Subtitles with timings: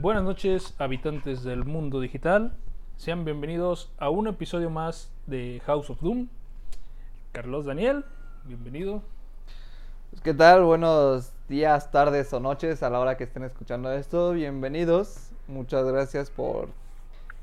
[0.00, 2.52] Buenas noches, habitantes del mundo digital.
[2.96, 6.28] Sean bienvenidos a un episodio más de House of Doom.
[7.32, 8.04] Carlos Daniel,
[8.44, 9.02] bienvenido.
[10.10, 10.62] Pues, ¿Qué tal?
[10.64, 14.32] Buenos días, tardes o noches a la hora que estén escuchando esto.
[14.32, 15.30] Bienvenidos.
[15.48, 16.68] Muchas gracias por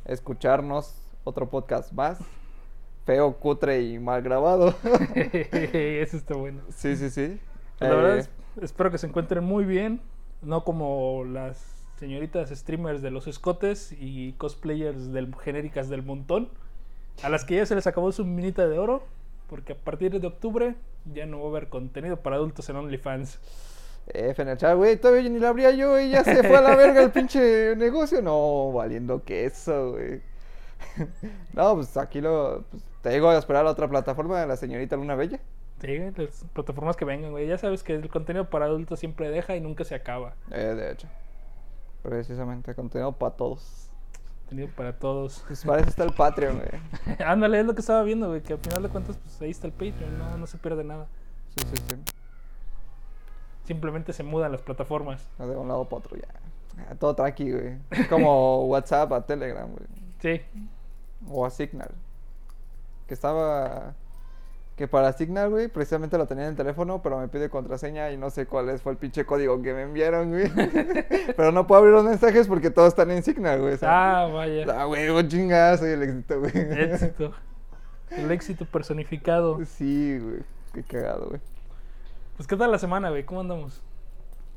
[0.06, 0.96] escucharnos.
[1.24, 2.20] Otro podcast más.
[3.06, 4.74] Feo, cutre y mal grabado.
[5.16, 6.62] Eso está bueno.
[6.70, 7.40] sí, sí, sí.
[7.80, 8.30] La verdad Eh, es-
[8.62, 10.00] espero que se encuentren muy bien,
[10.42, 16.50] no como las señoritas streamers de los escotes y cosplayers del, genéricas del montón,
[17.24, 19.04] a las que ya se les acabó su minita de oro,
[19.48, 20.76] porque a partir de octubre
[21.14, 23.40] ya no va a haber contenido para adultos en OnlyFans.
[24.08, 26.62] F en el chat, güey, todavía ni la abría yo y ya se fue a
[26.62, 28.22] la verga el pinche negocio.
[28.22, 30.22] No, valiendo queso, güey.
[31.54, 32.66] No, pues aquí lo.
[32.70, 35.40] Pues, te digo a esperar a la otra plataforma de la señorita Luna Bella.
[35.82, 37.48] Sí, las plataformas que vengan, güey.
[37.48, 40.36] Ya sabes que el contenido para adultos siempre deja y nunca se acaba.
[40.52, 41.08] Eh, de hecho.
[42.06, 43.90] Precisamente, contenido para todos.
[44.42, 45.44] Contenido para todos.
[45.48, 47.18] Pues para eso está el Patreon, güey.
[47.26, 49.68] Ándale, es lo que estaba viendo, güey, que al final de cuentas, pues ahí está
[49.68, 51.08] el Patreon, no, no se pierde nada.
[51.56, 51.96] Sí, sí, sí.
[53.64, 55.28] Simplemente se mudan las plataformas.
[55.40, 56.28] No, De un lado para otro, ya.
[56.90, 57.78] Ah, Todo tranqui, güey.
[57.90, 59.88] Es como WhatsApp a Telegram, güey.
[60.20, 60.42] Sí,
[61.28, 61.92] O a Signal.
[63.08, 63.96] Que estaba.
[64.76, 68.18] Que para Signal, güey, precisamente lo tenía en el teléfono, pero me pide contraseña y
[68.18, 70.52] no sé cuál es, fue el pinche código que me enviaron, güey.
[71.38, 73.76] pero no puedo abrir los mensajes porque todos están en Signal, güey.
[73.76, 74.66] o sea, Ah, vaya.
[74.78, 76.52] Ah, güey, chingada, soy el éxito, güey.
[76.56, 77.32] Éxito.
[78.10, 79.64] El éxito personificado.
[79.66, 80.40] Sí, güey.
[80.74, 81.40] Qué cagado, güey.
[82.36, 83.24] Pues, ¿qué tal la semana, güey?
[83.24, 83.82] ¿Cómo andamos?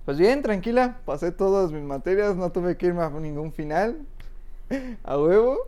[0.04, 3.98] Pues bien, tranquila, pasé todas mis materias, no tuve que irme a ningún final.
[5.04, 5.58] A huevo.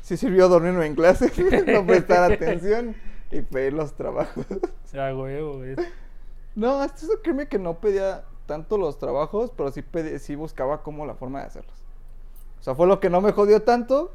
[0.00, 1.30] Sí sirvió dormirme en clase,
[1.66, 2.94] no prestar atención
[3.36, 4.46] y pedir los trabajos.
[4.96, 5.76] Ah, güey, güey.
[6.54, 10.82] No, hasta eso créeme que no pedía tanto los trabajos, pero sí, pedí- sí buscaba
[10.82, 11.74] como la forma de hacerlos.
[12.60, 14.12] O sea, fue lo que no me jodió tanto,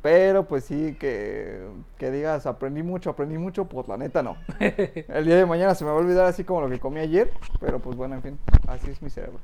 [0.00, 4.36] pero pues sí que, que digas, aprendí mucho, aprendí mucho, pues la neta no.
[4.60, 7.30] El día de mañana se me va a olvidar así como lo que comí ayer,
[7.60, 9.40] pero pues bueno, en fin, así es mi cerebro.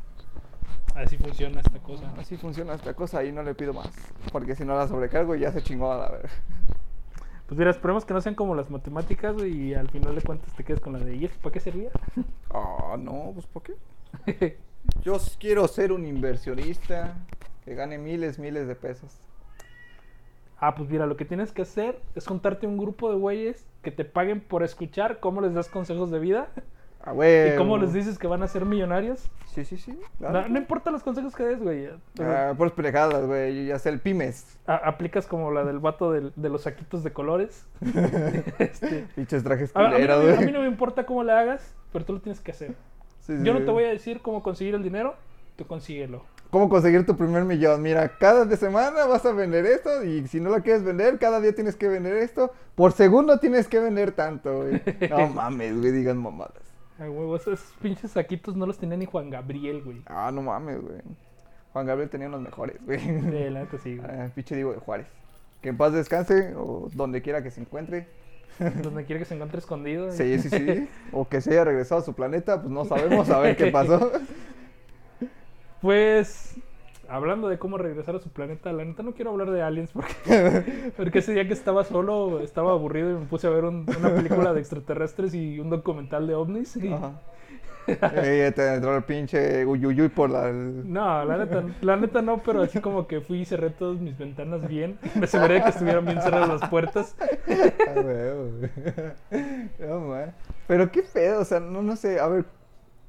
[0.95, 2.11] Así funciona esta cosa.
[2.19, 3.91] Así funciona esta cosa y no le pido más.
[4.33, 6.29] Porque si no la sobrecargo y ya se chingó a la verga.
[7.47, 10.55] Pues mira, esperemos que no sean como las matemáticas, güey, y al final de cuentas
[10.55, 11.91] te quedes con la de, ¿y para qué servía?
[12.57, 13.75] Ah, no, pues ¿por qué?
[15.03, 17.27] Yo quiero ser un inversionista
[17.65, 19.21] que gane miles, miles de pesos.
[20.57, 23.91] ah, pues mira, lo que tienes que hacer es juntarte un grupo de güeyes que
[23.91, 26.49] te paguen por escuchar cómo les das consejos de vida
[27.07, 27.53] Ah, güey.
[27.53, 29.29] y cómo les dices que van a ser millonarios.
[29.47, 29.93] Sí, sí, sí.
[30.19, 30.49] No, claro.
[30.49, 31.89] no importa los consejos que des, güey.
[32.19, 33.67] Ah, puras pendejadas, güey.
[33.67, 34.59] Ya sé el pymes.
[34.67, 37.67] a- aplicas como la del vato del- de los saquitos de colores.
[38.59, 40.47] Este, Pinches trajes culeros, me, a güey.
[40.47, 42.75] mí no me importa cómo le hagas, pero tú lo tienes que hacer.
[43.21, 45.15] Sí, sí, Yo no te voy a decir cómo conseguir el dinero,
[45.57, 46.23] tú consíguelo.
[46.51, 47.83] ¿Cómo conseguir tu primer millón?
[47.83, 51.41] Mira, cada de semana vas a vender esto y si no lo quieres vender, cada
[51.41, 52.53] día tienes que vender esto.
[52.77, 54.81] Por segundo tienes que vender tanto, güey.
[55.11, 56.63] No mames, güey, digan mamadas.
[57.05, 60.03] Ay, esos pinches saquitos no los tenía ni Juan Gabriel, güey.
[60.07, 61.01] Ah, no mames, güey.
[61.73, 62.99] Juan Gabriel tenía unos mejores, güey.
[63.01, 63.11] Sí,
[63.51, 64.11] la neta sí, güey.
[64.11, 65.07] Ah, pinche Diego de Juárez.
[65.61, 68.07] Que en paz descanse o donde quiera que se encuentre.
[68.83, 70.13] Donde quiera que se encuentre escondido.
[70.13, 70.89] Sí, sí, sí.
[71.13, 74.13] O que se haya regresado a su planeta, pues no sabemos a ver qué pasó.
[75.81, 76.55] Pues,
[77.09, 80.93] hablando de cómo regresar a su planeta, la neta no quiero hablar de aliens porque,
[80.97, 84.15] porque ese día que estaba solo, estaba aburrido y me puse a ver un- una
[84.15, 86.77] película de extraterrestres y un documental de ovnis.
[86.77, 87.13] y- Ajá.
[87.87, 90.49] Y te entró el pinche uyuyuy por la...
[90.49, 94.01] el- No, la neta, la neta no, pero así como que fui y cerré todas
[94.01, 94.99] mis ventanas bien.
[95.15, 97.15] Me aseguré de que estuvieran bien cerradas las puertas.
[97.87, 98.03] Ah.
[99.79, 100.35] No, man.
[100.67, 102.45] Pero qué pedo, o sea, no, no sé, a ver.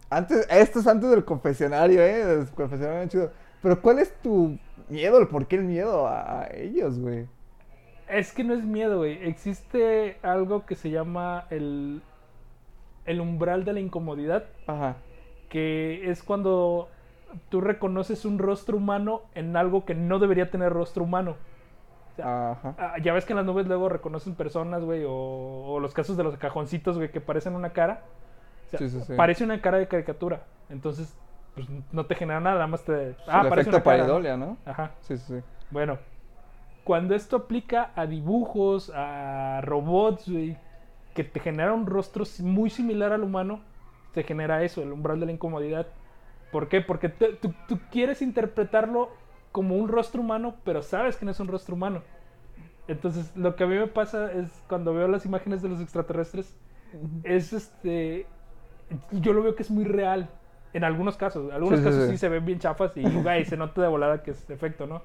[0.10, 2.26] Antes, esto es antes del confesionario, ¿eh?
[2.26, 3.32] Del confesionario chido.
[3.66, 4.60] Pero ¿cuál es tu
[4.90, 5.18] miedo?
[5.18, 7.26] ¿El por qué el miedo a, a ellos, güey?
[8.08, 9.28] Es que no es miedo, güey.
[9.28, 12.04] Existe algo que se llama el,
[13.06, 14.98] el umbral de la incomodidad, Ajá.
[15.50, 16.90] que es cuando
[17.50, 21.38] tú reconoces un rostro humano en algo que no debería tener rostro humano.
[22.12, 22.76] O sea, Ajá.
[22.78, 26.16] ah, ya ves que en las nubes luego reconocen personas, güey, o, o los casos
[26.18, 28.04] de los cajoncitos, güey, que parecen una cara.
[28.68, 29.14] O sea, Sí, sí, sí.
[29.16, 30.44] Parece una cara de caricatura.
[30.70, 31.18] Entonces,
[31.56, 33.10] pues no te genera nada, nada más te...
[33.10, 34.58] el Ah, parece efecto paridolia, ¿no?
[34.66, 34.92] Ajá.
[35.02, 35.44] Sí, sí, sí.
[35.72, 35.98] Bueno,
[36.84, 40.58] cuando esto aplica a dibujos, a robots, güey,
[41.16, 43.62] que te genera un rostro muy similar al humano,
[44.14, 45.88] te genera eso, el umbral de la incomodidad.
[46.52, 46.82] ¿Por qué?
[46.82, 49.10] Porque te- tú, tú quieres interpretarlo
[49.52, 52.02] como un rostro humano, pero sabes que no es un rostro humano.
[52.88, 56.56] Entonces, lo que a mí me pasa es cuando veo las imágenes de los extraterrestres,
[57.24, 58.28] es este.
[59.12, 60.30] Yo lo veo que es muy real.
[60.76, 61.52] En algunos casos.
[61.54, 62.18] Algunos Sí, casos sí, sí.
[62.18, 65.02] se ven bien chafas y, güey, se nota de volada que es efecto, ¿no?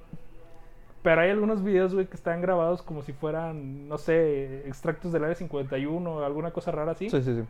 [1.02, 5.22] Pero hay algunos videos, güey, que están grabados como si fueran, no sé, extractos del
[5.22, 7.08] área 51 o alguna cosa rara así.
[7.08, 7.44] Sí, sí, sí.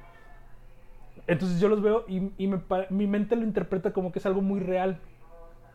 [1.27, 4.43] Entonces yo los veo y, y me mi mente lo interpreta como que es algo
[4.43, 4.99] muy real.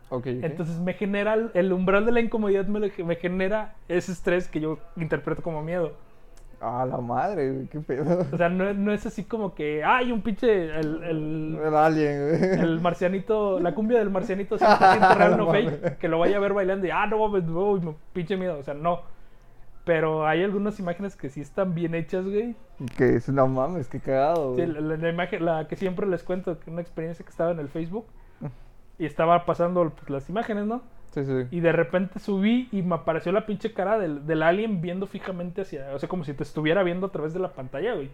[0.08, 0.44] Ok, ok.
[0.44, 4.78] Entonces me genera el, umbral de la incomodidad, me, me genera ese estrés que yo
[4.96, 5.92] interpreto como miedo.
[6.60, 8.26] Ah, la madre, güey, qué pedo.
[8.32, 12.28] O sea, no, no es así como que, ay, un pinche, el, el, El alien,
[12.30, 12.60] güey.
[12.60, 15.96] el marcianito, la cumbia del marcianito 100% real, no No fake, mames.
[15.98, 17.44] que lo vaya a ver bailando y, ah, no mames,
[18.14, 19.00] pinche miedo, o sea, no.
[19.84, 22.56] Pero hay algunas imágenes que sí están bien hechas, güey.
[22.96, 24.72] Que es, no mames, qué cagado, Sí, güey.
[24.72, 27.60] la, la- la imagen, la que siempre les cuento, que una experiencia que estaba en
[27.60, 28.06] el Facebook
[28.98, 30.80] y estaba pasando pues, las imágenes, ¿no?
[31.16, 31.46] Sí, sí.
[31.50, 35.62] Y de repente subí y me apareció la pinche cara del, del alien viendo fijamente
[35.62, 38.10] hacia, o sea, como si te estuviera viendo a través de la pantalla, güey.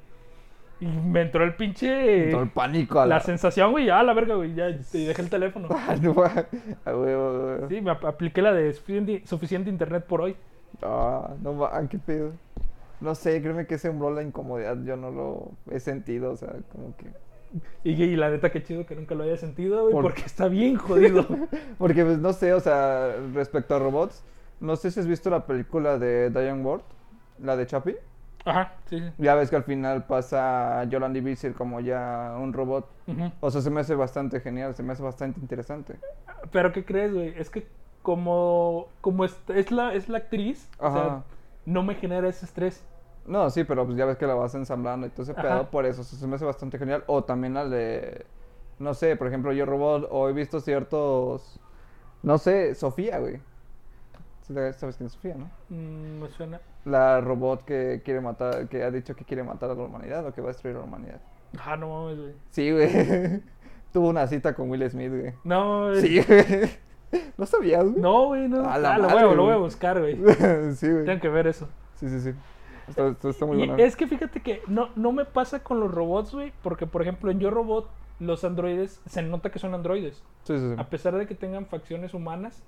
[0.81, 2.31] Y me entró el pinche...
[2.31, 3.21] Todo el pánico a la la...
[3.21, 5.69] sensación, güey, ah, la verga, güey, ya y dejé el teléfono.
[5.73, 6.45] Ah, no, ah,
[6.87, 7.69] huevo, huevo.
[7.69, 10.37] Sí, me ap- apliqué la de suficiente, suficiente internet por hoy.
[10.83, 12.33] Ah, no va, qué pedo.
[13.01, 16.53] No sé, créeme que ese umbral la incomodidad yo no lo he sentido, o sea,
[16.73, 17.07] como que...
[17.85, 20.49] Y, y la neta, qué chido que nunca lo haya sentido, güey, Por- porque está
[20.49, 21.27] bien jodido.
[21.79, 24.25] Porque, pues, no sé, o sea, respecto a robots,
[24.61, 26.83] no sé si has visto la película de Diane Ward,
[27.41, 27.99] la de Chappie.
[28.45, 29.05] Ajá, sí, sí.
[29.19, 32.89] Ya ves que al final pasa Yolandi Visser como ya un robot.
[33.07, 33.31] Ujú.
[33.41, 35.97] O sea, se me hace bastante genial, se me hace bastante interesante.
[36.51, 37.35] Pero ¿qué crees, güey?
[37.37, 37.67] Es que
[38.03, 41.23] como, como es, es la, es la actriz, o sea, Ajá.
[41.67, 42.85] no me genera ese estrés.
[43.27, 45.43] No, sí, pero pues ya ves que la vas ensamblando y todo ese Ajá.
[45.43, 47.05] pedo por eso, se me hace bastante genial.
[47.07, 48.27] O también la de,
[48.79, 51.61] no sé, por ejemplo, Yo Robot, o he visto ciertos,
[52.23, 53.41] no sé, Sofía, güey.
[54.43, 55.51] ¿Sabes quién es Sofía, no?
[55.71, 56.61] Mm, me suena.
[56.85, 60.33] La robot que quiere matar, que ha dicho que quiere matar a la humanidad o
[60.35, 61.21] que va a destruir a la humanidad.
[61.65, 62.33] Ah, no mames, güey.
[62.51, 62.91] Sí, güey.
[63.93, 65.33] Tuvo una cita con Will Smith, güey.
[65.45, 66.71] No, es- Sí, güey.
[67.39, 68.01] ¿No sabías, güey?
[68.01, 68.69] No, güey, no.
[68.69, 70.17] A la Ah, lo, madre, voy, a- lo voy a buscar, güey.
[70.75, 71.05] sí, güey.
[71.05, 71.69] Tengo que ver eso.
[71.95, 72.35] Sí, sí, sí.
[72.88, 73.76] Está, está- está muy Y bueno.
[73.82, 77.31] es que fíjate que no, no me pasa con los robots, güey, porque por ejemplo
[77.31, 77.88] en Yo Robot
[78.20, 80.23] los androides se nota que son androides.
[80.44, 80.75] Sí, sí, sí.
[80.79, 82.62] A pesar de que tengan facciones humanas,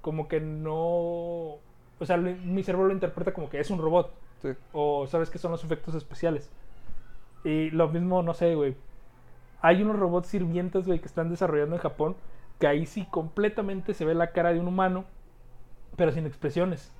[0.00, 1.58] como que no...
[1.98, 4.12] O sea, mi cerebro lo interpreta como que es un robot.
[4.72, 6.50] O sabes que son los efectos especiales.
[7.44, 8.74] Y lo mismo, no sé, güey.
[9.60, 12.16] Hay unos robots sirvientes, güey, que están desarrollando en Japón,
[12.58, 15.04] que ahí sí completamente se ve la cara de un humano,
[15.96, 16.92] pero sin expresiones.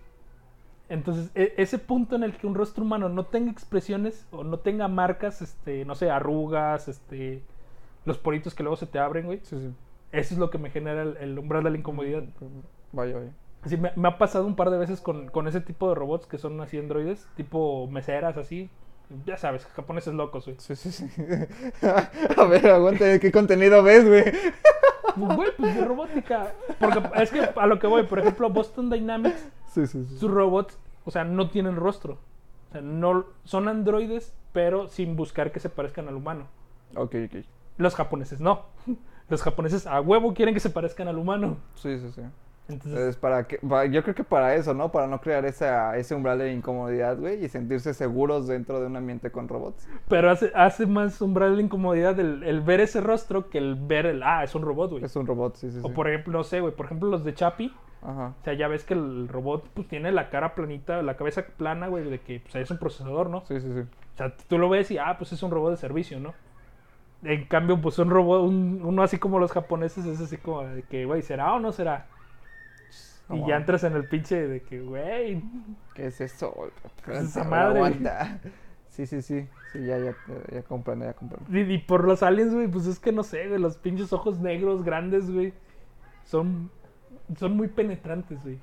[0.93, 4.59] Entonces, e- ese punto en el que un rostro humano no tenga expresiones o no
[4.59, 7.43] tenga marcas, este, no sé, arrugas, este,
[8.05, 9.41] los poritos que luego se te abren, güey.
[9.43, 9.71] Sí, sí.
[10.13, 12.25] Eso es lo que me genera el, el umbral de la incomodidad.
[12.93, 13.31] Vaya, vaya.
[13.65, 16.27] Sí, me, me ha pasado un par de veces con, con ese tipo de robots
[16.27, 18.69] que son así androides, tipo meseras, así.
[19.25, 20.57] Ya sabes, japoneses locos, güey.
[20.59, 21.07] Sí, sí, sí.
[22.37, 24.25] A ver, aguanta, ¿qué contenido ves, güey?
[25.15, 26.53] Pues, Güey, pues de robótica.
[26.81, 30.19] Porque es que a lo que voy, por ejemplo, Boston Dynamics, Sí, sí, sí.
[30.19, 32.19] sus robots, o sea, no tienen rostro.
[32.69, 36.47] O sea, no, son androides, pero sin buscar que se parezcan al humano.
[36.97, 37.45] Ok, ok.
[37.79, 38.63] Los japoneses no.
[39.29, 41.57] Los japoneses a huevo quieren que se parezcan al humano.
[41.75, 42.23] Sí, sí, sí.
[42.69, 44.93] Entonces, Es para que, pa- yo creo que para eso, ¿no?
[44.93, 48.97] Para no crear esa, ese umbral de incomodidad, güey, y sentirse seguros dentro de un
[48.97, 49.87] ambiente con robots.
[50.09, 54.07] pero hace, hace más umbral la incomodidad el, el ver ese rostro que el ver
[54.07, 55.05] el, ah, es un robot, güey.
[55.05, 55.87] Es un robot, sí, sí, sí.
[55.87, 58.35] O por ejemplo, no sé, güey, por ejemplo los de Chapi, Ajá.
[58.41, 61.89] o sea, ya ves que el robot pues tiene la cara planita, la cabeza plana,
[61.89, 63.45] güey, de que pues, es un procesador, ¿no?
[63.47, 63.81] Sí, sí, sí.
[64.15, 66.35] O sea, tú lo ves y, ah, pues es un robot de servicio, ¿no?
[67.23, 70.83] En cambio, pues un robot, un- uno así como los japoneses, es así como de
[70.83, 72.07] que, güey, ¿será o no será?
[73.31, 75.43] Y ya entras en el pinche de que, güey,
[75.95, 76.55] ¿Qué es eso?
[77.05, 77.79] ¿Qué es esa madre?
[77.79, 78.39] aguanta.
[78.91, 79.47] Sí, sí, sí.
[79.73, 80.15] Sí, ya, ya,
[80.53, 81.47] ya comprendo, ya comprendo.
[81.59, 84.39] y, y por los aliens, güey, pues es que no sé, güey, los pinches ojos
[84.41, 85.55] negros grandes, güey,
[86.25, 86.71] son,
[87.39, 88.59] son muy penetrantes, güey.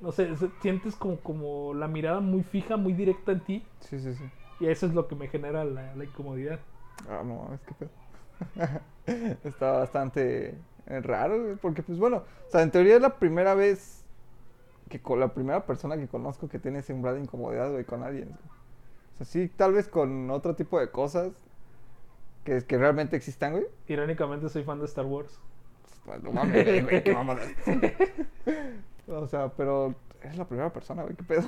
[0.00, 0.28] No sé,
[0.60, 4.24] sientes como, como la mirada muy fija, muy directa en ti, Sí, sí, sí.
[4.60, 6.60] y eso es lo que me genera la, la incomodidad.
[7.08, 7.90] Ah, no mames, qué pedo.
[9.44, 13.54] Está bastante eh, raro, güey, porque pues bueno, o sea, en teoría es la primera
[13.54, 14.04] vez
[14.88, 18.02] que con la primera persona que conozco que tiene ese umbral de incomodidad, güey, con
[18.04, 18.28] alguien.
[18.30, 18.40] güey.
[19.14, 21.32] O sea, sí, tal vez con otro tipo de cosas
[22.44, 23.66] que, que realmente existan, güey.
[23.88, 25.40] Irónicamente soy fan de Star Wars.
[26.08, 27.42] Pues, no mames, güey, qué mamada.
[29.10, 31.42] O sea, pero es la primera persona, güey, qué pedo.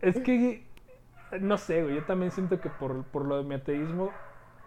[0.00, 0.64] Es que,
[1.40, 4.04] no sé, güey, yo también siento que por, por lo de mi ateísmo,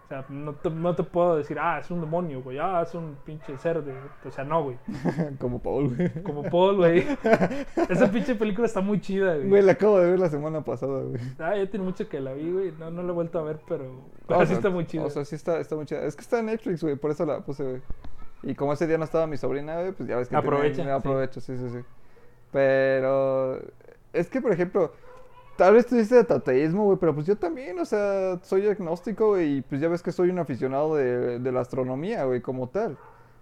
[0.04, 2.94] O sea, no te, no te puedo decir, ah, es un demonio, güey, ah, es
[2.94, 3.94] un pinche ser de...
[4.26, 4.78] O sea, no, güey.
[5.40, 6.22] Como Paul, güey.
[6.22, 7.06] Como Paul, güey.
[7.88, 9.48] Esa pinche película está muy chida, güey.
[9.48, 11.20] Güey, la acabo de ver la semana pasada, güey.
[11.38, 12.72] Ah, ya tiene mucho que la vi, güey.
[12.72, 15.04] No, no la he vuelto a ver, pero, pero O sí sea, está muy chida.
[15.04, 16.04] O sea, sí está, está muy chida.
[16.04, 17.82] Es que está en Netflix, güey, por eso la puse, güey.
[18.42, 20.36] Y como ese día no estaba mi sobrina, pues ya ves que...
[20.36, 20.88] Aprovecha, sí.
[20.90, 21.78] Aprovecho, sí, sí, sí.
[22.52, 23.60] Pero...
[24.12, 24.92] Es que, por ejemplo...
[25.56, 29.28] Tal vez tú dices de tateísmo, güey, pero pues yo también, o sea, soy agnóstico,
[29.28, 32.68] güey, y pues ya ves que soy un aficionado de, de la astronomía, güey, como
[32.68, 32.98] tal.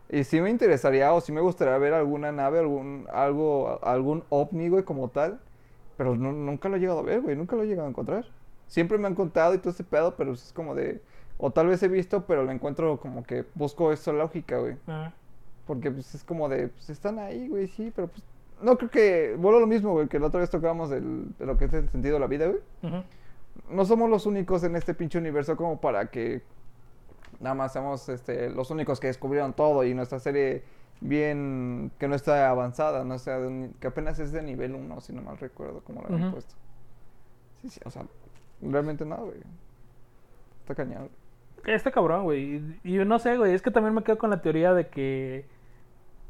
[0.08, 4.68] Y sí me interesaría o sí me gustaría ver alguna nave, algún, algo, algún ovni,
[4.68, 5.40] güey, como tal.
[5.96, 8.26] Pero nu- nunca lo he llegado a ver, güey, nunca lo he llegado a encontrar.
[8.68, 11.02] Siempre me han contado y todo ese pedo, pero es como de...
[11.38, 14.76] O tal vez he visto, pero lo encuentro como que busco esa lógica, güey.
[14.86, 15.12] Ah,
[15.66, 18.22] Porque pues es como de, pues están ahí, güey, sí, pero pues...
[18.62, 19.34] No creo que...
[19.38, 21.74] Vuelvo a lo mismo, güey, que la otra vez tocábamos del- de lo que es
[21.74, 22.60] el sentido de la vida, güey.
[23.70, 26.42] No somos los únicos en este pinche universo como para que
[27.40, 30.62] nada más seamos este, los únicos que descubrieron todo y nuestra serie
[31.00, 35.00] bien que no está avanzada, no sea de un- que apenas es de nivel 1,
[35.00, 36.32] si no mal recuerdo cómo lo habían Ujú.
[36.32, 36.54] puesto.
[37.62, 38.04] Sí, sí, o sea,
[38.62, 39.38] realmente no, güey.
[40.60, 41.08] Está cañón.
[41.66, 42.62] Está cabrón, güey.
[42.84, 43.54] Y y no sé, güey.
[43.54, 45.46] Es que también me quedo con la teoría de que.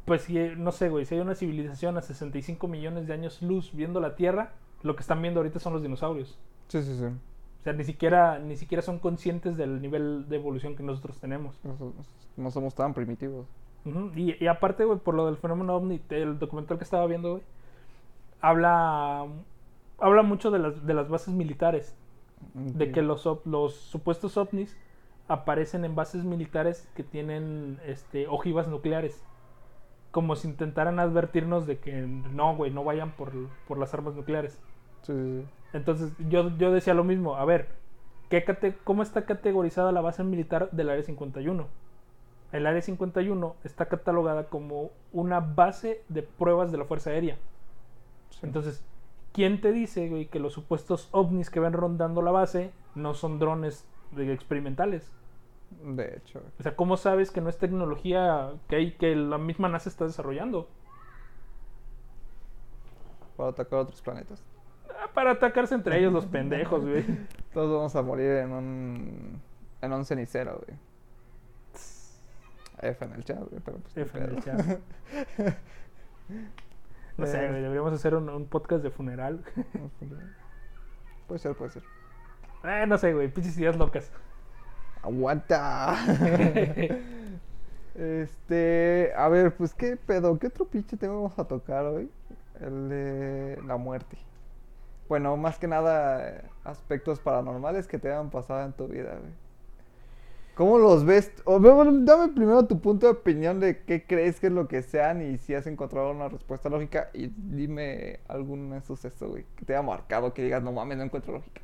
[0.04, 1.04] Pues si, no sé, güey.
[1.04, 5.00] Si hay una civilización a 65 millones de años luz viendo la Tierra, lo que
[5.00, 6.38] están viendo ahorita son los dinosaurios.
[6.68, 7.04] Sí, sí, sí.
[7.04, 11.58] O sea, ni siquiera, ni siquiera son conscientes del nivel de evolución que nosotros tenemos.
[11.64, 11.94] No,
[12.36, 13.46] no somos tan primitivos.
[14.14, 17.42] Y, y aparte, güey, por lo del fenómeno ovni, el documental que estaba viendo, güey,
[18.40, 19.26] habla,
[19.98, 21.96] habla mucho de las, de las bases militares.
[22.52, 24.76] de que los, los supuestos ovnis
[25.28, 29.23] aparecen en bases militares que tienen este, ojivas nucleares.
[30.11, 33.33] Como si intentaran advertirnos de que no, güey, no vayan por,
[33.66, 34.61] por las armas nucleares.
[35.02, 35.47] Sí, sí, sí.
[35.73, 37.69] Entonces yo, yo decía lo mismo, a ver,
[38.31, 41.66] ¿qué cate- ¿cómo está categorizada la base militar del Área 51?
[42.52, 47.37] El Área 51 está catalogada como una base de pruebas de la Fuerza Aérea.
[48.43, 48.85] Entonces,
[49.33, 53.40] ¿quién te dice, güey, que los supuestos ovnis que ven rondando la base no son
[53.40, 55.11] drones de- experimentales?
[55.83, 56.40] De hecho.
[56.59, 60.04] O sea, ¿cómo sabes que no es tecnología que, hay, que la misma NASA está
[60.04, 60.68] desarrollando?
[63.37, 64.44] para atacar otros planetas.
[64.88, 67.04] Ah, Para atacarse entre ellos los pendejos, güey.
[67.52, 69.40] Todos vamos a morir en un,
[69.80, 70.78] en un cenicero, güey.
[72.80, 73.97] F en el chat, güey, pero pues.
[73.97, 74.78] F en el chat.
[77.16, 79.44] No sé, Eh, güey, deberíamos hacer un, un podcast de funeral.
[81.28, 81.83] Puede ser, puede ser.
[82.64, 84.11] Eh, no sé, güey, pinches ideas locas.
[85.02, 85.97] ¡Aguanta!
[87.94, 89.12] este.
[89.16, 92.11] A ver, pues qué pedo, ¿qué otro pinche tema vamos a tocar hoy?
[92.61, 94.16] El de la muerte.
[95.09, 99.33] Bueno, más que nada, aspectos paranormales que te hayan pasado en tu vida, güey.
[100.54, 101.33] ¿Cómo los ves?
[101.44, 105.21] O, dame primero tu punto de opinión de qué crees que es lo que sean
[105.21, 109.83] y si has encontrado una respuesta lógica y dime algún suceso, güey, que te haya
[109.83, 111.61] marcado, que digas, no mames, no encuentro lógica.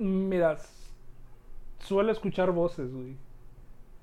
[0.00, 0.56] Mira,
[1.80, 3.16] suelo escuchar voces, güey.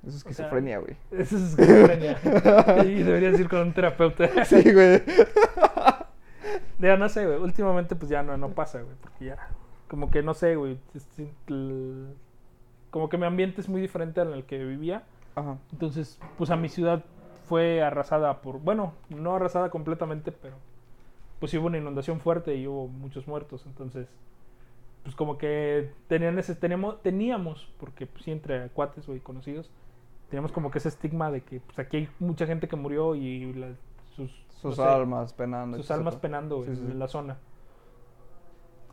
[0.05, 0.95] Eso es O sea, esquizofrenia, güey.
[1.11, 2.19] Eso es esquizofrenia.
[2.85, 4.29] Y deberías ir con un terapeuta.
[4.45, 5.01] Sí, güey.
[6.77, 7.39] Ya no sé, güey.
[7.39, 8.95] Últimamente, pues ya no, no pasa, güey.
[9.01, 9.37] Porque ya.
[9.87, 10.77] Como que no sé, güey.
[12.91, 15.03] Como que mi ambiente es muy diferente al que vivía.
[15.33, 15.57] Ajá.
[15.71, 17.03] Entonces, pues a mi ciudad
[17.47, 18.59] fue arrasada por.
[18.59, 20.55] Bueno, no arrasada completamente, pero.
[21.39, 23.65] Pues sí hubo una inundación fuerte y hubo muchos muertos.
[23.65, 24.07] Entonces,
[25.07, 26.53] pues como que tenían ese.
[26.53, 29.71] Teníamos, teníamos porque pues sí, entre cuates, güey, conocidos.
[30.29, 33.53] Teníamos como que ese estigma de que pues aquí hay mucha gente que murió y
[33.53, 33.71] la-
[34.17, 34.29] sus.
[34.29, 35.77] no Sus sé, almas penando.
[35.77, 36.91] sus almas penando güey, Sí, sí, sí.
[36.91, 37.37] en la zona.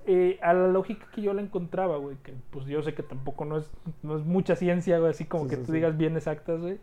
[0.07, 3.45] Eh, a la lógica que yo la encontraba, güey, que pues yo sé que tampoco
[3.45, 3.69] no es,
[4.05, 6.79] no es mucha ciencia, güey, así como Sí, que tú digas bien exactas, güey,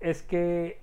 [0.00, 0.82] es que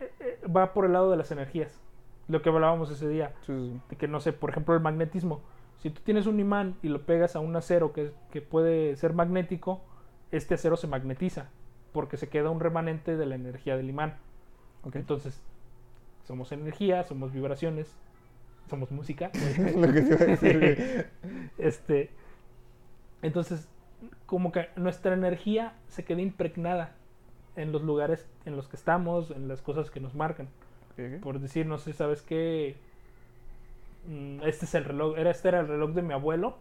[0.00, 1.80] eh, eh, va por el lado de las energías.
[2.26, 5.42] Lo que hablábamos ese día, de que no sé, por ejemplo, el magnetismo.
[5.78, 9.12] Si tú tienes un imán y lo pegas a un acero que, que puede ser
[9.12, 9.82] magnético,
[10.30, 11.48] este acero se magnetiza,
[11.92, 14.16] porque se queda un remanente de la energía del imán.
[14.94, 15.42] Entonces,
[16.24, 17.96] somos energía, somos vibraciones,
[18.68, 19.30] somos música.
[19.76, 21.06] Lo que iba a decir,
[21.58, 22.10] este,
[23.22, 23.68] entonces,
[24.26, 26.94] como que nuestra energía se queda impregnada
[27.56, 30.48] en los lugares en los que estamos, en las cosas que nos marcan.
[31.22, 32.76] Por decir, no sé, ¿sabes qué?
[34.06, 36.56] Mm, Este es el reloj, era, este era el reloj de mi abuelo.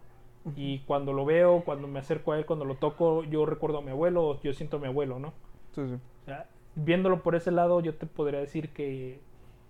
[0.55, 3.81] Y cuando lo veo, cuando me acerco a él, cuando lo toco, yo recuerdo a
[3.81, 5.33] mi abuelo, yo siento a mi abuelo, ¿no?
[5.73, 5.95] Sí, sí.
[5.95, 9.19] O sea, viéndolo por ese lado, yo te podría decir que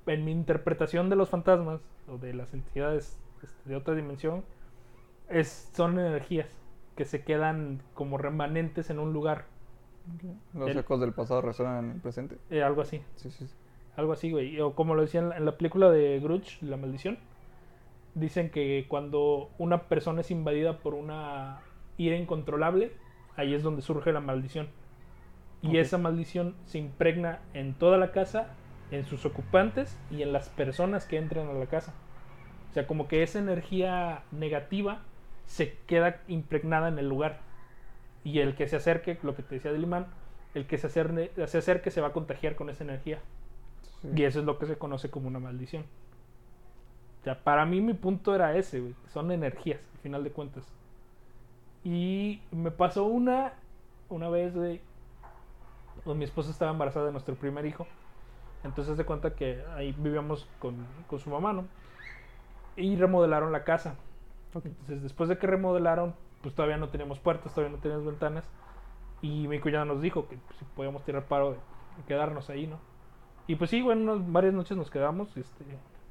[0.06, 1.80] en mi interpretación de los fantasmas
[2.10, 4.44] o de las entidades este, de otra dimensión,
[5.30, 6.50] es, son energías.
[6.98, 9.46] que se quedan como remanentes en un lugar.
[10.54, 12.38] Los El- ecos del pasado resuenan en el presente.
[12.50, 13.02] eh, algo así.
[13.16, 13.54] Sí, sí, sí.
[13.98, 14.60] Algo así, güey.
[14.62, 17.18] O como lo decían en la, en la película de Grudge, La Maldición.
[18.16, 21.60] Dicen que cuando una persona es invadida por una
[21.98, 22.94] ira incontrolable,
[23.36, 24.70] ahí es donde surge la maldición.
[25.62, 28.56] Y esa maldición se impregna en toda la casa,
[28.92, 31.94] en sus ocupantes y en las personas que entran a la casa.
[32.70, 35.02] O sea, como que esa energía negativa
[35.46, 37.40] se queda impregnada en el lugar.
[38.24, 40.08] Y el que se acerque, lo que te decía Dilimán,
[40.54, 43.20] el que se acerque, se acerque se va a contagiar con esa energía.
[44.02, 44.10] Sí.
[44.16, 45.86] Y eso es lo que se conoce como una maldición.
[47.26, 48.96] Sea, para mí mi punto era ese, güey.
[49.08, 50.66] Son energías, al final de cuentas.
[51.84, 53.54] Y me pasó una,
[54.10, 54.82] una vez, güey.
[56.06, 57.88] Mi esposa estaba embarazada de nuestro primer hijo.
[58.64, 60.76] Entonces de cuenta que ahí vivíamos con,
[61.08, 61.66] con su mamá, ¿no?
[62.76, 63.96] Y remodelaron la casa.
[64.54, 68.50] Entonces después de que remodelaron, pues todavía no teníamos puertas, todavía no teníamos ventanas.
[69.22, 71.58] Y mi cuñado nos dijo que pues, si podíamos tirar paro de,
[71.98, 72.80] de quedarnos ahí, ¿no?
[73.48, 75.36] Y pues sí, bueno, unas- varias noches nos quedamos.
[75.38, 75.66] Este,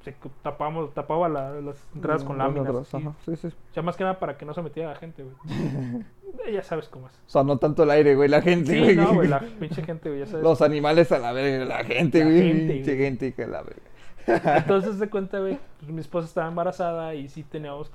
[0.05, 2.75] se tapamos, tapaba la- las entradas con Las láminas.
[2.77, 2.97] así.
[2.97, 3.15] ajá.
[3.25, 3.47] Sí, sí.
[3.49, 5.37] O sea, más que nada para que no se metiera la gente, güey.
[6.53, 7.13] Ya sabes cómo es.
[7.27, 8.97] O sea, no tanto el aire, güey, la gente, Sí, güey.
[8.97, 10.43] no, güey, la pinche gente, güey, ya sabes.
[10.43, 12.43] Los animales a la verga, la gente, La güey.
[12.43, 13.05] gente, Pinche güey.
[13.05, 13.83] gente que la verga.
[14.59, 17.91] Entonces de cuenta, güey, pues, mi esposa estaba embarazada y sí teníamos,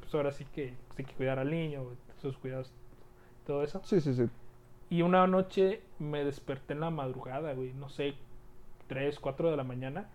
[0.00, 2.72] pues ahora sí que, sí que cuidar al niño, güey, sus cuidados,
[3.46, 3.80] todo eso.
[3.84, 4.26] Sí, sí, sí.
[4.88, 8.14] Y una noche me desperté en la madrugada, güey, no sé,
[8.86, 10.08] 3, 4 de la mañana.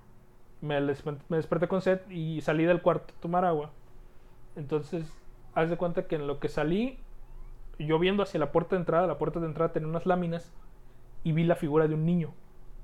[0.62, 3.72] Me, me desperté con sed y salí del cuarto a tomar agua.
[4.56, 5.12] Entonces,
[5.56, 7.00] haz de cuenta que en lo que salí,
[7.80, 10.54] yo viendo hacia la puerta de entrada, la puerta de entrada tenía unas láminas
[11.24, 12.34] y vi la figura de un niño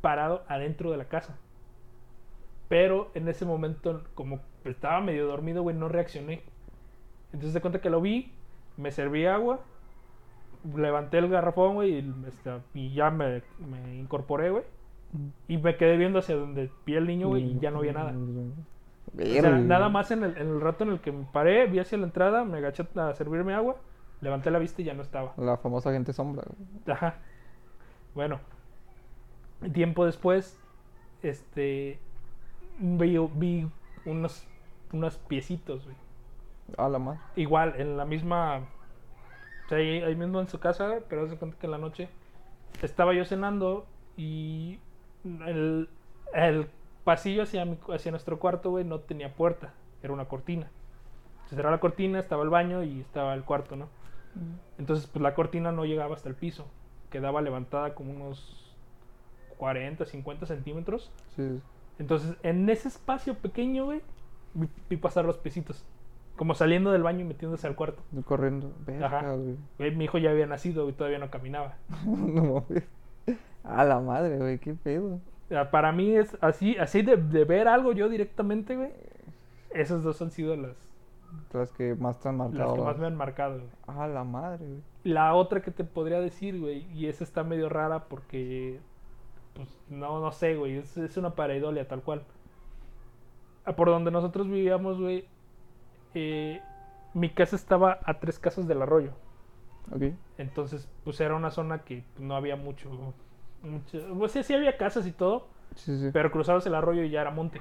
[0.01, 1.37] parado adentro de la casa.
[2.67, 6.43] Pero en ese momento, como estaba medio dormido, güey, no reaccioné.
[7.31, 8.33] Entonces de cuenta que lo vi,
[8.75, 9.59] me serví agua,
[10.75, 13.41] levanté el garrafón, y, este, y ya me
[13.95, 14.63] incorporé, güey.
[15.47, 18.13] Y me quedé viendo hacia donde vi al niño, güey, y ya no había nada.
[19.15, 21.79] O sea, nada más en el, en el rato en el que me paré, vi
[21.79, 23.77] hacia la entrada, me agaché a servirme agua,
[24.21, 25.33] levanté la vista y ya no estaba.
[25.37, 26.95] La famosa gente sombra, güey.
[26.95, 27.15] Ajá.
[28.13, 28.39] Bueno,
[29.73, 30.59] tiempo después,
[31.21, 31.99] este,
[32.79, 33.67] vi, vi
[34.05, 34.45] unos,
[34.91, 35.95] unos piecitos, güey.
[36.77, 37.19] A la madre.
[37.35, 38.57] Igual, en la misma,
[39.65, 42.09] o sea, ahí, ahí mismo en su casa, pero se cuenta que en la noche
[42.81, 43.87] estaba yo cenando
[44.17, 44.79] y
[45.45, 45.89] el,
[46.33, 46.67] el
[47.03, 50.69] pasillo hacia, mi- hacia nuestro cuarto, güey, no tenía puerta, era una cortina.
[51.47, 53.87] Se cerraba la cortina, estaba el baño y estaba el cuarto, ¿no?
[54.77, 56.67] Entonces, pues la cortina no llegaba hasta el piso,
[57.09, 58.75] quedaba levantada como unos
[59.57, 61.11] 40, 50 centímetros.
[61.35, 61.59] Sí.
[61.99, 64.01] Entonces, en ese espacio pequeño, güey,
[64.53, 65.85] vi, vi pasar los piecitos.
[66.35, 68.03] Como saliendo del baño y metiéndose al cuarto.
[68.25, 68.71] Corriendo.
[68.85, 69.33] Verga, Ajá.
[69.33, 69.55] güey.
[69.79, 71.77] Güey, mi hijo ya había nacido y todavía no caminaba.
[72.05, 72.83] no mames.
[73.63, 75.19] A la madre, güey, qué pedo.
[75.71, 78.91] Para mí es así, así de, de ver algo yo directamente, güey.
[79.69, 80.75] Esas dos han sido las,
[81.53, 82.75] Las que más te han las marcado.
[82.75, 83.55] que más me han marcado.
[83.59, 83.69] güey.
[83.87, 84.81] A la madre, güey.
[85.03, 88.79] La otra que te podría decir, güey, y esa está medio rara porque,
[89.53, 92.23] pues, no, no sé, güey, es, es una pareidolia tal cual.
[93.65, 95.25] Ah, Por donde nosotros vivíamos, güey,
[96.13, 96.61] eh,
[97.13, 99.11] mi casa estaba a tres casas del arroyo.
[99.91, 100.03] Ok.
[100.37, 102.89] Entonces, pues era una zona que no había mucho,
[103.63, 106.09] mucho pues sí, sí había casas y todo, Sí, sí.
[106.13, 107.59] pero cruzabas el arroyo y ya era monte.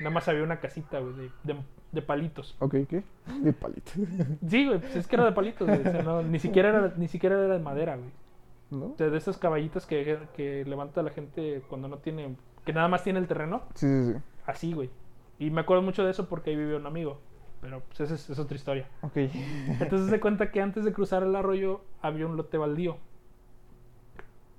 [0.00, 1.60] Nada más había una casita, güey, de, de-
[1.92, 2.54] de palitos.
[2.58, 3.02] Ok, ¿qué?
[3.40, 3.92] De palito.
[4.48, 5.80] Sí, güey, pues es que era de palitos, güey.
[5.80, 8.10] o sea, no, ni, siquiera era, ni siquiera era de madera, güey.
[8.70, 8.86] ¿No?
[8.92, 12.88] O sea, de esas caballitas que, que levanta la gente cuando no tiene, que nada
[12.88, 13.62] más tiene el terreno.
[13.74, 14.18] Sí, sí, sí.
[14.44, 14.90] Así, güey.
[15.38, 17.18] Y me acuerdo mucho de eso porque ahí vivía un amigo.
[17.62, 18.86] Pero pues esa es, es otra historia.
[19.02, 19.16] Ok.
[19.80, 22.98] Entonces se cuenta que antes de cruzar el arroyo había un lote baldío.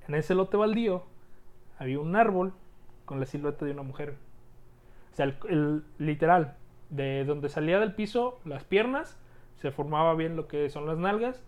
[0.08, 1.04] En ese lote baldío
[1.80, 2.54] había un árbol
[3.06, 4.16] con la silueta de una mujer.
[5.12, 6.56] O sea, el, el- literal,
[6.90, 9.18] de donde salía del piso las piernas,
[9.56, 11.44] se formaba bien lo que son las nalgas,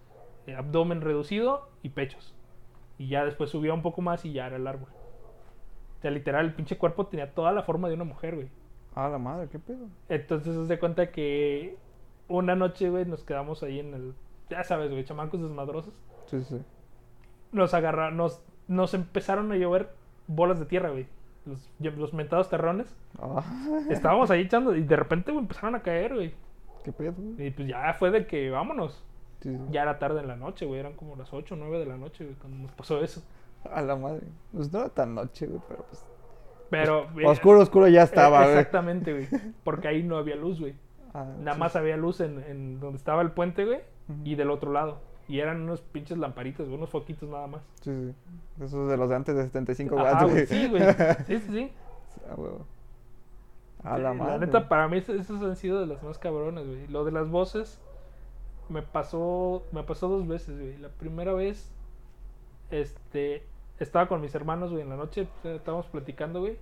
[0.48, 2.34] eh, abdomen reducido y pechos.
[2.98, 4.90] Y ya después subía un poco más y ya era el árbol.
[5.98, 8.50] O sea, literal, el pinche cuerpo tenía toda la forma de una mujer, güey.
[8.96, 9.88] A la madre, ¿qué pedo?
[10.10, 11.78] Entonces se cuenta que
[12.28, 14.14] una noche, güey, nos quedamos ahí en el.
[14.50, 15.94] Ya sabes, güey, chamacos desmadrosos.
[16.26, 16.62] Sí, sí.
[17.52, 19.90] Nos agarraron, nos, nos empezaron a llover
[20.28, 21.08] bolas de tierra, güey.
[21.46, 22.96] Los, los mentados terrones.
[23.22, 23.44] Ah,
[23.90, 26.34] Estábamos ahí echando y de repente, güey, empezaron a caer, güey.
[26.84, 27.16] ¿qué pedo?
[27.38, 29.04] Y pues ya fue de que vámonos.
[29.42, 29.62] Sí, sí.
[29.72, 30.80] Ya era tarde en la noche, güey.
[30.80, 33.24] Eran como las 8 o 9 de la noche, güey, cuando nos pasó eso.
[33.72, 34.22] A la madre.
[34.54, 36.06] Pues no era tan noche, güey, pero pues.
[36.70, 37.10] Pero.
[37.14, 38.52] güey, Oscuro, oscuro ya eh, estaba, güey.
[38.52, 39.28] Exactamente, güey.
[39.64, 40.76] Porque ahí no había luz, güey.
[41.14, 41.60] Ah, Nada sí.
[41.60, 43.80] más había luz en, en donde estaba el puente, güey,
[44.24, 45.02] y del otro lado.
[45.30, 47.62] Y eran unos pinches lamparitas, güey, unos foquitos nada más.
[47.82, 48.64] Sí, sí.
[48.64, 50.82] Esos de los de antes de 75 Ajá, watts, güey, sí, güey.
[51.28, 51.72] Sí, sí, sí.
[52.30, 52.66] Ah, huevo.
[53.84, 54.46] A la madre.
[54.46, 56.88] neta, para mí esas han sido de las más cabronas, güey.
[56.88, 57.80] Lo de las voces
[58.68, 60.78] me pasó, me pasó dos veces, güey.
[60.78, 61.72] La primera vez,
[62.72, 63.44] este,
[63.80, 66.58] estaba con mis hermanos, güey, en la noche, pues, estábamos platicando, güey,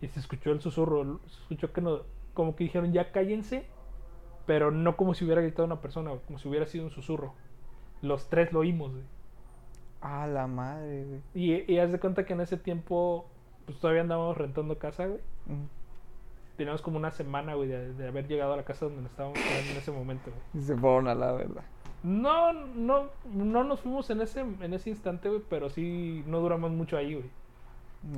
[0.00, 2.00] y se escuchó el susurro, se escuchó que no,
[2.34, 3.66] como que dijeron ya cállense,
[4.46, 7.34] pero no como si hubiera gritado una persona, güey, como si hubiera sido un susurro.
[8.02, 9.04] Los tres lo oímos, güey.
[10.00, 11.20] A la madre, güey.
[11.34, 13.26] Y, y haz de cuenta que en ese tiempo,
[13.66, 15.20] pues todavía andábamos rentando casa, güey.
[15.46, 15.66] Ujú.
[16.56, 19.38] Teníamos como una semana, güey, de, de haber llegado a la casa donde nos estábamos
[19.38, 20.62] quedando en ese momento, güey.
[20.62, 21.62] Y se fueron a la verdad.
[22.02, 26.70] No, no, no nos fuimos en ese, en ese instante, güey, pero sí no duramos
[26.70, 27.30] mucho ahí, güey.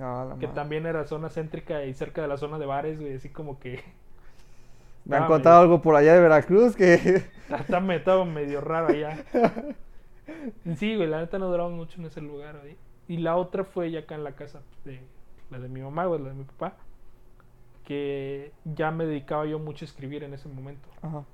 [0.01, 0.55] A la Que madre.
[0.55, 3.83] también era zona céntrica y cerca de la zona de bares, güey, así como que
[5.05, 6.95] Me han Ah, contado medio- algo por allá de Veracruz que.
[7.59, 9.25] estaba, me- estaba medio raro allá.
[10.77, 12.77] Sí, güey, la neta no duramos mucho en ese lugar, güey.
[13.09, 15.01] Y la otra fue ya acá en la casa de
[15.51, 16.75] la de mi mamá, güey, la de mi papá,
[17.85, 20.89] que ya me dedicaba yo mucho a escribir en ese momento.
[21.03, 21.25] Ajá.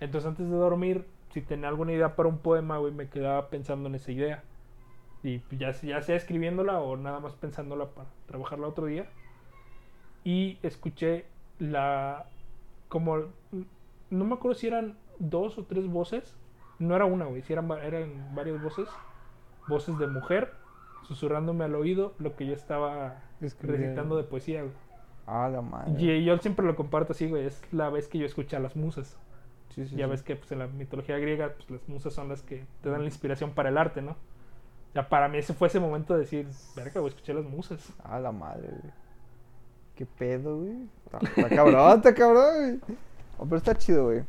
[0.00, 1.04] Entonces antes de dormir,
[1.34, 4.42] si tenía alguna idea para un poema, güey, me quedaba pensando en esa idea.
[5.22, 9.06] Y pues, ya, ya sea escribiéndola o nada más pensándola para trabajarla otro día.
[10.24, 11.26] Y escuché
[11.58, 12.26] la...
[12.88, 13.16] como...
[14.10, 16.36] No me acuerdo si eran dos o tres voces.
[16.78, 18.88] No era una, güey, si eran, eran varias voces.
[19.66, 20.52] Voces de mujer
[21.02, 23.86] susurrándome al oído lo que yo estaba Escribiendo.
[23.86, 24.74] recitando de poesía, güey.
[25.26, 25.92] A la madre.
[25.98, 27.46] Y yo siempre lo comparto así, güey.
[27.46, 29.18] Es la vez que yo escuché a las musas.
[29.70, 30.10] Sí, sí, ya sí.
[30.10, 33.00] ves que pues, en la mitología griega pues, las musas son las que te dan
[33.00, 34.16] la inspiración para el arte, ¿no?
[34.94, 37.92] Ya para mí ese fue ese momento de decir, verga, güey, escuché las musas.
[38.02, 38.92] A la madre, güey.
[39.98, 40.88] ¿Qué pedo, güey?
[41.06, 42.96] Está, está cabrón, está cabrón, güey.
[43.36, 44.22] Oh, pero está chido, güey.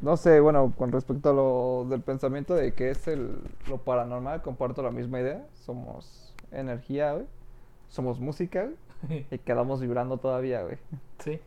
[0.00, 4.42] No sé, bueno, con respecto a lo del pensamiento de que es el, lo paranormal,
[4.42, 5.44] comparto la misma idea.
[5.54, 7.26] Somos energía, güey.
[7.88, 8.68] Somos música,
[9.02, 9.26] güey.
[9.32, 10.78] Y quedamos vibrando todavía, güey.
[11.18, 11.40] sí.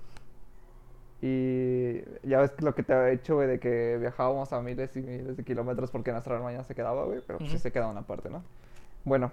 [1.21, 5.01] Y ya ves lo que te había hecho, güey, de que viajábamos a miles y
[5.01, 8.01] miles de kilómetros porque nuestra ya se quedaba, güey, pero pues sí se queda una
[8.01, 8.43] parte, ¿no?
[9.05, 9.31] Bueno,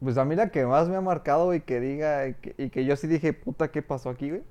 [0.00, 2.70] pues a mí la que más me ha marcado, güey, que diga y que, y
[2.70, 4.42] que yo sí dije, puta, ¿qué pasó aquí, güey?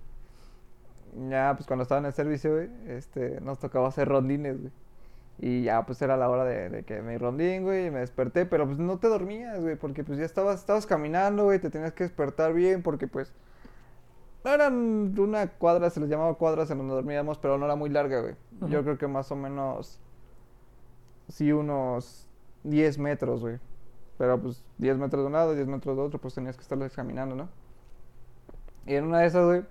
[1.30, 4.72] Ya, pues cuando estaba en el servicio, güey, este, nos tocaba hacer rondines, güey.
[5.40, 8.46] Y ya, pues era la hora de, de que me rondín, güey, y me desperté,
[8.46, 11.94] pero pues no te dormías, güey, porque pues ya estabas, estabas caminando, güey, te tenías
[11.94, 13.32] que despertar bien, porque pues
[14.44, 17.90] no eran una cuadra, se les llamaba cuadras en donde dormíamos, pero no era muy
[17.90, 18.36] larga, güey.
[18.70, 20.00] Yo creo que más o menos,
[21.28, 22.28] sí, unos
[22.64, 23.60] 10 metros, güey.
[24.18, 26.94] Pero pues 10 metros de un lado, 10 metros de otro, pues tenías que estarles
[26.94, 27.50] caminando, ¿no?
[28.86, 29.62] Y en una de esas, güey,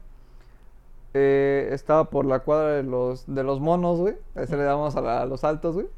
[1.14, 4.14] eh, estaba por la cuadra de los, de los monos, güey.
[4.34, 5.88] A ese le damos a, la- a los altos, güey.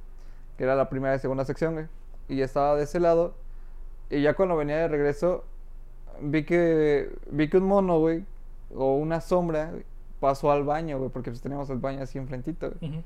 [0.57, 1.87] Que era la primera y segunda sección, güey.
[2.29, 3.35] Y estaba de ese lado.
[4.11, 5.45] Y ya cuando venía de regreso,
[6.21, 8.25] vi que, vi que un mono, güey,
[8.75, 9.83] o una sombra, güey,
[10.21, 12.91] pasó al baño, güey, porque pues teníamos el baño así enfrentito, güey.
[12.93, 13.03] Ujú.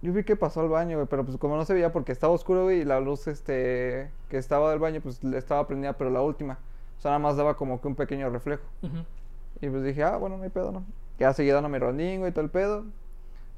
[0.00, 2.32] Yo vi que pasó al baño, güey, pero pues como no se veía porque estaba
[2.32, 6.10] oscuro, güey, y la luz, este, que estaba del baño, pues le estaba prendida, pero
[6.10, 6.58] la última.
[6.98, 8.62] O sea, nada más daba como que un pequeño reflejo.
[9.60, 10.84] Y pues dije, ah, bueno, no hay pedo, ¿no?
[11.18, 12.84] Ya seguí dando mi rondín, güey, todo el pedo.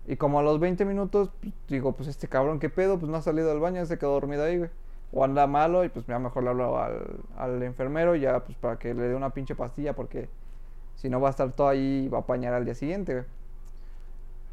[0.07, 2.98] Y como a los 20 minutos, pues, digo, pues este cabrón, ¿qué pedo?
[2.98, 4.70] Pues no ha salido del baño, se quedó dormido ahí, güey.
[5.12, 8.79] O anda malo, y pues ya mejor le hablo al, al enfermero, ya pues para
[8.79, 10.29] que le dé una pinche pastilla, porque
[10.94, 13.24] si no va a estar todo ahí y va a apañar al día siguiente, güey.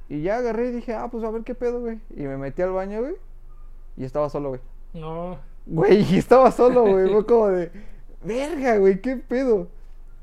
[0.09, 1.99] Y ya agarré y dije, ah, pues a ver qué pedo, güey.
[2.15, 3.15] Y me metí al baño, güey.
[3.97, 4.61] Y estaba solo, güey.
[4.93, 5.37] No.
[5.65, 7.09] Güey, y estaba solo, güey.
[7.11, 7.71] Fue como de,
[8.23, 9.67] verga, güey, qué pedo.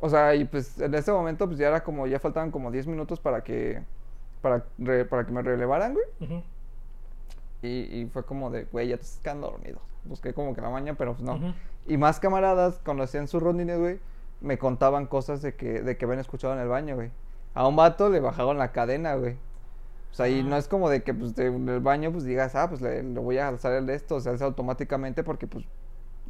[0.00, 2.86] O sea, y pues en ese momento, pues ya era como, ya faltaban como 10
[2.86, 3.82] minutos para que,
[4.42, 6.06] para, re- para que me relevaran, güey.
[7.62, 7.68] Y,
[8.00, 9.80] y fue como de, güey, ya te estás quedando dormido.
[10.04, 11.54] Busqué como que la maña, pero pues no.
[11.86, 13.98] Y más camaradas, cuando hacían sus rondines, güey,
[14.40, 17.10] me contaban cosas de que, de que habían escuchado en el baño, güey.
[17.54, 19.36] A un vato le bajaron la cadena, güey.
[20.14, 20.42] O sea, y Ah.
[20.44, 23.02] no es como de que pues de- en el baño pues digas, ah, pues le,
[23.02, 25.64] le voy a alzar el de esto, se hace automáticamente porque pues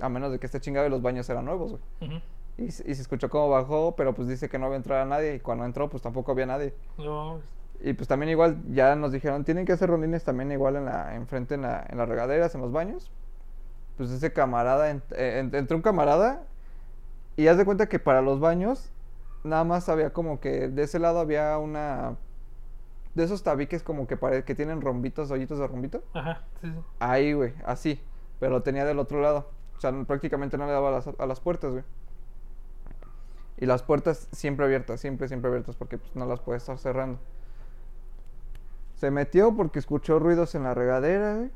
[0.01, 2.23] a menos de que esté chingado y los baños eran nuevos, güey.
[2.57, 5.05] Y, se- y se escuchó cómo bajó, pero pues dice que no había entrado a
[5.05, 6.73] nadie y cuando entró pues tampoco había nadie.
[6.97, 7.41] No.
[7.83, 11.15] Y pues también igual ya nos dijeron, tienen que hacer rondines también igual en la
[11.15, 13.11] enfrente en, la, en las regaderas, en los baños.
[13.99, 16.43] Pues ese camarada, ent- eh, ent- entró un camarada
[17.37, 18.91] y haz de cuenta que para los baños
[19.43, 22.17] nada más había como que de ese lado había una
[23.15, 26.03] de esos tabiques como que pare- que tienen rombitos, hoyitos de rombito.
[26.15, 26.43] Ajá.
[26.61, 26.79] Sí, sí.
[26.99, 28.01] Ahí, güey, así,
[28.41, 29.49] pero lo tenía del otro lado.
[29.77, 31.85] O sea, no- prácticamente no le daba a las, a las puertas, güey.
[33.57, 37.19] Y las puertas siempre abiertas, siempre, siempre abiertas, porque pues no las puedes estar cerrando.
[38.97, 41.51] Se metió porque escuchó ruidos en la regadera, güey.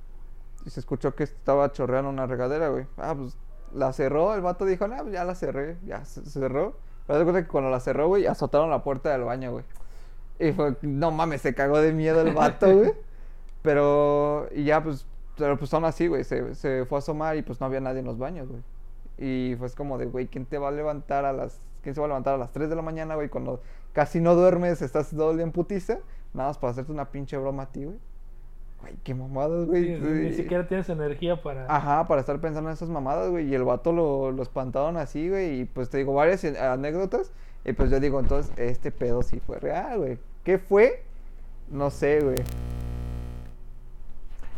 [0.65, 2.87] Y se escuchó que estaba chorreando una regadera, güey.
[2.99, 3.37] Ah, pues
[3.73, 4.35] la cerró.
[4.35, 5.77] El vato dijo, no, pues ya la cerré.
[5.85, 6.77] Ya se se cerró.
[7.07, 9.65] Pero de cuenta que cuando la cerró, güey, azotaron la puerta del baño, güey.
[10.39, 12.93] Y fue, no mames, se cagó de miedo el vato, güey.
[13.63, 16.25] Pero, y ya, pues, pero pues son así, güey.
[16.25, 18.63] Se, se fue a asomar y pues no había nadie en los baños, güey.
[19.19, 21.61] Y fue como de, güey, ¿quién te va a levantar a las...
[21.83, 23.29] ¿Quién se va a levantar a las 3 de la mañana, güey?
[23.29, 23.61] Cuando
[23.93, 25.99] casi no duermes, estás todo el día en putiza.
[26.35, 27.99] Nada más para hacerte una pinche broma a ti, güey.
[28.81, 29.97] Güey, qué mamadas, güey.
[29.97, 31.67] Sí, ni siquiera tienes energía para.
[31.67, 33.49] Ajá, para estar pensando en esas mamadas, güey.
[33.49, 35.61] Y el vato lo, lo espantaron así, güey.
[35.61, 37.33] Y pues te digo, varias eh, anécdotas.
[37.65, 40.19] Y pues yo digo, entonces, este pedo sí fue real, güey.
[40.49, 41.03] ¿Qué fue?
[41.71, 42.43] No sé, güey.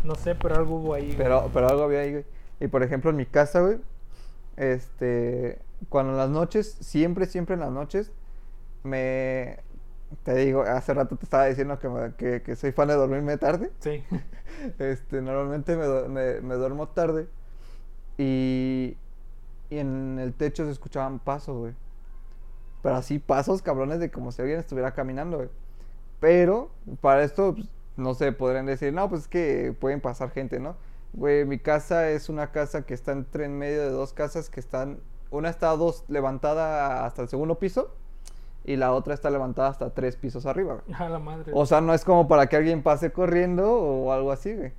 [0.04, 1.06] No sé, pero algo hubo ahí.
[1.06, 1.16] güey.
[1.16, 2.24] Pero, pero algo había ahí, güey.
[2.60, 3.78] Y por ejemplo, en mi casa, güey.
[4.56, 5.58] Este.
[5.88, 8.12] Cuando en las noches, siempre, siempre en las noches,
[8.84, 9.58] me.
[10.22, 13.36] Te digo, hace rato te estaba diciendo que, me- que, que soy fan de dormirme
[13.36, 13.72] tarde.
[13.80, 14.04] Sí.
[14.78, 17.26] Este, normalmente me, me- me duermo tarde
[18.16, 18.96] y,
[19.70, 21.72] y en el techo se escuchaban pasos, güey.
[22.80, 25.48] Pero así pasos cabrones de como si alguien estuviera caminando, güey.
[26.20, 30.60] Pero para esto, pues, no sé, podrían decir, no, pues es que pueden pasar gente,
[30.60, 30.76] ¿no?
[31.12, 34.60] Güey, mi casa es una casa que está entre en medio de dos casas que
[34.60, 37.94] están, una está dos levantada hasta el segundo piso
[38.64, 40.96] y la otra está levantada hasta tres pisos arriba, güey.
[41.00, 41.50] A la madre.
[41.54, 44.72] O sea, no es como para que alguien pase corriendo o algo así, güey.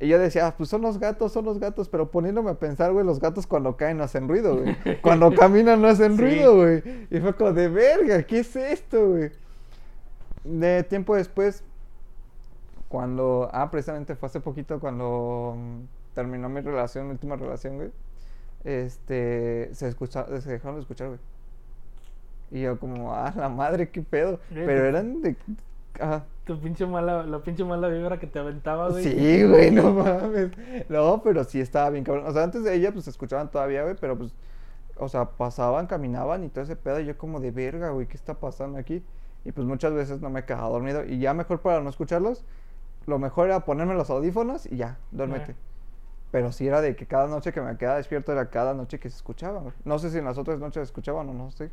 [0.00, 2.92] Y yo decía, ah, pues son los gatos, son los gatos, pero poniéndome a pensar,
[2.92, 4.76] güey, los gatos cuando caen no hacen ruido, güey.
[5.02, 6.22] Cuando caminan no hacen Sí.
[6.22, 6.82] ruido, güey.
[7.10, 9.30] Y fue como de verga, ¿qué es esto, güey?
[10.48, 11.62] De tiempo después,
[12.88, 17.90] cuando, ah, precisamente fue hace poquito cuando mm, terminó mi relación, mi última relación, güey.
[18.64, 21.20] Este, se escucha, se dejaron de escuchar, güey.
[22.50, 24.40] Y yo como, ah, la madre, qué pedo.
[24.52, 25.36] Pero eran de,
[26.00, 26.24] ajá.
[26.44, 29.04] Tu pinche mala, la pinche mala vibra que te aventaba, güey.
[29.04, 30.50] Sí, güey, no mames.
[30.88, 32.26] No, pero sí estaba bien cabrón.
[32.26, 34.32] O sea, antes de ella, pues se escuchaban todavía, güey, pero pues,
[34.96, 37.00] o sea, pasaban, caminaban y todo ese pedo.
[37.00, 39.04] Y yo como de verga, güey, ¿qué está pasando aquí?
[39.48, 41.04] Y pues muchas veces no me quedaba dormido.
[41.06, 42.44] Y ya mejor para no escucharlos,
[43.06, 45.56] lo mejor era ponerme los audífonos y ya, duérmete.
[46.32, 49.10] Pero sí era de que cada noche que me quedaba despierto era cada noche que
[49.10, 49.62] se escuchaba.
[49.84, 51.70] No sé si en las otras noches se escuchaban o no sé.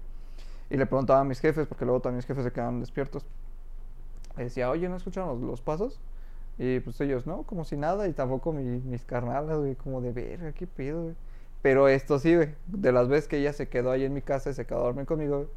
[0.69, 3.25] Y le preguntaba a mis jefes, porque luego también mis jefes se quedaban despiertos.
[4.37, 5.99] Le decía, oye, ¿no escucharon los, los pasos?
[6.57, 8.07] Y pues ellos, no, como si nada.
[8.07, 11.15] Y tampoco mi- mis carnalas, güey, como de verga, qué pedo, güey.
[11.61, 12.55] Pero esto sí, güey.
[12.67, 14.83] De las veces que ella se quedó ahí en mi casa y se quedó a
[14.83, 15.49] dormir conmigo, güey,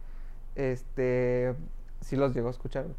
[0.57, 1.54] este,
[2.00, 2.96] sí los llegó a escuchar, güey.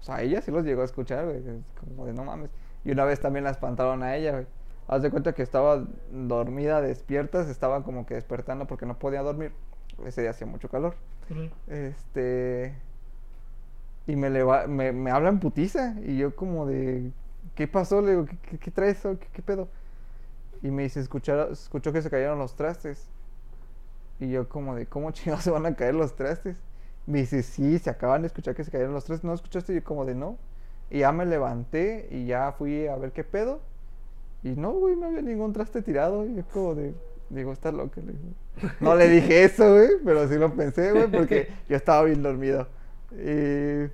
[0.00, 1.42] O sea, ella sí los llegó a escuchar, güey.
[1.80, 2.50] Como de no mames.
[2.84, 4.46] Y una vez también la espantaron a ella, güey.
[4.86, 9.22] Haz de cuenta que estaba dormida, despierta, se estaba como que despertando porque no podía
[9.22, 9.52] dormir.
[10.04, 10.94] Ese día hacía mucho calor.
[11.30, 11.48] Ujú.
[11.68, 12.74] Este.
[14.06, 15.94] Y me, leva- me, me habla en putiza.
[16.04, 17.10] Y yo, como de.
[17.54, 18.02] ¿Qué pasó?
[18.02, 19.00] Le digo, ¿qué, qué, qué traes?
[19.02, 19.68] ¿Qué, qué pedo?
[20.62, 23.08] Y me dice, escuchar, escuchó que se cayeron los trastes.
[24.20, 26.58] Y yo, como de, ¿cómo chingados se van a caer los trastes?
[27.06, 29.24] Me dice, sí, se acaban de escuchar que se cayeron los trastes.
[29.24, 29.72] ¿No escuchaste?
[29.72, 30.38] Y yo, como de, no.
[30.90, 33.60] Y ya me levanté y ya fui a ver qué pedo.
[34.42, 36.24] Y no, güey, no había ningún traste tirado.
[36.26, 36.94] Y yo, como de,
[37.30, 37.52] digo.
[37.62, 38.72] Le digo.
[38.80, 42.68] No le dije eso, güey, pero sí lo pensé, güey, porque yo estaba bien dormido.
[43.12, 43.88] Y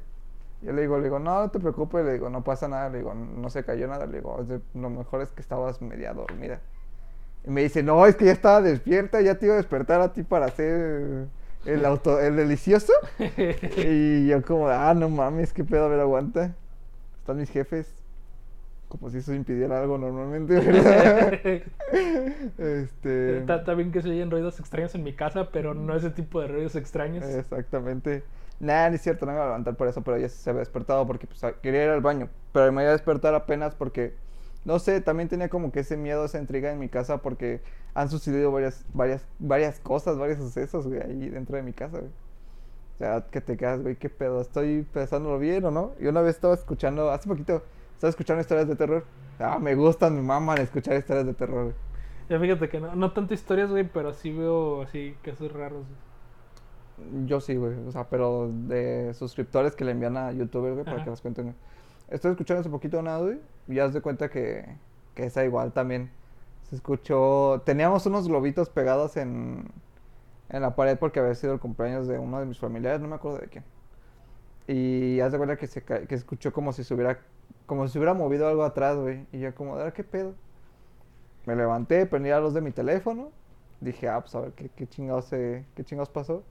[0.63, 2.99] yo le digo, le digo, no, no te preocupes, le digo, no pasa nada, le
[2.99, 6.13] digo, no se cayó nada, le digo, "Es de- lo mejor es que estabas media
[6.13, 6.61] dormida.
[7.47, 10.13] Y me dice, no, es que ya estaba despierta, ya te iba a despertar a
[10.13, 11.27] ti para hacer
[11.65, 12.93] el auto, el delicioso.
[13.77, 16.55] Y yo como, ah, no mames, qué pedo, a ver, aguanta.
[17.19, 17.93] Están mis jefes.
[18.89, 21.35] Como si eso impidiera algo normalmente, ¿verdad?
[22.59, 23.39] este...
[23.39, 26.41] Está, está bien que se oyen ruidos extraños en mi casa, pero no ese tipo
[26.41, 27.25] de ruidos extraños.
[27.25, 28.25] Exactamente.
[28.59, 30.61] Nah, no es cierto, no me iba a levantar por eso, pero ella se había
[30.61, 32.29] despertado porque pues, quería ir al baño.
[32.53, 34.15] Pero me iba a despertar apenas porque,
[34.65, 37.61] no sé, también tenía como que ese miedo, esa intriga en mi casa porque
[37.95, 42.11] han sucedido varias, varias, varias cosas, varios sucesos, güey, ahí dentro de mi casa, güey.
[42.95, 45.93] O sea, que te quedas, güey, qué pedo, estoy pensándolo bien o no.
[45.99, 47.63] Y una vez estaba escuchando, hace poquito,
[47.95, 49.05] estaba escuchando historias de terror.
[49.39, 51.75] Ah, me gustan, me maman escuchar historias de terror, güey.
[52.29, 55.85] Ya fíjate que no, no tanto historias, güey, pero sí veo así casos raros.
[55.87, 57.27] güey.
[57.27, 57.75] Yo sí, güey.
[57.89, 61.05] O sea, pero de suscriptores que le envían a youtubers, güey, para Ajá.
[61.05, 61.55] que los cuenten.
[62.11, 63.41] Estoy escuchando hace poquito una, güey.
[63.69, 64.67] Y ya haz de cuenta que,
[65.15, 66.11] que igual también.
[66.69, 67.63] Se escuchó.
[67.65, 69.71] Teníamos unos globitos pegados en,
[70.51, 73.17] en la pared porque había sido el cumpleaños de uno de mis familiares, no me
[73.17, 73.65] acuerdo de quién.
[74.67, 77.19] Y haz de cuenta que se que escuchó como si se hubiera.
[77.67, 79.27] Como si hubiera movido algo atrás, güey.
[79.33, 80.35] Y yo como, "Ah, ¿qué pedo?
[81.47, 83.31] Me levanté, prendí la luz de mi teléfono.
[83.81, 86.43] Dije, ah, pues a ver qué, qué chingados qué chingados pasó.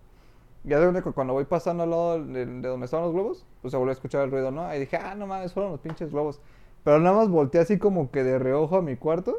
[0.64, 3.72] Ya de donde cuando voy pasando al lado de, de donde estaban los globos, pues
[3.72, 4.74] se volvió a escuchar el ruido, ¿no?
[4.76, 6.42] Y dije, ah, no mames, fueron los pinches globos.
[6.84, 9.38] Pero nada más volteé así como que de reojo a mi cuarto.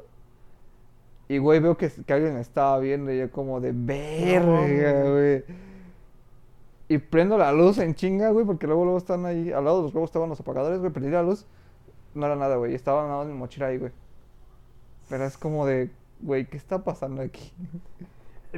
[1.28, 5.12] Y, güey, veo que, que alguien estaba viendo y yo como de verga, No.
[5.12, 5.44] güey.
[6.88, 9.82] Y prendo la luz en chinga, güey, porque luego, luego están ahí, al lado de
[9.84, 11.46] los globos estaban los apagadores, güey, prendí la luz.
[12.14, 13.92] No era nada, güey, estaba nada en mi mochila ahí, güey.
[15.08, 17.52] Pero es como de, güey, ¿qué está pasando aquí?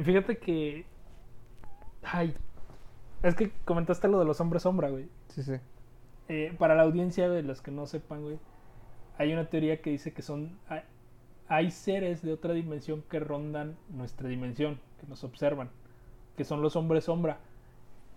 [0.03, 0.85] Fíjate que.
[2.01, 2.35] Ay.
[3.23, 5.07] Es que comentaste lo de los hombres sombra, güey.
[5.29, 5.53] Sí, sí.
[6.27, 8.37] Eh, para la audiencia, de los que no sepan, güey,
[9.17, 10.59] hay una teoría que dice que son.
[10.67, 10.81] Hay,
[11.47, 15.69] hay seres de otra dimensión que rondan nuestra dimensión, que nos observan,
[16.35, 17.39] que son los hombres sombra.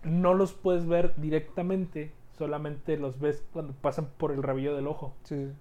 [0.03, 5.15] No los puedes ver directamente, solamente los ves cuando pasan por el rabillo del ojo.
[5.23, 5.53] Sí, sí.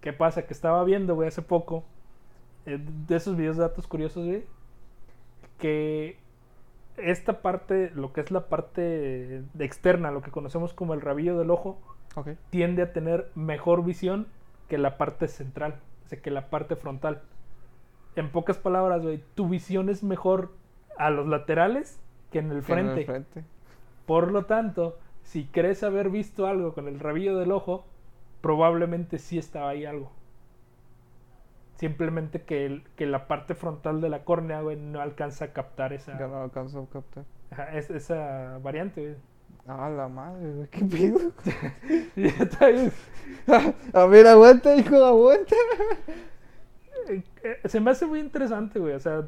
[0.00, 0.46] ¿Qué pasa?
[0.46, 1.84] Que estaba viendo, güey, hace poco,
[2.64, 4.44] eh, de esos videos de datos curiosos, güey,
[5.58, 6.18] que
[6.98, 11.50] esta parte, lo que es la parte externa, lo que conocemos como el rabillo del
[11.50, 11.78] ojo,
[12.50, 14.26] tiende a tener mejor visión
[14.68, 17.22] que la parte central, o sea, que la parte frontal.
[18.16, 20.52] En pocas palabras, güey, tu visión es mejor
[20.96, 22.00] a los laterales
[22.32, 23.04] que en el Que en el frente.
[23.04, 23.44] frente.
[24.06, 27.84] Por lo tanto, si crees haber visto algo con el rabillo del ojo,
[28.40, 30.10] probablemente sí estaba ahí algo.
[31.76, 35.90] Simplemente que, el- que la parte frontal de la córnea, güey, no alcanza a captar
[35.90, 37.24] Ya esa, no alcanzo a captar.
[37.50, 39.14] ajá, es- esa variante, güey.
[39.68, 41.18] Ah, la madre, güey, qué pido.
[42.16, 42.90] Y está ahí.
[43.92, 45.54] a ver, aguanta, hijo, aguanta.
[47.08, 48.94] Eh, eh, Se me hace muy interesante, güey.
[48.94, 49.26] O sea,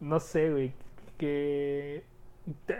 [0.00, 0.72] no sé, güey.
[1.16, 2.04] Que.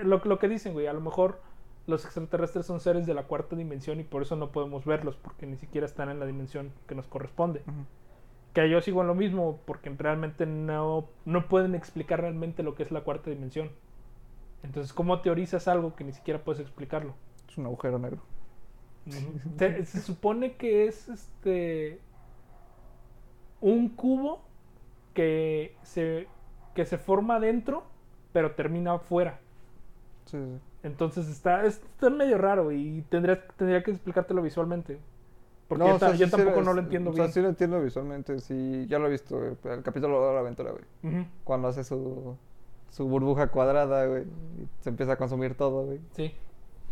[0.03, 0.87] Lo, lo que dicen, güey.
[0.87, 1.41] A lo mejor
[1.87, 5.47] los extraterrestres son seres de la cuarta dimensión y por eso no podemos verlos, porque
[5.47, 7.61] ni siquiera están en la dimensión que nos corresponde.
[7.67, 7.85] Ujú.
[8.53, 12.83] Que yo sigo en lo mismo, porque realmente no, no pueden explicar realmente lo que
[12.83, 13.71] es la cuarta dimensión.
[14.63, 17.15] Entonces, ¿cómo teorizas algo que ni siquiera puedes explicarlo?
[17.49, 18.23] Es un agujero negro.
[19.59, 22.01] Se, se supone que es este
[23.61, 24.41] un cubo
[25.15, 26.29] que se
[26.75, 27.85] que se forma adentro,
[28.33, 29.41] pero termina afuera.
[30.27, 30.61] Sí, sí.
[30.83, 35.01] Entonces está, está medio raro y tendría, tendría que explicártelo visualmente.
[35.69, 37.25] Porque No, yo, o sea, ta- yo sí, sí tampoco no lo entiendo o sea,
[37.25, 37.33] bien.
[37.35, 40.73] sí lo entiendo visualmente, sí, ya lo he visto, güey, el capítulo de la aventura,
[40.73, 41.27] güey.
[41.45, 42.37] Cuando hace su,
[42.91, 46.01] su burbuja cuadrada, güey, y se empieza a consumir todo, güey.
[46.13, 46.35] Sí.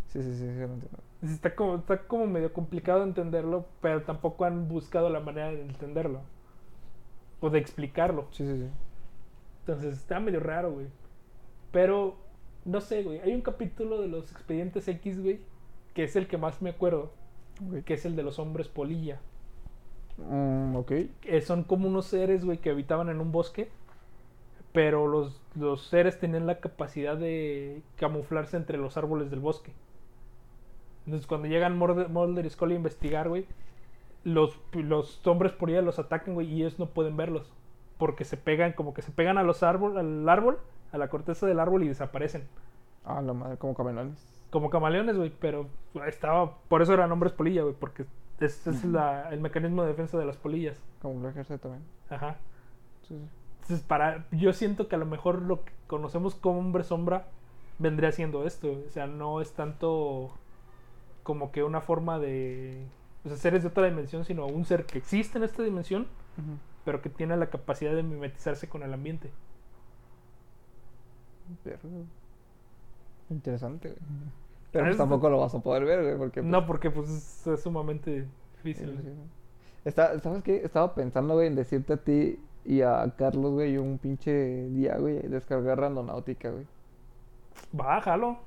[0.09, 0.99] Sí, sí, sí, sí, lo entiendo.
[1.23, 6.21] Está como, está como medio complicado entenderlo, pero tampoco han buscado la manera de entenderlo.
[7.39, 8.27] O de explicarlo.
[8.31, 8.69] Sí, sí, sí.
[9.61, 10.87] Entonces está medio raro, güey.
[11.71, 12.15] Pero,
[12.65, 13.19] no sé, güey.
[13.19, 15.41] Hay un capítulo de los expedientes X, güey,
[15.93, 17.11] que es el que más me acuerdo,
[17.85, 19.19] Que es el de los hombres polilla.
[20.17, 20.91] Mm, ok.
[21.21, 23.69] Que son como unos seres, güey, que habitaban en un bosque,
[24.73, 29.71] pero los, los seres tenían la capacidad de camuflarse entre los árboles del bosque.
[31.05, 33.45] Entonces, cuando llegan Mulder, Mulder y Scully a investigar, güey,
[34.23, 37.51] los, los hombres polilla los atacan, güey, y ellos no pueden verlos.
[37.97, 40.59] Porque se pegan, como que se pegan a los árbol, al árbol,
[40.91, 42.43] a la corteza del árbol y desaparecen.
[43.05, 44.36] Ah, la madre, como camenones.
[44.49, 45.67] Como camaleones, güey, pero
[46.07, 46.57] estaba.
[46.69, 48.05] Por eso eran hombres polilla, güey, porque
[48.39, 50.81] ese es la- el mecanismo de defensa de las polillas.
[51.01, 51.83] Como lo ejerce también.
[52.09, 52.37] Ajá.
[53.03, 53.27] Sí, sí.
[53.61, 57.27] Entonces, para, yo siento que a lo mejor lo que conocemos como hombre sombra
[57.79, 58.71] vendría siendo esto.
[58.87, 60.31] O sea, no es tanto
[61.23, 62.85] como que una forma de.
[63.25, 66.07] O sea, seres de otra dimensión, sino un ser que existe en esta dimensión,
[66.85, 69.29] pero que tiene la capacidad de mimetizarse con el ambiente.
[71.63, 72.05] Güey.
[73.29, 73.99] Interesante, güey.
[74.71, 76.41] Pero pues Es- tampoco lo vas a poder ver, güey, porque...
[76.41, 78.25] pues, No, porque pues es, es sumamente
[78.57, 78.97] difícil.
[79.01, 79.09] sí.
[79.85, 80.57] Está- ¿Sabes qué?
[80.63, 85.19] Estaba pensando, güey, en decirte a ti y a Carlos, güey, un pinche día, güey,
[85.21, 86.65] descargar randonáutica, güey.
[87.71, 88.37] Bájalo.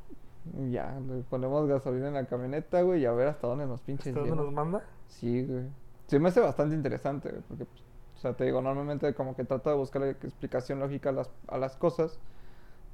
[0.70, 4.08] Ya, le ponemos gasolina en la camioneta, güey, y a ver hasta dónde nos pinches
[4.08, 4.82] ¿Hasta dónde nos manda?
[5.08, 5.64] Sí, güey.
[6.06, 7.82] Sí me hace bastante interesante, güey, porque, pues,
[8.16, 11.58] o sea, te digo, normalmente como que trato de buscarle explicación lógica a las, a
[11.58, 12.18] las cosas,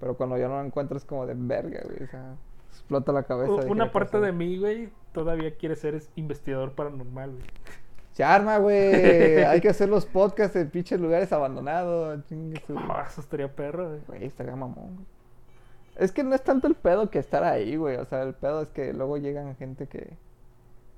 [0.00, 2.34] pero cuando ya no la encuentras como de verga, güey, o sea,
[2.70, 3.52] explota la cabeza.
[3.52, 7.44] U- de que Una parte de mí, güey, todavía quiere ser es- investigador paranormal, güey.
[8.12, 8.74] Se arma, güey.
[9.44, 12.24] Hay que hacer los podcasts en pinches lugares abandonados.
[12.76, 14.00] Ah, eso estaría perro, güey.
[14.06, 15.04] Güey, estaría mamón.
[15.96, 17.96] Es que no es tanto el pedo que estar ahí, güey.
[17.96, 20.14] O sea, el pedo es que luego llegan gente que,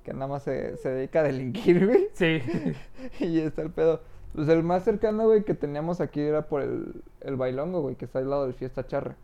[0.03, 2.07] que nada más se, se dedica a delinquir, güey.
[2.13, 2.41] Sí.
[3.19, 4.01] Y está el pedo.
[4.33, 8.05] Pues el más cercano, güey, que teníamos aquí era por el, el bailongo, güey, que
[8.05, 9.15] está al lado del Fiesta Charra.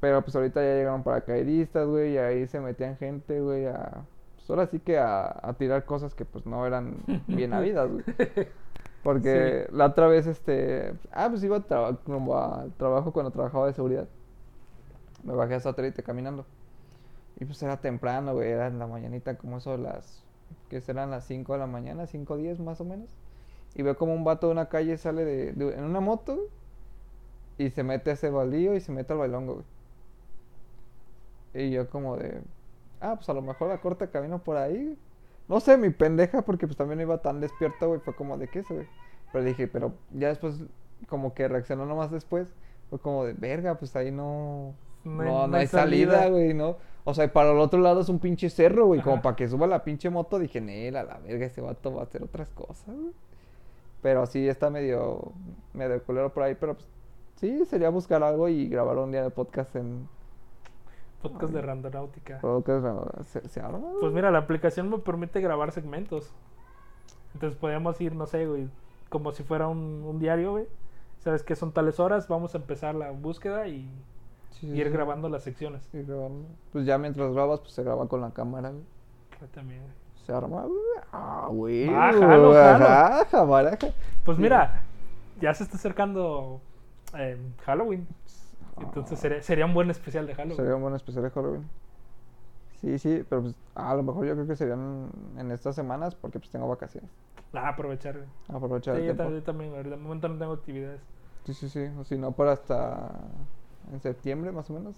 [0.00, 4.04] Pero pues ahorita ya llegaron paracaidistas, güey, y ahí se metían gente, güey, a...
[4.36, 8.04] Pues ahora sí que a, a tirar cosas que pues no eran bien habidas, güey.
[9.02, 10.94] Porque la otra vez, este...
[11.12, 14.08] Ah, pues iba a, como a trabajo cuando trabajaba de seguridad.
[15.24, 16.46] Me bajé a satélite caminando.
[17.38, 20.22] Y pues era temprano, güey, era en la mañanita, como eso las.
[20.68, 23.16] que serán las 5 de la mañana, 5 o 10 más o menos.
[23.74, 26.48] Y veo como un vato de una calle sale de, de- en una moto, güey,
[27.58, 29.54] y se mete a ese baldío y se mete al bailongo,
[31.52, 31.66] güey.
[31.66, 32.40] Y yo como de.
[33.00, 34.84] Ah, pues a lo mejor a corta camino por ahí.
[34.84, 34.96] güey.
[35.48, 38.00] No sé, mi pendeja, porque pues también no iba tan despierto, güey.
[38.00, 38.86] Fue como de qué eso, güey.
[39.32, 40.60] Pero dije, pero ya después,
[41.08, 42.48] como que reaccionó nomás después.
[42.88, 44.74] Fue como de, verga, pues ahí no.
[45.04, 46.76] No, no, hay salida, güey, ¿no?
[47.04, 49.00] O sea, y para el otro lado es un pinche cerro, güey.
[49.00, 52.04] Como para que suba la pinche moto, dije, nela, la verga, ese vato va a
[52.04, 53.12] hacer otras cosas, güey.
[54.02, 55.32] Pero sí está medio,
[55.74, 56.88] medio culero por ahí, pero pues
[57.36, 60.08] sí, sería buscar algo y grabar un día de podcast en
[61.22, 62.38] Podcast de Randonáutica.
[62.40, 62.80] podcast.
[62.82, 63.78] bueno, ¿Se, se arma?
[63.78, 63.94] güey?
[64.00, 66.32] Pues mira, la aplicación me permite grabar segmentos.
[67.34, 68.68] Entonces podríamos ir, no sé, güey,
[69.10, 70.66] como si fuera un, un diario, güey.
[71.18, 73.86] Sabes que son tales horas, vamos a empezar la búsqueda y
[74.52, 74.92] Sí, y ir sí.
[74.92, 75.82] grabando las secciones.
[75.92, 76.48] Sí, grabando.
[76.72, 78.82] Pues ya mientras grabas, pues se graba con la cámara, güey.
[79.40, 79.82] Yo También.
[79.82, 79.92] güey.
[80.30, 80.64] Se arma.
[81.12, 81.88] Ah, güey.
[81.92, 83.20] Ah.
[83.22, 83.88] Ajá, baraja.
[84.24, 84.42] Pues Sí.
[84.42, 84.82] mira,
[85.40, 86.60] ya se está acercando
[87.14, 88.06] eh, Halloween.
[88.78, 90.56] Entonces sería, sería un buen especial de Halloween.
[90.56, 91.68] Sería un buen especial de Halloween.
[92.80, 96.38] Sí, sí, pero pues a lo mejor yo creo que serían en estas semanas porque
[96.38, 97.10] pues tengo vacaciones.
[97.52, 98.16] Ah, aprovechar.
[98.48, 99.22] Aprovechar Sí, el yo, tiempo.
[99.24, 101.00] también, yo también, güey, de momento no tengo actividades.
[101.44, 101.86] Sí, sí, sí.
[101.98, 103.10] O si no, para hasta
[103.92, 104.94] en septiembre más o menos.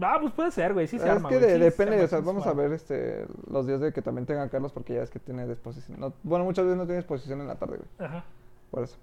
[0.00, 1.28] Ah, pues puede ser, güey, sí se es arma.
[1.28, 4.02] que güey, de- sí depende, o sea, vamos a ver este los días de que
[4.02, 5.98] también tenga Carlos porque ya es que tiene disposición.
[6.00, 8.08] No, bueno, muchas veces no tiene disposición en la tarde, güey.
[8.08, 8.24] Ajá.
[8.70, 8.96] Por eso.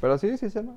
[0.00, 0.74] Pero sí, sí, se arma.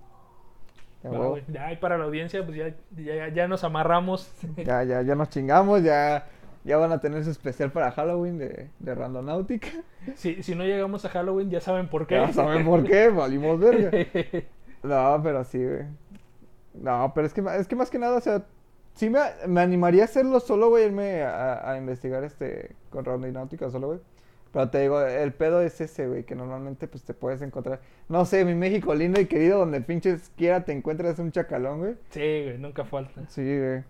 [1.03, 1.29] Ya, huevo.
[1.31, 1.43] güey.
[1.47, 4.31] Ya, y para la audiencia, pues ya, ya, ya nos amarramos.
[4.57, 6.27] ya, ya, ya nos chingamos, ya,
[6.63, 9.67] ya van a tener su especial para Halloween de, de Randonáutica.
[10.15, 12.15] si, si no llegamos a Halloween, ya saben por qué.
[12.15, 13.91] Ya saben por qué, valimos verga.
[14.83, 15.85] No, pero sí, güey.
[16.75, 18.43] No, pero es que, es que más que nada, o sea,
[18.97, 23.69] sí me, me animaría a hacerlo solo, güey, irme a, a investigar este con Randonáutica
[23.69, 23.99] solo, güey.
[24.51, 27.81] Pero te digo, el pedo es ese, güey, que normalmente pues te puedes encontrar.
[28.09, 31.95] No sé, mi México lindo y querido, donde pinches quiera te encuentras un chacalón, güey.
[32.09, 33.27] sí, güey, nunca falta.
[33.27, 33.83] Sí, güey.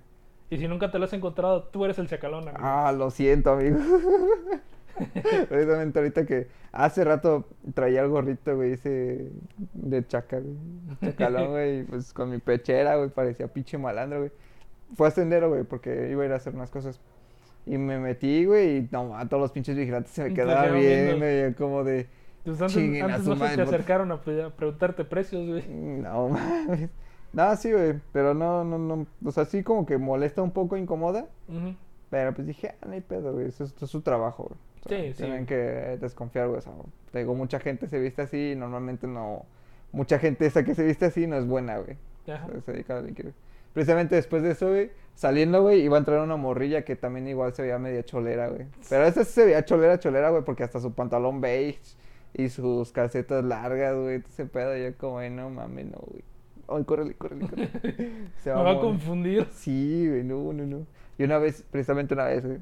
[0.50, 2.64] Y si nunca te lo has encontrado, tú eres el chacalón, amigo.
[2.64, 3.78] Ah, lo siento, amigo.
[5.50, 7.46] Precisamente ahorita que hace rato
[7.76, 9.32] traía el gorrito, güey, ese
[9.74, 10.56] de chaca, güey.
[11.02, 14.32] Chacalón, güey, y pues con mi pechera, güey, parecía pinche malandro, güey.
[14.96, 17.00] Fue a sendero, güey, porque iba a ir a hacer unas cosas.
[17.66, 21.20] Y me metí, güey, y no, a todos los pinches vigilantes se me quedaban viendo,
[21.26, 21.50] viendo.
[21.50, 22.08] y como de,
[22.46, 25.68] Pues antes, antes no se te acercaron a, preguntarte precios, güey.
[25.68, 26.90] no, mames.
[27.34, 30.78] No, sí, güey, pero no, no, no, o sea, sí como que molesta un poco,
[30.78, 31.26] incomoda.
[31.50, 31.76] Ujú.
[32.10, 33.48] Pero pues dije, ah, no hay pedo, güey.
[33.48, 34.58] Eso, es- esto es su trabajo, güey.
[34.86, 35.24] O sea, Sí, sí.
[35.24, 36.60] Tienen que desconfiar, güey.
[36.60, 36.72] O sea,
[37.12, 39.46] te digo, mucha gente se viste así y normalmente no.
[39.92, 41.98] Mucha gente esa que se viste así no es buena, güey.
[42.34, 42.46] Ajá.
[42.48, 43.36] O sea, se dedica a delinquir, güey.
[43.78, 47.54] Precisamente después de eso, güey, saliendo, güey, iba a entrar una morrilla que también igual
[47.54, 48.66] se veía media cholera, güey.
[48.90, 51.80] Pero esa sí se veía cholera, cholera, güey, porque hasta su pantalón beige
[52.34, 54.24] y sus calcetas largas, güey.
[54.28, 56.24] Ese pedo, yo como, "Ay, no mames, no, güey.
[56.68, 57.70] Ay, córrele, córrele, córrele.
[58.44, 59.46] Se Me va a confundir.
[59.52, 60.88] Sí, güey, no, no, no.
[61.20, 62.58] Y una vez, precisamente una vez, güey.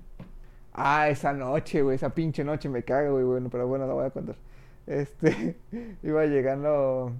[0.73, 4.05] Ah, esa noche, güey, esa pinche noche me cago, güey, bueno, pero bueno, la voy
[4.05, 4.35] a contar.
[4.85, 5.55] Este,
[6.03, 7.13] iba llegando.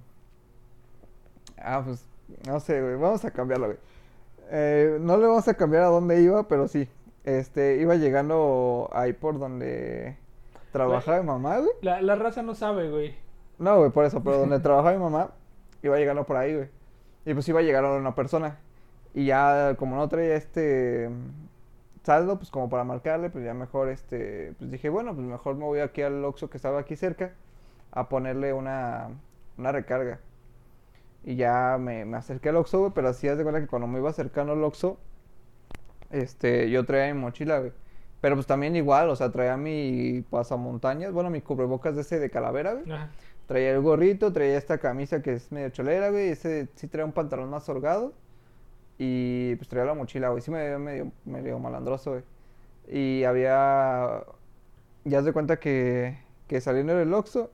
[1.56, 2.06] Ah, pues,
[2.46, 3.78] no sé, güey, vamos a cambiarlo, güey.
[4.50, 6.88] Eh, no le vamos a cambiar a dónde iba, pero sí.
[7.24, 10.16] Este, iba llegando ahí por donde
[10.72, 11.70] trabajaba mi mamá, güey.
[11.82, 13.16] La, la raza no sabe, güey.
[13.58, 15.30] No, güey, por eso, pero donde trabajaba mi mamá,
[15.82, 16.68] iba llegando por ahí, güey.
[17.24, 18.58] Y pues iba a llegar una persona.
[19.14, 21.10] Y ya, como no traía este
[22.04, 25.64] saldo, pues como para marcarle, pues ya mejor, este, pues dije, bueno, pues mejor me
[25.64, 27.32] voy aquí al Oxxo que estaba aquí cerca
[27.90, 29.08] a ponerle una,
[29.58, 30.20] una recarga.
[31.26, 33.86] Y ya me, me acerqué al Oxxo, güey, pero así haz de cuenta que cuando
[33.86, 34.96] me iba acercando al Oxxo,
[36.10, 37.72] este, yo traía mi mochila, güey.
[38.20, 42.30] Pero pues también igual, o sea, traía mi pasamontañas, bueno, mi cubrebocas de ese de
[42.30, 42.90] calavera, güey.
[42.90, 43.10] Ajá.
[43.46, 46.30] Traía el gorrito, traía esta camisa que es medio cholera, güey.
[46.30, 48.12] Ese sí traía un pantalón más holgado.
[48.98, 50.42] Y pues traía la mochila, güey.
[50.42, 52.22] Sí me veía medio, medio malandroso, güey.
[52.88, 54.24] Y había.
[55.04, 56.18] Ya se cuenta que,
[56.48, 57.50] que saliendo del Oxxo,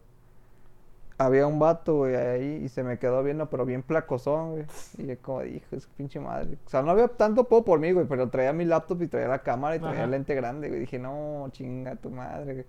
[1.26, 2.62] había un vato, güey, ahí.
[2.64, 4.64] Y se me quedó viendo, pero bien placosón, güey.
[4.98, 6.58] Y yo, como dije, es pinche madre.
[6.66, 8.06] O sea, no había tanto poco por mí, güey.
[8.06, 10.04] Pero traía mi laptop y traía la cámara y traía Ajá.
[10.04, 10.80] el lente grande, güey.
[10.80, 12.66] Dije, no, chinga tu madre, güey.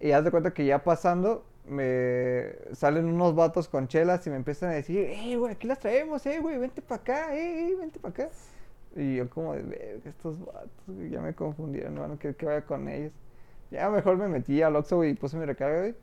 [0.00, 4.36] Y haz de cuenta que ya pasando, me salen unos vatos con chelas y me
[4.36, 7.76] empiezan a decir, eh, güey, aquí las traemos, eh, güey, vente para acá, eh, eh,
[7.78, 8.28] vente para acá.
[8.96, 12.46] Y yo como de, estos vatos, güey, ya me confundieron, no van a querer que
[12.46, 13.12] vaya con ellos.
[13.70, 15.94] Ya mejor me metí al Oxxo, güey, y puse mi recarga, güey.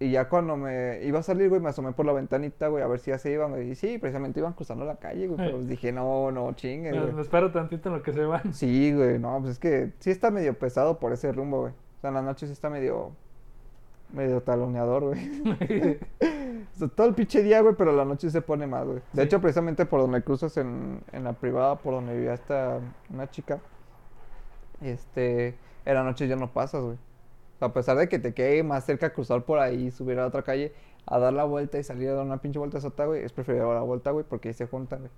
[0.00, 2.86] Y ya cuando me iba a salir, güey, me asomé por la ventanita, güey, a
[2.86, 3.70] ver si ya se iban, güey.
[3.70, 5.36] Y sí, precisamente iban cruzando la calle, güey.
[5.38, 7.12] Pero pues dije, no, no, chingue, Me, güey.
[7.12, 8.54] me espero tantito en lo que se van.
[8.54, 11.72] Sí, güey, no, pues es que sí está medio pesado por ese rumbo, güey.
[11.72, 13.10] O sea, en la noche sí está medio.
[14.12, 15.98] medio taloneador, güey.
[16.74, 18.98] O sea, todo el pinche día, güey, pero la noche se pone más, güey.
[19.12, 19.26] De Sí.
[19.26, 22.78] hecho, precisamente por donde cruzas en, en la privada, por donde vivía esta
[23.12, 23.58] una chica,
[24.80, 26.96] este, en la noche ya no pasas, güey.
[27.60, 30.72] A pesar de que te quede más cerca cruzar por ahí, subir a otra calle,
[31.06, 33.66] a dar la vuelta y salir a dar una pinche vuelta sota, güey, es preferible
[33.66, 35.10] dar la vuelta, güey, porque ahí se juntan, güey.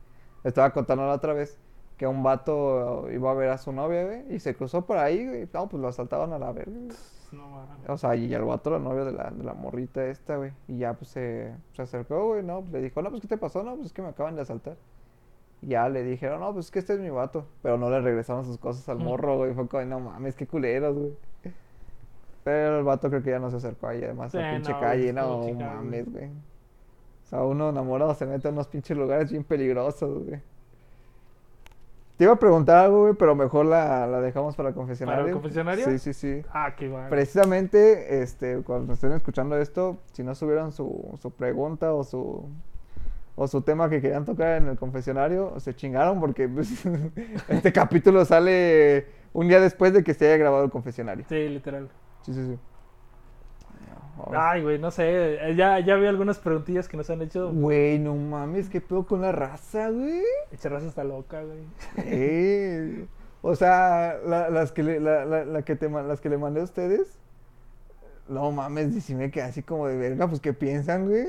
[0.45, 1.59] Estaba contando la otra vez
[1.99, 5.27] que un vato iba a ver a su novia, güey, y se cruzó por ahí,
[5.27, 5.49] güey.
[5.53, 6.97] No, pues lo asaltaban a la verga, güey.
[7.33, 7.67] No.
[7.89, 10.53] O sea, y el vato era novio de la, de la morrita esta, güey.
[10.67, 12.65] Y ya, pues, se, se acercó, güey, ¿no?
[12.73, 13.63] Le dijo, no, pues, ¿qué te pasó?
[13.63, 14.77] No, pues, es que me acaban de asaltar.
[15.63, 17.47] Y ya le dijeron, no, pues, es que este es mi vato.
[17.63, 19.55] Pero no le regresaron sus cosas al morro, güey.
[19.55, 21.17] Fue como, no mames, qué culeros, güey.
[22.51, 24.73] Pero el vato creo que ya no se acercó ahí, además, a Sí, la pinche
[24.73, 25.13] no, calle.
[25.13, 26.27] No mames, güey.
[26.27, 30.41] O sea, uno enamorado se mete a unos pinches lugares bien peligrosos, güey.
[32.17, 35.33] Te iba a preguntar algo, güey, pero mejor la, la dejamos para el confesionario.
[35.33, 35.85] confesionario?
[35.85, 36.43] Sí, sí, sí.
[36.53, 37.09] Ah, qué va.
[37.09, 42.49] Precisamente, este, cuando estén escuchando esto, si no subieron su, su pregunta o su,
[43.37, 46.85] o su tema que querían tocar en el confesionario, se chingaron porque pues,
[47.49, 51.25] este capítulo sale un día después de que se haya grabado el confesionario.
[51.29, 51.89] Sí, literal.
[52.23, 52.59] Sí, sí, sí.
[54.35, 55.51] Ay, güey, no sé.
[55.51, 57.51] eh, Ya, ya vi algunas preguntillas que nos han hecho.
[57.53, 60.23] Güey, no mames, ¿qué pedo con la raza, güey?
[60.53, 61.61] Echarras hasta loca, güey.
[61.99, 63.07] Eh,
[63.41, 66.61] o sea, la- las, que le, la, la- la que te, las que le mandé
[66.61, 67.19] a ustedes,
[68.29, 71.27] no mames, si me quedé así como de verga, pues ¿qué piensan, güey?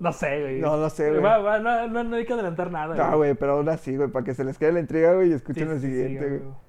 [0.00, 0.60] No sé, güey.
[0.60, 1.22] No, no sé, güey.
[1.22, 3.10] Va, va, no, no, no hay que adelantar nada.
[3.10, 5.30] Ah, güey, pero aún así, güey, para que se les quede la intriga, güey, y
[5.30, 6.63] Sí, escuchen el sí, sí, siguiente, güey.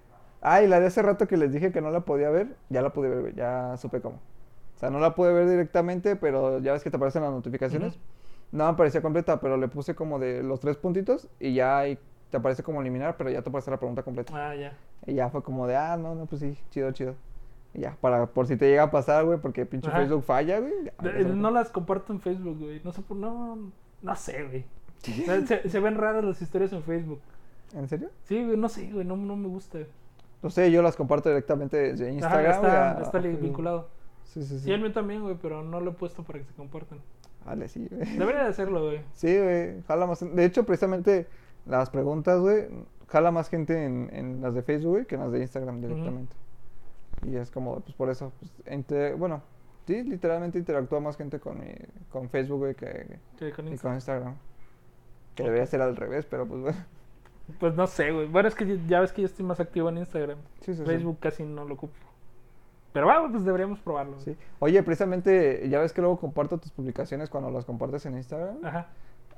[0.46, 0.56] Güey.
[0.60, 2.82] Ah, y la de hace rato que les dije que no la podía ver, ya
[2.82, 4.18] la pude ver, güey, ya supe cómo.
[4.76, 7.98] O sea, no la pude ver directamente, pero ya ves que te aparecen las notificaciones.
[8.52, 11.98] No me aparecía completa, pero le puse como de los tres puntitos y ya ahí
[12.30, 14.34] te aparece como eliminar, pero ya te aparece la pregunta completa.
[14.36, 14.74] Ah, ya.
[15.06, 17.16] Y ya fue como de, ah, no, no, pues sí, chido, chido.
[17.74, 19.98] Y ya, para, por si te llega a pasar, güey, porque pinche Ajá.
[20.00, 20.72] Facebook falla, güey.
[21.02, 22.82] De- no las comparto en Facebook, güey.
[22.84, 23.18] No sé por.
[23.18, 23.58] No,
[24.02, 24.66] no sé, güey.
[25.00, 27.20] Se, se- se ven raras las historias en Facebook.
[27.74, 28.10] ¿En serio?
[28.24, 29.06] Sí, güey, no sé, güey.
[29.06, 29.80] No, no me gusta.
[30.43, 33.43] No sé, yo las comparto directamente desde Instagram, está, a- está a li- Facebook.
[33.43, 33.89] vinculado.
[34.25, 34.65] Sí, sí, sí.
[34.65, 36.99] Sí, el mío también, güey, pero no lo he puesto para que se compartan.
[37.45, 38.17] Vale, sí, güey.
[38.17, 39.01] Debería de hacerlo, güey.
[39.13, 40.19] Sí, güey, jala más.
[40.36, 41.27] De hecho, precisamente
[41.65, 42.67] las preguntas, güey,
[43.07, 46.36] jala más gente en, en las de Facebook, güey, que en las de Instagram directamente.
[47.25, 49.41] Y es como, pues por eso, pues, entre- bueno,
[49.88, 51.73] sí, literalmente interactúa más gente con, mi-
[52.11, 53.19] con Facebook, güey, que,
[53.55, 54.36] con que con Instagram.
[55.33, 56.77] Que debería ser al revés, pero pues bueno.
[57.60, 58.28] Pues no sé, güey.
[58.28, 60.38] Bueno, es que ya- ves que yo estoy más activo en Instagram.
[60.62, 60.84] Sí, sí, sí.
[60.86, 61.93] Facebook casi no lo ocupo.
[62.91, 64.18] Pero bueno, pues deberíamos probarlo.
[64.20, 64.36] Sí.
[64.60, 68.58] Oye, precisamente, ya ves que luego comparto tus publicaciones cuando las compartes en Instagram.
[68.64, 68.88] Ajá.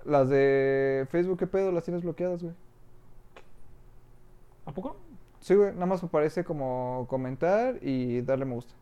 [0.05, 1.72] Las de Facebook, ¿qué pedo?
[1.72, 2.53] Las tienes bloqueadas, güey.
[4.66, 4.97] ¿A poco?
[5.39, 8.74] Sí, güey, nada más me parece como comentar y darle me gusta.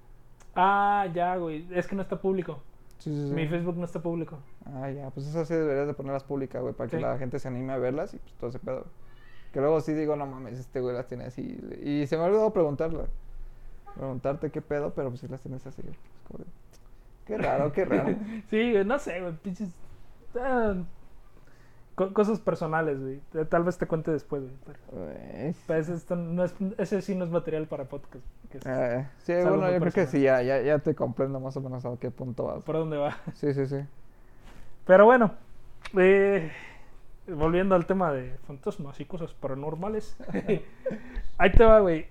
[0.55, 1.67] Ah, ya, güey.
[1.71, 2.59] Es que no está público.
[2.97, 3.33] Sí, sí, sí.
[3.33, 4.39] Mi Facebook no está público.
[4.65, 7.47] Ah, ya, pues esas sí deberías de ponerlas públicas, güey, para que la gente se
[7.47, 8.85] anime a verlas y pues todo ese pedo.
[9.55, 11.57] Que luego sí digo, no mames, este güey las tiene así.
[11.81, 13.05] Y se me ha olvidado preguntarla.
[13.95, 15.81] Preguntarte qué pedo, pero pues sí las tienes así.
[16.27, 16.45] como de,
[17.25, 18.17] Qué raro, qué raro.
[18.49, 19.31] Sí, no sé, güey.
[19.37, 19.69] Pinches.
[20.37, 20.75] ah,
[21.95, 23.21] co- cosas personales, güey.
[23.33, 24.53] Eh, Tal vez te cuente después, güey.
[24.65, 25.13] Pero,
[25.67, 28.25] pues, esto no es, ese sí no es material para podcast.
[28.51, 31.39] que es- Eh, sí, es bueno, yo creo que sí, ya, ya, ya te comprendo
[31.39, 32.61] más o menos a qué punto vas.
[32.61, 33.15] ¿Por dónde va?
[33.35, 33.77] Sí, sí, sí.
[34.85, 35.31] Pero bueno,
[35.97, 36.51] eh,
[37.27, 40.17] volviendo al tema de fantasmas y cosas paranormales.
[41.37, 42.07] Ahí te va, güey.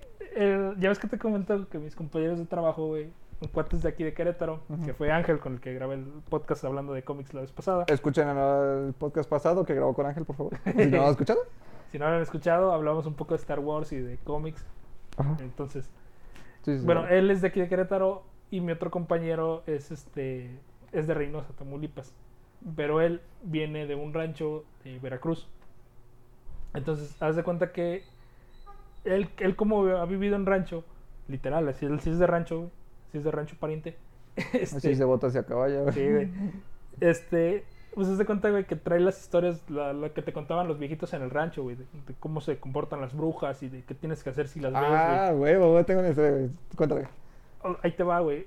[0.77, 3.09] Ya ves que te comentó que mis compañeros de trabajo, güey,
[3.41, 6.63] un cuates de aquí de Querétaro, que fue Ángel con el que grabé el podcast
[6.65, 7.85] hablando de cómics la vez pasada.
[7.87, 10.53] Escuchen el podcast pasado que grabó con Ángel, por favor.
[10.65, 11.39] Si no lo han escuchado.
[11.91, 14.65] Si no lo han escuchado, hablamos un poco de Star Wars y de cómics.
[15.39, 15.89] Entonces,
[16.63, 17.13] Sí, sí, bueno, sí.
[17.13, 20.49] él es de aquí de Querétaro y mi otro compañero es este
[20.91, 22.13] es de Reynosa, Tamaulipas.
[22.75, 25.47] Pero él viene de un rancho de Veracruz.
[26.73, 28.03] Entonces, haz de cuenta que
[29.05, 30.83] él, él como ha vivido en rancho,
[31.27, 32.69] literal, así él sí es de rancho,
[33.11, 33.95] sí es de rancho pariente.
[34.53, 35.89] Este, Así se bota hacia caballo.
[35.93, 36.29] Sí, güey.
[36.99, 37.63] Este,
[37.93, 40.77] pues haz de cuenta, güey, que trae las historias, la, la que te contaban los
[40.77, 43.93] viejitos en el rancho, güey, de, de cómo se comportan las brujas y de qué
[43.93, 44.93] tienes que hacer si las ves, güey.
[44.93, 46.49] Ah, güey, güey, tengo una historia, güey.
[46.75, 47.07] Cuéntame.
[47.63, 48.45] Oh, Ahí te va, güey.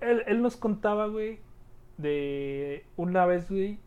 [0.00, 1.40] Él, él nos contaba, güey,
[2.00, 3.78] de una vez, güey,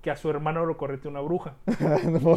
[0.00, 1.54] que a su hermano lo correteó una bruja.
[2.06, 2.36] no.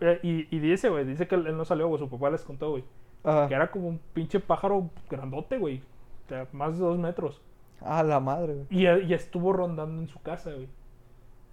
[0.00, 2.70] Eh, Y, y dice, güey, dice que él, no salió, güey, su papá les contó,
[2.70, 2.84] güey,
[3.22, 3.48] Ajá.
[3.48, 5.82] que era como un pinche pájaro grandote, güey.
[6.28, 7.40] sea, más de dos metros.
[7.82, 8.66] Ah, la madre, güey.
[8.70, 10.68] Y, y estuvo rondando en su casa, güey.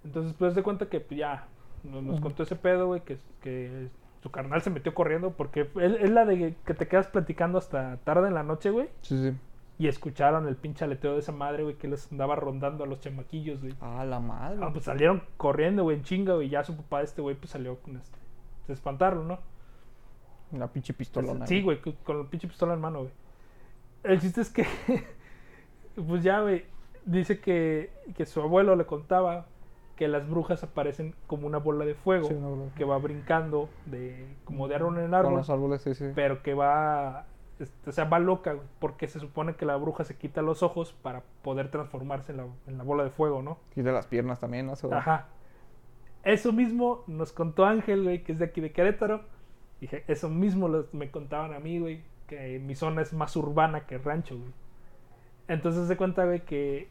[0.04, 1.46] Entonces, pues de cuenta que pues, ya
[1.84, 3.88] nos, contó ese pedo, güey, que, que
[4.22, 7.98] su carnal se metió corriendo porque es, es la de que te quedas platicando hasta
[7.98, 8.88] tarde en la noche, güey.
[9.02, 9.36] Sí, sí.
[9.78, 13.00] Y escucharon el pinche aleteo de esa madre, güey, que les andaba rondando a los
[13.00, 13.74] chamaquillos, güey.
[13.80, 14.58] Ah, la madre.
[14.60, 16.48] Ah, pues salieron corriendo, güey, en chinga, güey.
[16.48, 18.18] Ya su papá, este güey, pues salió con este.
[18.66, 19.38] Se espantaron, ¿no?
[20.50, 21.46] Una pinche pistolona.
[21.46, 23.12] Sí, güey, con, con la pinche pistola en mano, güey.
[24.02, 24.66] El chiste es que,
[26.08, 26.64] pues ya, güey,
[27.04, 29.46] dice que, que su abuelo le contaba
[29.96, 34.28] que las brujas aparecen como una bola de fuego Sí, de que va brincando de
[34.44, 36.04] como de árbol en Con árbol, los árboles, sí, sí.
[36.14, 37.26] pero que va,
[37.86, 40.92] o sea, va loca, güey, porque se supone que la bruja se quita los ojos
[40.92, 43.58] para poder transformarse en la, en la bola de fuego, ¿no?
[43.74, 44.74] Y de las piernas también, ¿no?
[44.92, 45.26] Ajá.
[46.24, 49.22] Eso mismo nos contó Ángel, güey, que es de aquí de Querétaro.
[49.80, 53.86] Dije, eso mismo los- me contaban a mí, güey, que mi zona es más urbana
[53.86, 54.50] que rancho, güey.
[55.48, 56.88] Entonces se cuenta, güey, que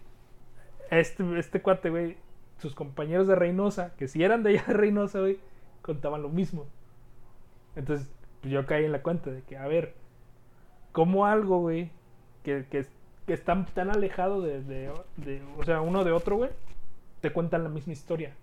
[0.89, 2.18] este, este cuate, güey,
[2.57, 5.39] sus compañeros de Reynosa, que si eran de allá de Reynosa, güey,
[5.82, 6.65] contaban lo mismo.
[7.76, 8.09] Entonces,
[8.41, 9.93] pues yo caí en la cuenta de que, a ver,
[10.91, 11.91] ¿cómo algo, güey,
[12.43, 12.85] que, que,
[13.25, 16.49] que está tan alejado de, de- de- o sea, uno de otro, güey,
[17.21, 18.33] te cuentan la misma historia?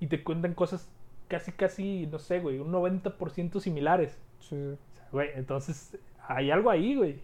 [0.00, 0.88] Y te cuentan cosas
[1.28, 4.18] casi, casi, no sé, güey, un 90% similares.
[4.40, 4.56] Sí.
[4.56, 7.20] O sea, güey, entonces hay algo ahí, güey.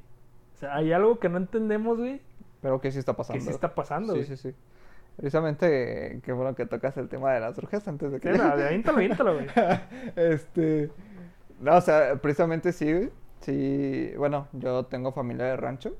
[0.54, 2.20] O sea, hay algo que no entendemos, güey,
[2.62, 3.38] Pero que sí está pasando.
[3.38, 4.24] que sí está pasando, Sí, güey.
[4.24, 4.54] sí, sí.
[5.16, 8.32] Precisamente, qué bueno que tocas el tema de las brujas antes de que...
[8.32, 8.44] Sí, no,
[8.92, 9.46] avíntalo, güey.
[10.16, 10.90] este...
[11.60, 13.10] No, o sea, precisamente sí, güey.
[13.40, 15.92] Sí, bueno, yo tengo familia de rancho.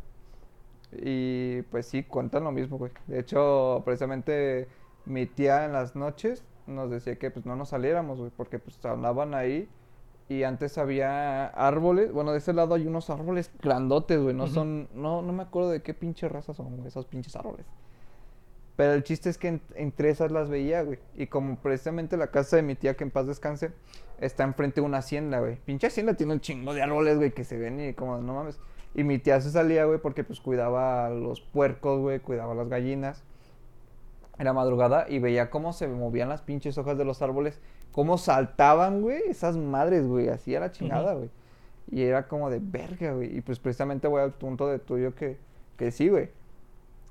[0.93, 2.93] Y pues sí, cuentan lo mismo, güey.
[3.07, 4.69] De hecho, precisamente
[5.05, 8.85] mi tía en las noches nos decía que pues no nos saliéramos, güey, porque pues
[8.85, 9.69] andaban ahí
[10.29, 14.89] y antes había árboles, bueno, de ese lado hay unos árboles grandotes, güey, no son,
[14.95, 17.67] no, no me acuerdo de qué pinche raza son, güey, esos pinches árboles.
[18.77, 20.99] Pero el chiste es que en- entre esas las veía, güey.
[21.17, 23.71] Y como precisamente la casa de mi tía, que en paz descanse,
[24.21, 25.57] está enfrente de una hacienda, güey.
[25.57, 28.59] Pinche hacienda tiene un chingo de árboles, güey, que se ven y como, no mames.
[28.95, 32.57] Y mi tía se salía, güey, porque pues cuidaba a los puercos, güey, cuidaba a
[32.57, 33.23] las gallinas.
[34.39, 37.61] Era madrugada y veía cómo se movían las pinches hojas de los árboles,
[37.93, 41.31] cómo saltaban, güey, esas madres, güey, así a la chingada, güey.
[41.91, 43.37] Y era como de verga, güey.
[43.37, 45.39] Y pues precisamente voy al punto de tuyo que,
[45.77, 46.31] que sí, güey.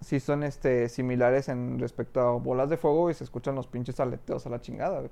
[0.01, 3.99] Sí son este similares en respecto a bolas de fuego y se escuchan los pinches
[3.99, 5.11] aleteos a la chingada, güey.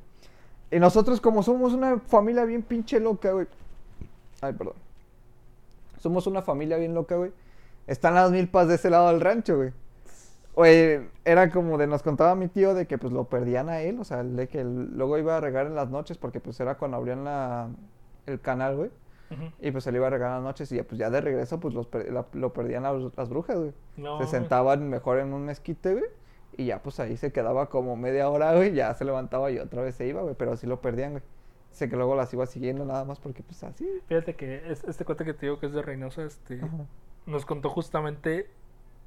[0.74, 3.48] Y nosotros como somos una familia bien pinche loca, güey.
[4.42, 4.74] Ay, perdón.
[6.00, 7.32] Somos una familia bien loca, güey.
[7.88, 9.72] Están las milpas de ese lado del rancho, güey.
[10.56, 14.00] Oye, era como de, nos contaba mi tío de que pues lo perdían a él,
[14.00, 16.98] o sea, de que luego iba a regar en las noches porque pues era cuando
[16.98, 17.70] abrían la,
[18.28, 18.90] el canal, güey.
[19.62, 21.60] Y pues él iba a regar en las noches y ya, pues ya de regreso
[21.60, 23.74] pues los la- lo perdían las, las brujas, güey.
[23.98, 26.06] No, se sentaban mejor en un mezquite, güey.
[26.58, 28.74] Y ya pues ahí se quedaba como media hora, güey.
[28.74, 30.36] Ya se levantaba y otra vez se iba, güey.
[30.38, 31.24] Pero así lo perdían, güey.
[31.72, 33.88] Sé que luego las iba siguiendo nada más porque pues así.
[34.08, 36.86] Fíjate que es- este cuate que te digo que es de Reynosa, este, Ajá.
[37.26, 38.48] nos contó justamente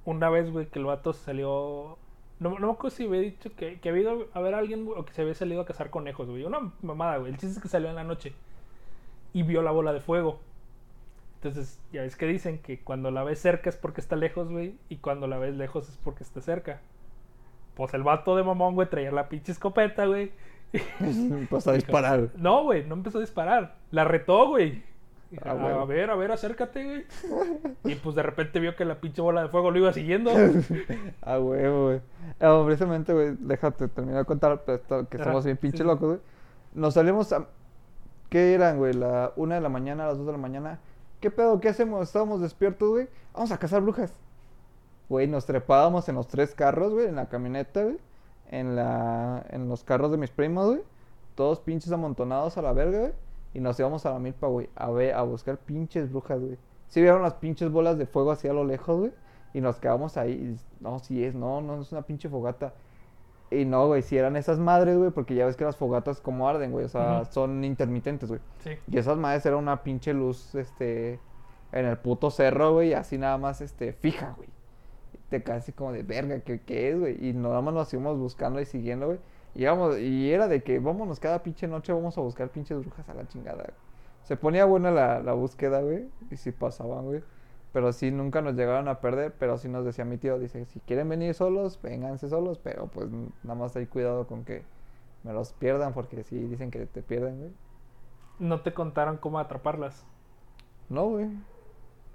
[0.05, 1.97] una vez, güey, que el vato salió.
[2.41, 4.89] No, no me acuerdo si había dicho que, que había ido a ver a alguien
[4.95, 6.43] o que se había salido a cazar conejos, güey.
[6.45, 7.31] Una mamada, güey.
[7.33, 8.33] El chiste es que salió en la noche
[9.33, 10.41] y vio la bola de fuego.
[11.37, 14.75] Entonces, ya ves que dicen que cuando la ves cerca es porque está lejos, güey,
[14.89, 16.81] y cuando la ves lejos es porque está cerca.
[17.77, 20.33] Pues el vato de mamón, güey, traía la pinche escopeta, güey.
[21.51, 22.31] pues a disparar.
[22.37, 23.77] No, güey, no empezó a disparar.
[23.91, 24.83] La retó, güey.
[25.45, 27.05] Ah, a, ver, a ver, acércate, güey.
[27.85, 30.31] y pues de repente vio que la pinche bola de fuego lo iba siguiendo.
[31.21, 32.01] A huevo, güey.
[32.41, 35.85] No, precisamente, güey, déjate terminar de contar, que estamos bien pinche sí.
[35.85, 36.21] locos, güey.
[36.73, 37.47] Nos salimos a...
[38.31, 38.95] ¿Qué eran, güey?
[38.95, 40.79] La una de la mañana, a las dos de la mañana.
[41.21, 41.61] ¿Qué pedo?
[41.61, 42.03] ¿Qué hacemos?
[42.03, 43.09] Estábamos despiertos, güey.
[43.35, 44.19] Vamos a cazar brujas.
[45.09, 47.99] Güey, nos trepábamos en los tres carros, güey, en la camioneta, güey.
[48.51, 49.45] En la...
[49.51, 50.83] En los carros de mis primos, güey.
[51.35, 53.13] Todos pinches amontonados a la verga, güey.
[53.55, 54.69] Y nos íbamos a la milpa, güey.
[54.75, 56.59] A ver, a buscar pinches brujas, güey.
[56.89, 59.13] Sí vieron las pinches bolas de fuego así a lo lejos, güey.
[59.55, 60.33] Y nos quedamos ahí.
[60.33, 62.75] y, no, sí es, no, no es una pinche fogata.
[63.51, 66.49] Y no, güey, si eran esas madres, güey, porque ya ves que las fogatas como
[66.49, 66.85] arden, güey.
[66.85, 68.41] O sea, son intermitentes, güey.
[68.59, 68.73] Sí.
[68.91, 71.21] Y esas madres eran una pinche luz, este,
[71.73, 74.49] en el puto cerro, güey, así nada más, este, fija, güey.
[75.29, 77.29] Te quedas así como de verga, ¿qué, qué es, güey?
[77.29, 79.19] Y nada más nos íbamos buscando y siguiendo, güey.
[79.55, 83.09] Y, íbamos- y era de que vámonos cada pinche noche, vamos a buscar pinches brujas
[83.09, 83.75] a la chingada, güey.
[84.23, 87.23] Se ponía buena la, la búsqueda, güey, y sí pasaban, güey.
[87.73, 90.81] Pero sí, nunca nos llegaron a perder, pero sí nos decía mi tío, dice, si
[90.81, 93.09] quieren venir solos, vénganse solos, pero pues
[93.43, 94.63] nada más hay cuidado con que
[95.25, 97.53] me los pierdan, porque sí dicen que te pierden, güey.
[98.39, 100.07] No te contaron cómo atraparlas.
[100.89, 101.29] No, güey.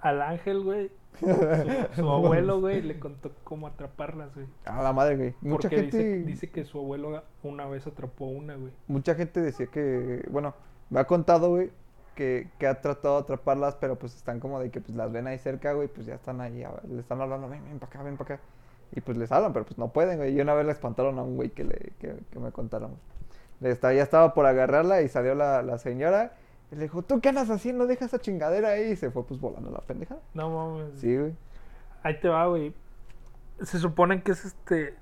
[0.00, 0.90] Al ángel, güey,
[1.20, 1.26] Su,
[1.96, 4.46] su abuelo, güey, le contó cómo atraparlas, güey.
[4.64, 5.34] A la madre, güey.
[5.40, 5.98] Mucha Porque gente.
[5.98, 8.72] dice, dice que su abuelo una vez atrapó una, güey.
[8.86, 10.26] Mucha gente decía que.
[10.30, 10.54] Bueno,
[10.90, 11.70] me ha contado, güey.
[12.14, 15.26] Que, que ha tratado de atraparlas, pero pues están como de que pues las ven
[15.26, 18.18] ahí cerca, güey, pues ya están ahí, le están hablando, ven, ven para acá, ven
[18.18, 18.44] para acá.
[18.94, 20.34] Y pues les hablan, pero pues no pueden, güey.
[20.36, 22.98] Y una vez le espantaron a un güey que, le, que, que me contaron.
[23.60, 26.34] Le estaba, ya estaba por agarrarla y salió la, la señora.
[26.72, 27.86] Y le dijo, ¿tú qué andas haciendo?
[27.86, 28.92] Deja esa chingadera ahí.
[28.92, 30.22] Y se fue pues volando la pendejada.
[30.34, 30.98] No mames.
[30.98, 31.34] Sí, güey.
[32.02, 32.74] Ahí te va, güey.
[33.60, 34.96] Se supone que es este.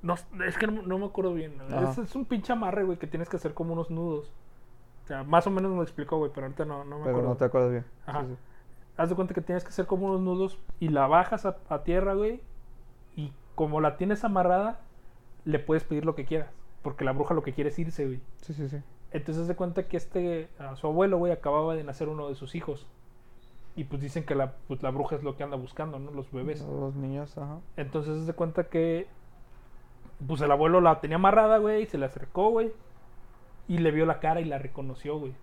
[0.00, 0.14] No,
[0.46, 1.60] es que no, no me acuerdo bien.
[1.90, 4.32] Es, es un pinche amarre, güey, que tienes que hacer como unos nudos.
[5.02, 7.16] O sea, más o menos me lo explicó, güey, pero ahorita no, no me Pero
[7.16, 7.28] acuerdo.
[7.30, 7.84] no te acuerdas bien.
[8.06, 8.20] Ajá.
[8.22, 8.36] Sí, sí.
[8.96, 11.82] Haz de cuenta que tienes que hacer como unos nudos y la bajas a, a
[11.82, 12.40] tierra, güey.
[13.16, 14.80] Y como la tienes amarrada,
[15.44, 16.50] le puedes pedir lo que quieras.
[16.82, 18.20] Porque la bruja lo que quiere es irse, güey.
[18.42, 18.80] Sí, sí, sí.
[19.10, 22.54] Entonces de cuenta que este, a su abuelo, güey, acababa de nacer uno de sus
[22.54, 22.86] hijos.
[23.74, 26.10] Y pues dicen que la, pues, la bruja es lo que anda buscando, ¿no?
[26.10, 26.60] Los bebés.
[26.62, 27.58] Los niños, ajá.
[27.76, 29.06] Entonces de cuenta que,
[30.26, 32.72] pues el abuelo la tenía amarrada, güey, y se le acercó, güey.
[33.68, 35.34] Y le vio la cara y la reconoció, güey.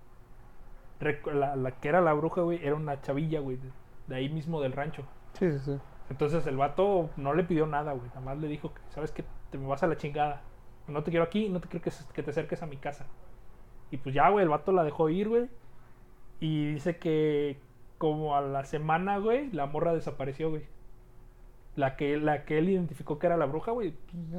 [0.99, 3.70] Rec- la, la que era la bruja, güey, era una chavilla, güey, de,
[4.07, 5.03] de ahí mismo del rancho.
[5.34, 5.78] Sí, sí, sí.
[6.09, 8.07] Entonces el vato no le pidió nada, güey.
[8.09, 9.24] Nada más le dijo que, ¿sabes qué?
[9.49, 10.41] Te me vas a la chingada.
[10.88, 13.05] No te quiero aquí, no te quiero que, se- que te acerques a mi casa.
[13.92, 15.50] Y pues ya, güey, el vato la dejó ir, güey.
[16.40, 17.58] Y dice que
[17.98, 20.64] como a la semana, güey, la morra desapareció, güey.
[21.76, 23.94] La que, la que él identificó que era la bruja, güey,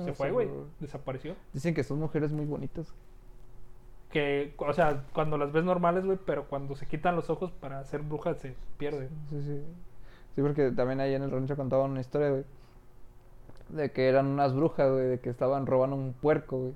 [0.05, 0.49] se fue, güey.
[0.81, 1.35] Desapareció.
[1.53, 2.95] Dicen que son mujeres muy bonitas.
[4.11, 7.85] Que, o sea, cuando las ves normales, güey, pero cuando se quitan los ojos para
[7.85, 9.09] ser bruja se pierde.
[9.29, 9.63] Sí, sí.
[10.35, 12.45] Sí, porque también ahí en el rancho contaban una historia, güey.
[13.69, 16.75] De que eran unas brujas, güey, de que estaban robando un puerco, güey.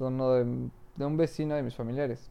[0.00, 0.68] Uno de,
[0.98, 2.30] de un vecino de mis familiares.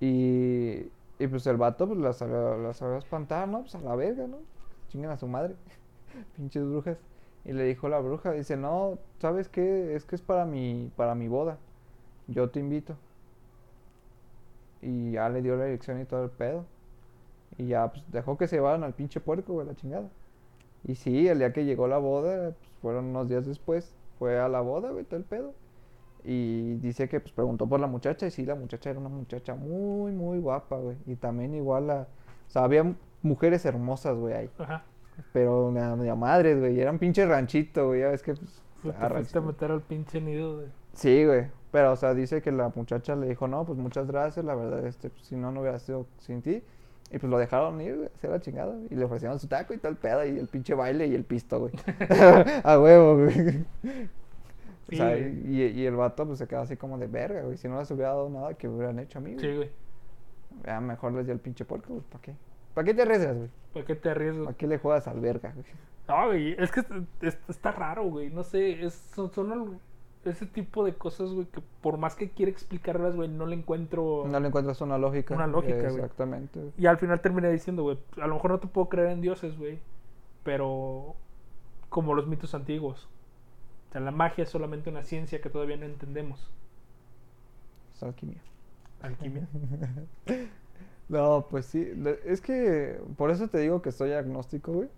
[0.00, 3.60] Y, y pues el vato, pues las sabía espantar, ¿no?
[3.60, 4.38] Pues a la verga, ¿no?
[4.88, 5.54] Chingan a su madre.
[6.36, 6.98] Pinches brujas.
[7.44, 9.94] Y le dijo la bruja, dice, no, ¿sabes qué?
[9.94, 11.58] Es que es para mi, para mi boda.
[12.26, 12.96] Yo te invito.
[14.80, 16.64] Y ya le dio la dirección y todo el pedo.
[17.58, 20.08] Y ya, pues dejó que se llevaran al pinche puerco, güey, la chingada.
[20.84, 24.48] Y sí, el día que llegó la boda, pues fueron unos días después, fue a
[24.48, 25.54] la boda, güey, todo el pedo.
[26.24, 29.54] Y dice que, pues preguntó por la muchacha, y sí, la muchacha era una muchacha
[29.54, 30.96] muy, muy guapa, güey.
[31.06, 32.02] Y también igual a.
[32.48, 34.50] O sea, había mujeres hermosas, güey, ahí.
[34.58, 34.84] Ajá.
[35.32, 36.80] Pero de, de a madres, güey.
[36.80, 38.00] Era un pinche ranchito, güey.
[38.00, 38.62] Ya ves que, pues.
[38.82, 39.42] Pues te fuiste a ranchito.
[39.42, 40.68] meter al pinche nido, güey.
[40.92, 41.46] Sí, güey.
[41.70, 44.86] Pero, o sea, dice que la muchacha le dijo, no, pues muchas gracias, la verdad,
[44.86, 46.62] este, pues, si no, no hubiera sido sin ti.
[47.10, 48.76] Y pues lo dejaron ir, güey, hacer la chingada.
[48.90, 51.60] Y le ofrecieron su taco y tal pedo, y el pinche baile y el pisto,
[51.60, 51.72] güey.
[52.64, 53.64] a huevo, güey.
[54.90, 57.56] O sea, y, y el vato pues se quedó así como de verga, güey.
[57.58, 59.40] Si no les hubiera dado nada, que hubieran hecho a mí, güey.
[59.44, 59.70] Sí, güey.
[60.66, 62.02] Ya mejor les dio el pinche puerco, güey.
[62.10, 62.34] ¿Para qué?
[62.74, 63.50] ¿Para qué te arriesgas, güey?
[63.72, 64.44] ¿Por qué te arriesgas?
[64.46, 65.66] ¿Para qué le juegas al verga, güey?
[66.08, 66.86] No, güey, es que es-
[67.20, 68.30] es- está raro, güey.
[68.30, 69.78] No sé, es, son, son
[70.24, 74.24] ese tipo de cosas, güey, que por más que quiera explicarlas, güey, no le encuentro.
[74.26, 75.34] No le encuentras una lógica.
[75.34, 75.94] Una lógica, güey.
[75.96, 76.60] Exactamente.
[76.78, 79.56] Y al final terminé diciendo, güey, a lo mejor no te puedo creer en dioses,
[79.58, 79.78] güey,
[80.44, 81.14] pero
[81.90, 83.08] como los mitos antiguos.
[83.88, 86.50] O sea, la magia es solamente una ciencia que todavía no entendemos.
[87.94, 88.42] Es alquimia.
[89.00, 89.48] Alquimia.
[91.08, 91.90] No, pues sí.
[92.24, 94.90] Es que por eso te digo que soy agnóstico, güey.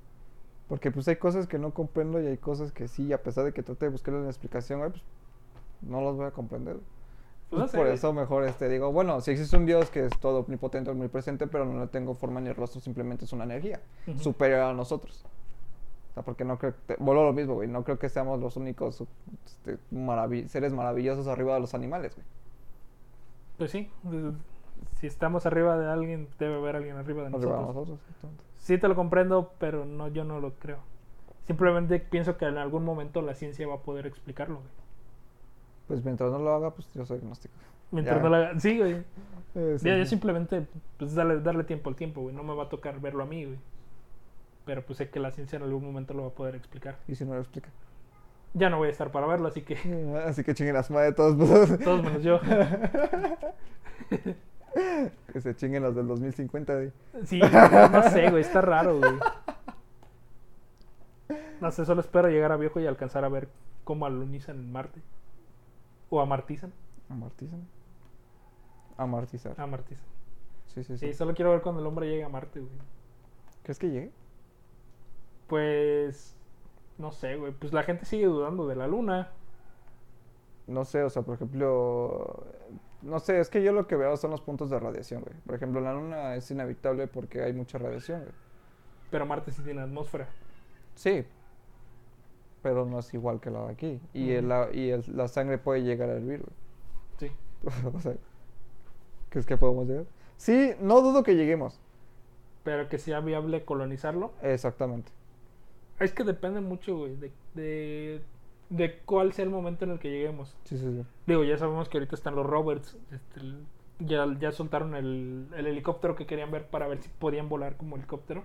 [0.68, 3.52] Porque pues hay cosas que no comprendo y hay cosas que sí, a pesar de
[3.52, 5.04] que trate de buscarle una explicación, güey, pues
[5.82, 6.78] no las voy a comprender.
[7.50, 7.94] Pues no Pues sé, por güey.
[7.94, 11.64] eso mejor este digo, bueno, si existe un Dios que es todo omnipotente, omnipresente, pero
[11.66, 13.80] no le tengo forma ni rostro, simplemente es una energía
[14.16, 15.26] superior a nosotros.
[16.10, 18.40] O sea, porque no creo que, vuelvo a lo mismo, güey, no creo que seamos
[18.40, 19.04] los únicos
[19.44, 19.78] este,
[20.48, 22.26] seres maravillosos arriba de los animales, güey.
[23.58, 23.90] Pues sí,
[24.98, 27.98] si estamos arriba de alguien, debe haber alguien arriba de Arriba de nosotros.
[28.58, 30.78] Sí te lo comprendo, pero no, yo no lo creo.
[31.46, 34.68] Simplemente pienso que en algún momento la ciencia va a poder explicarlo, güey.
[35.88, 37.54] Pues mientras no lo haga, pues yo soy agnóstico.
[37.90, 38.22] Mientras Ya.
[38.22, 39.02] no la haga- Sí, güey.
[39.54, 40.66] Eh, sí, Ya, yo simplemente,
[40.98, 42.34] pues darle, darle tiempo al tiempo, güey.
[42.34, 43.58] No me va a tocar verlo a mí, güey.
[44.70, 46.96] Pero pues sé que la ciencia en algún momento lo va a poder explicar.
[47.08, 47.70] Y si no lo explica.
[48.54, 49.74] Ya no voy a estar para verlo, así que
[50.24, 51.76] Así que chinguen las madres de todos.
[51.84, 52.38] todos menos yo.
[55.32, 56.92] que se chinguen los del 2050, güey.
[57.24, 58.42] Sí, no, no sé, güey.
[58.42, 59.10] Está raro, güey.
[61.60, 63.48] No sé, solo espero llegar a viejo y alcanzar a ver
[63.82, 65.02] cómo alunizan en Marte.
[66.10, 66.72] O amartizan.
[67.08, 67.66] Amartizan.
[68.96, 69.60] Amartizar.
[69.60, 70.06] Amartizan.
[70.66, 71.08] Sí, sí, sí.
[71.08, 72.70] Sí, solo quiero ver cuando el hombre llegue a Marte, güey.
[73.64, 74.19] ¿Crees que llegue?
[75.50, 76.34] Pues.
[76.96, 77.52] No sé, güey.
[77.52, 79.30] Pues la gente sigue dudando de la luna.
[80.66, 82.44] No sé, o sea, por ejemplo,
[83.02, 85.34] no sé, es que yo lo que veo son los puntos de radiación, güey.
[85.44, 88.32] Por ejemplo, la luna es inevitable porque hay mucha radiación, güey.
[89.10, 90.28] Pero Marte sí tiene atmósfera.
[90.94, 91.24] Sí.
[92.62, 94.00] Pero no es igual que la de aquí.
[94.12, 96.54] Y, el, la- y el- la sangre puede llegar a hervir, güey.
[97.18, 97.32] Sí.
[97.96, 98.14] o sea,
[99.30, 100.04] ¿crees que podemos llegar?
[100.36, 101.80] Sí, no dudo que lleguemos.
[102.62, 104.32] Pero que sea viable colonizarlo.
[104.42, 105.10] Exactamente.
[106.00, 108.22] Es que depende mucho, güey, de, de,
[108.70, 110.56] de cuál sea el momento en el que lleguemos.
[110.64, 111.04] Sí, sí, sí.
[111.26, 112.96] Digo, ya sabemos que ahorita están los Roberts.
[113.12, 113.40] este,
[113.98, 117.96] ya, ya soltaron el, el helicóptero que querían ver para ver si podían volar como
[117.96, 118.44] helicóptero.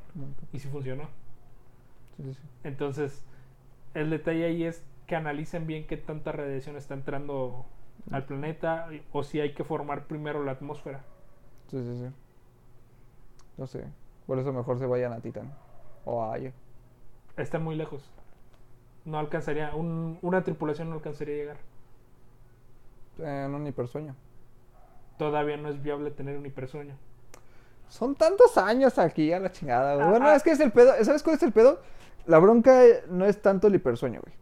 [0.51, 1.03] Y si funcionó.
[2.17, 2.41] Sí, sí, sí.
[2.63, 3.23] Entonces,
[3.93, 7.65] el detalle ahí es que analicen bien qué tanta radiación está entrando
[8.11, 11.05] al planeta o si hay que formar primero la atmósfera.
[11.67, 12.09] Sí, sí, sí.
[13.57, 13.85] No sé.
[14.27, 15.53] Por eso mejor se vayan a Titan.
[16.05, 16.53] O a Aya.
[17.37, 18.09] Está muy lejos.
[19.03, 21.57] No alcanzaría, un- una tripulación no alcanzaría a llegar.
[23.19, 24.15] En un hipersueño.
[25.17, 26.95] Todavía no es viable tener un hipersueño.
[27.87, 30.07] Son tantos años aquí a la chingada, güey.
[30.07, 30.35] Ah, Bueno, ah.
[30.35, 30.91] es que es el pedo.
[31.03, 31.79] ¿Sabes cuál es el pedo?
[32.25, 34.35] La bronca eh, no es tanto el hipersueño, güey.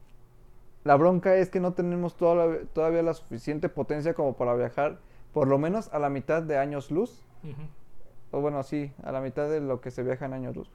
[0.86, 4.98] La bronca es que no tenemos toda la- todavía la suficiente potencia como para viajar
[5.34, 7.22] por lo menos a la mitad de años luz.
[8.32, 10.70] O bueno, sí, a la mitad de lo que se viaja en años luz.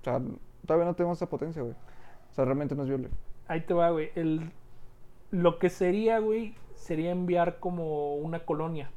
[0.00, 0.20] O sea,
[0.66, 1.74] todavía no tenemos esa potencia, güey.
[1.74, 3.08] O sea, realmente no es viable.
[3.48, 4.10] Ahí te va, güey.
[4.14, 4.52] El,
[5.30, 8.90] lo que sería, güey, sería enviar como una colonia.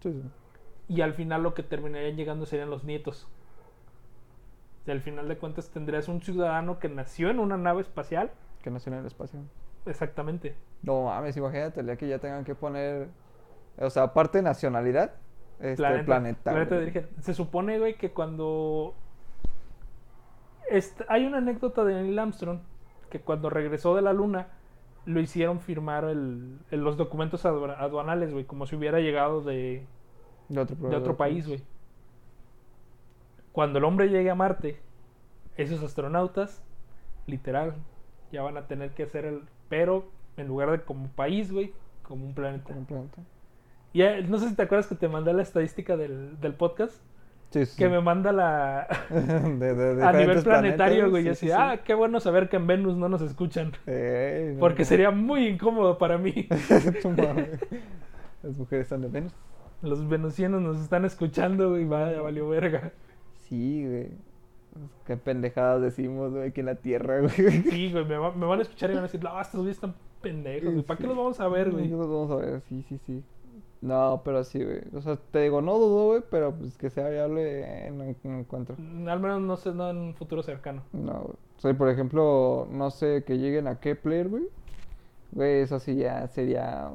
[0.00, 0.22] Sí, sí.
[0.88, 3.28] Y al final lo que terminarían llegando serían los nietos.
[4.86, 8.30] Y al final de cuentas tendrías un ciudadano que nació en una nave espacial.
[8.62, 9.40] Que nació en el espacio.
[9.86, 10.54] Exactamente.
[10.82, 13.08] No mames, imagínate día que ya tengan que poner.
[13.78, 15.14] O sea, aparte de nacionalidad,
[15.60, 16.52] este planeta, planeta.
[16.52, 17.08] planeta.
[17.20, 18.94] Se supone, güey, que cuando...
[21.08, 22.60] Hay una anécdota de Neil Armstrong
[23.10, 24.48] que cuando regresó de la luna
[25.04, 29.86] lo hicieron firmar el, el- los documentos adua- aduanales, güey, como si hubiera llegado de,
[30.48, 31.62] De otro, de otro país, güey.
[33.52, 34.80] Cuando el hombre llegue a Marte,
[35.56, 36.62] esos astronautas,
[37.26, 37.74] literal,
[38.32, 39.42] ya van a tener que hacer el...
[39.68, 40.04] Pero
[40.36, 42.64] en lugar de como país, güey, como un planeta.
[42.68, 43.22] Como un planeta.
[43.92, 47.02] Ya, no sé si te acuerdas que te mandé la estadística del, del podcast.
[47.52, 47.76] Sí, sí.
[47.76, 48.86] Que me manda la...
[49.10, 51.22] de, de a nivel planetario, güey.
[51.22, 51.52] sí, y así, sí, sí.
[51.56, 53.72] ah, qué bueno saber que en Venus no nos escuchan.
[53.86, 54.84] No, Porque no.
[54.86, 56.48] sería muy incómodo para mí.
[58.42, 59.32] Las mujeres están de Venus.
[59.82, 61.84] Los venusianos nos están escuchando, güey.
[61.84, 62.92] Vaya, valió verga.
[63.48, 64.08] Sí, güey.
[65.06, 67.30] Qué pendejadas decimos, güey, aquí en la Tierra, güey.
[67.30, 69.76] Sí, güey, me, va- me van a escuchar y van a decir, no, estos güeyes
[69.76, 70.82] están pendejos, güey.
[70.84, 71.84] ¿Para qué los vamos a ver, güey?
[71.84, 73.22] Sí, los vamos a ver, sí, sí, sí.
[73.82, 74.80] No, pero sí, güey.
[74.94, 78.16] O sea, te digo, no dudo, güey, pero pues que sea viable en un en
[78.24, 78.76] un encuentro.
[78.78, 80.82] Al menos no sé, no en un futuro cercano.
[80.92, 81.34] No, güey.
[81.58, 84.44] O sea, por ejemplo, no sé, que lleguen a Kepler, güey.
[85.32, 86.90] Güey, eso sí ya sería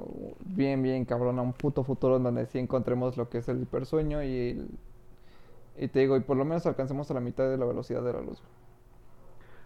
[0.46, 1.40] bien, bien cabrón.
[1.40, 4.70] A un puto futuro en donde sí encontremos lo que es el hipersueño y el-
[5.78, 8.14] Y te digo, y por lo menos alcancemos a la mitad de la velocidad de
[8.14, 8.40] la luz.
[8.40, 8.54] güey.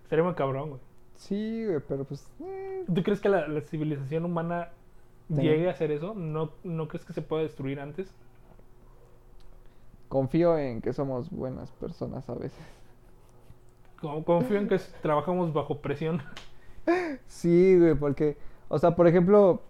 [0.09, 0.81] Sería muy cabrón, güey.
[1.15, 2.27] Sí, güey, pero pues...
[2.43, 4.69] eh, ¿Tú crees que la, la civilización humana
[5.35, 5.41] Sí.
[5.41, 6.13] llegue a hacer eso?
[6.13, 8.13] ¿No, ¿No crees que se pueda destruir antes?
[10.11, 12.59] confío en que somos buenas personas a veces.
[14.01, 16.21] Confío en que trabajamos bajo presión.
[17.27, 18.37] Sí, güey, porque...
[18.67, 19.61] O sea, por ejemplo,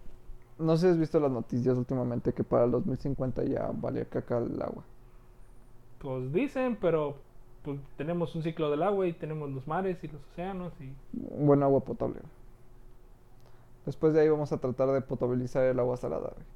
[0.58, 4.38] no sé si has visto las noticias últimamente que para el 2050 ya valía caca
[4.38, 4.82] el agua.
[5.98, 7.16] Pues dicen, pero
[7.62, 10.94] pues, tenemos un ciclo del agua y tenemos los mares y los océanos y...
[11.12, 12.20] Un buen agua potable.
[13.86, 16.46] Después de ahí vamos a tratar de potabilizar el agua salada, güey.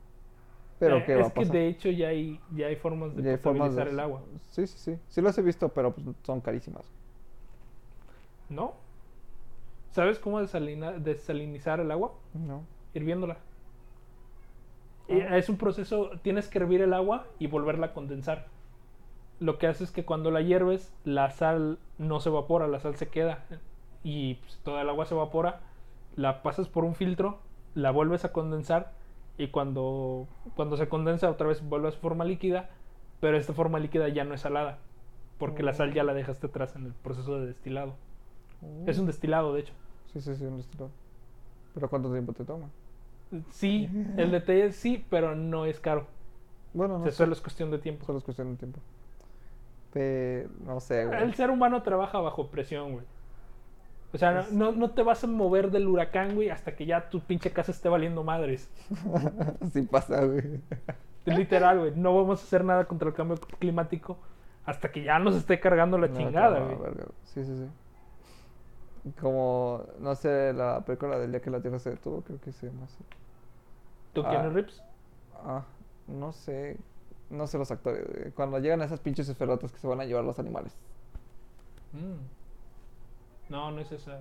[0.78, 1.52] Pero Eh, ¿qué va es a pasar?
[1.52, 4.20] que de hecho ya hay, ya hay formas de Ya potabilizar de- el agua,
[4.50, 4.98] Sí, sí, sí.
[5.08, 6.84] Sí las he visto, pero pues son carísimas.
[8.48, 8.74] ¿no?
[9.92, 12.12] ¿Sabes cómo desalina- desalinizar el agua?
[12.34, 12.62] No.
[12.94, 13.38] Hirviéndola.
[15.08, 15.36] Ah.
[15.36, 18.46] Es un proceso, tienes que hervir el agua y volverla a condensar.
[19.40, 22.96] Lo que hace es que cuando la hierves, la sal no se evapora, la sal
[22.96, 23.44] se queda.
[24.04, 25.60] Y pues, toda el agua se evapora,
[26.16, 27.38] la pasas por un filtro,
[27.74, 28.92] la vuelves a condensar
[29.38, 32.70] y cuando, cuando se condensa otra vez vuelve a su forma líquida,
[33.20, 34.78] pero esta forma líquida ya no es salada,
[35.38, 37.94] porque la sal ya la dejaste atrás en el proceso de destilado.
[38.86, 39.74] Es un destilado, de hecho.
[40.12, 40.90] Sí, sí, sí, un destilado.
[41.74, 42.70] ¿Pero cuánto tiempo te toma?
[43.50, 46.06] Sí, el detalle sí, pero no es caro.
[46.72, 47.18] Bueno, O no sea, sé.
[47.18, 48.06] solo es cuestión de tiempo.
[48.06, 48.80] Solo es cuestión de tiempo.
[50.64, 51.22] No sé, güey.
[51.22, 53.04] El ser humano trabaja bajo presión, güey.
[54.16, 56.86] O sea, no- Es- no, no te vas a mover del huracán, güey, hasta que
[56.86, 58.70] ya tu pinche casa esté valiendo madres.
[59.72, 60.60] sí pasa, güey.
[61.24, 61.92] Literal, güey.
[61.96, 64.16] No vamos a hacer nada contra el cambio climático
[64.64, 66.76] hasta que ya nos esté cargando la No, chingada, güey.
[67.24, 69.12] Sí, sí, sí.
[69.20, 72.66] Como, no sé, la película del día que la Tierra se detuvo, creo que se
[72.66, 73.04] llama así.
[74.12, 74.30] ¿Tú, Ah.
[74.30, 74.82] Keanu Reeves?
[75.44, 75.62] Ah,
[76.08, 76.76] no sé.
[77.30, 78.32] No sé los actores.
[78.34, 80.76] Cuando llegan esas pinches esferotas que se van a llevar los animales.
[81.92, 82.18] Mm.
[83.48, 84.20] No, no es esa.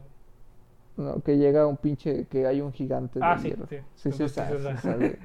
[0.97, 3.67] No, que llega un pinche, que hay un gigante Ah, de sí, hierro.
[3.67, 3.77] sí.
[3.95, 4.71] Sí, sí, Entonces, esa, sí, sí, esa.
[4.71, 5.15] esa, güey.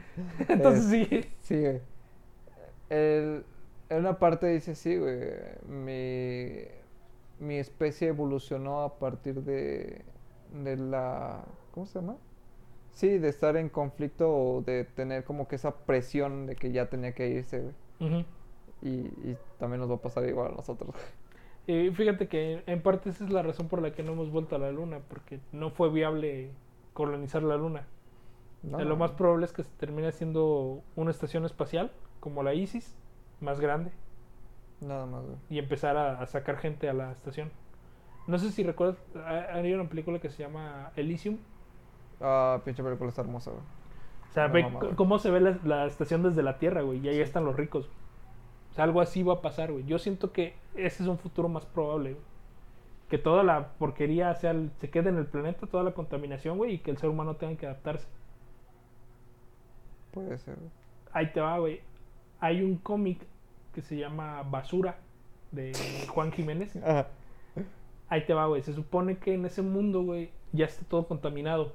[0.49, 1.25] Entonces sí.
[1.41, 1.81] Sí, güey.
[2.89, 3.45] El-
[3.89, 5.17] en una parte dice, sí, güey,
[5.69, 6.63] mi,
[7.41, 10.05] mi especie evolucionó a partir de,
[10.53, 12.17] de la, ¿cómo se llama?
[12.93, 16.89] Sí, de estar en conflicto o de tener como que esa presión de que ya
[16.91, 17.75] tenía que irse, güey.
[18.83, 18.91] Y,
[19.31, 20.95] y también nos va a pasar igual a nosotros.
[21.67, 24.57] Y fíjate que en parte esa es la razón por la que no hemos vuelto
[24.57, 26.51] a la luna, porque no fue viable
[26.95, 27.87] colonizar la luna.
[28.63, 32.55] No, Eh, lo más probable es que se termine siendo una estación espacial, como la
[32.55, 32.95] ISIS,
[33.41, 33.91] más grande,
[34.81, 35.37] Nada más, güey.
[35.49, 37.51] y empezar a, a sacar gente a la estación.
[38.27, 41.39] No sé si recuerdas, ha- hay una película que se llama Elysium.
[42.21, 43.63] Ah, pinche película está hermosa, güey.
[44.29, 44.95] O sea, No, ve mamá, güey.
[44.95, 47.89] cómo se ve la, la estación desde la Tierra, güey, y ahí están los ricos.
[48.71, 49.85] O sea, algo así va a pasar, güey.
[49.85, 52.25] Yo siento que ese es un futuro más probable, güey.
[53.09, 56.75] Que toda la porquería sea, el- se quede en el planeta, toda la contaminación, güey,
[56.75, 58.07] y que el ser humano tenga que adaptarse.
[60.13, 60.71] Puede ser, güey.
[61.13, 61.81] Ahí te va, güey.
[62.41, 63.21] Hay un cómic
[63.75, 64.99] que se llama Basura,
[65.53, 65.73] de
[66.09, 66.77] Juan Jiménez.
[66.85, 67.09] Ajá.
[68.09, 68.63] Ahí te va, güey.
[68.63, 71.73] Se supone que en ese mundo, güey, ya está todo contaminado.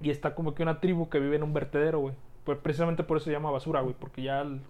[0.00, 2.14] Y está como que una tribu que vive en un vertedero, güey.
[2.44, 3.94] Pues precisamente por eso se llama basura, güey.
[3.98, 4.60] Porque ya, el-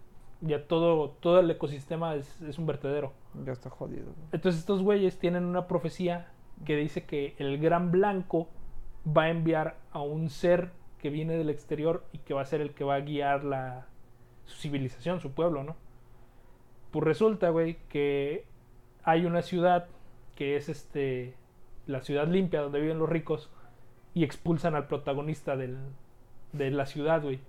[0.41, 3.13] ya todo, todo el ecosistema es, es un vertedero.
[3.45, 4.29] Ya está jodido, güey.
[4.33, 6.33] Entonces estos güeyes tienen una profecía
[6.65, 8.49] que dice que el gran blanco
[9.07, 12.61] va a enviar a un ser que viene del exterior y que va a ser
[12.61, 13.87] el que va a guiar la,
[14.45, 15.77] su civilización, su pueblo, ¿no?
[16.91, 18.45] Pues resulta, güey, que
[19.05, 19.87] hay una ciudad
[20.35, 21.35] que es este
[21.87, 23.51] la ciudad limpia donde viven los ricos
[24.15, 25.79] y expulsan al protagonista del,
[26.53, 27.41] de la ciudad, güey.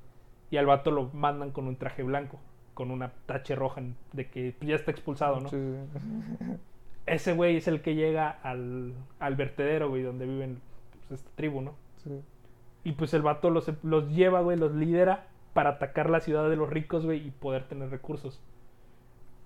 [0.49, 2.39] Y al vato lo mandan con un traje blanco,
[2.79, 3.81] con una tache roja
[4.13, 5.49] de que ya está expulsado, ¿no?
[5.49, 5.57] Sí.
[7.05, 10.61] Ese güey es el que llega al, al vertedero, güey, donde viven
[11.09, 11.73] pues, esta tribu, ¿no?
[12.01, 12.21] sí.
[12.85, 16.55] Y pues el vato los, los lleva, güey, los lidera para atacar la ciudad de
[16.55, 18.39] los ricos, güey, y poder tener recursos.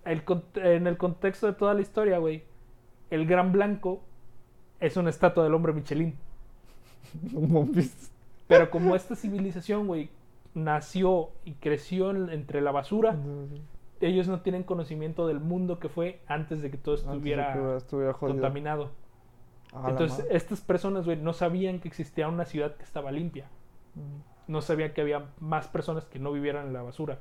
[0.05, 0.21] El
[0.53, 2.43] en el contexto de toda la historia, güey,
[3.09, 4.03] el gran blanco
[4.79, 6.13] es una estatua del hombre Michelin.
[8.47, 10.11] Pero como esta civilización, güey,
[10.53, 13.17] nació y creció en- entre la basura,
[14.01, 18.13] ellos no tienen conocimiento del mundo que fue antes de que todo estuviera que estuviera
[18.13, 18.35] jodido.
[18.35, 18.91] contaminado.
[19.87, 23.47] Entonces, estas personas, güey, no sabían que existía una ciudad que estaba limpia.
[23.95, 24.51] Mm.
[24.51, 27.19] No sabían que había más personas que no vivieran en la basura.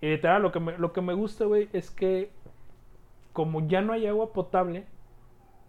[0.00, 2.30] Y literal, lo que me, lo que me gusta, güey, es que
[3.32, 4.86] como ya no hay agua potable,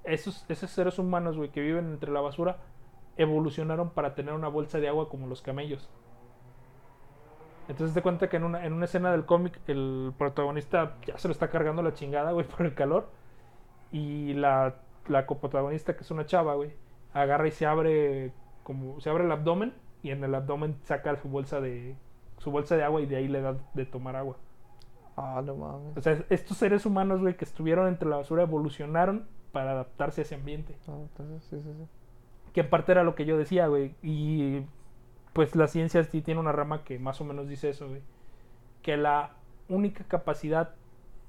[0.03, 2.57] esos, esos seres humanos, güey, que viven entre la basura,
[3.15, 5.87] evolucionaron para tener una bolsa de agua como los camellos.
[7.69, 11.27] Entonces te cuenta que en una, en una escena del cómic el protagonista ya se
[11.27, 13.09] lo está cargando la chingada, güey, por el calor.
[13.91, 14.75] Y la,
[15.07, 16.71] la coprotagonista, que es una chava, güey,
[17.13, 21.27] agarra y se abre como se abre el abdomen y en el abdomen saca su
[21.27, 21.95] bolsa de
[22.39, 24.37] su bolsa de agua y de ahí le da de tomar agua.
[25.15, 25.97] Ah, no mames.
[25.97, 30.23] O sea, estos seres humanos, güey, que estuvieron entre la basura evolucionaron para adaptarse a
[30.23, 30.75] ese ambiente.
[30.87, 31.87] Ah, entonces, sí, sí, sí.
[32.53, 33.95] Que en parte era lo que yo decía, güey.
[34.01, 34.63] Y
[35.39, 38.01] pues la ciencia sí tiene una rama que más o menos dice eso, güey.
[38.81, 39.35] Que la
[39.69, 40.75] única capacidad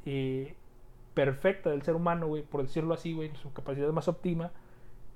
[0.05, 0.57] eh,
[1.15, 4.51] perfecta del ser humano, güey, por decirlo así, güey, su capacidad más óptima,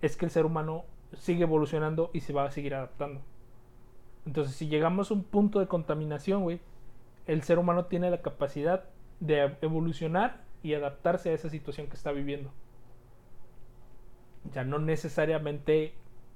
[0.00, 3.20] es que el ser humano sigue evolucionando y se va a seguir adaptando.
[4.26, 6.60] Entonces, si llegamos a un punto de contaminación, güey,
[7.26, 8.84] el ser humano tiene la capacidad
[9.18, 12.52] de evolucionar y adaptarse a esa situación que está viviendo.
[14.52, 15.94] Ya no necesariamente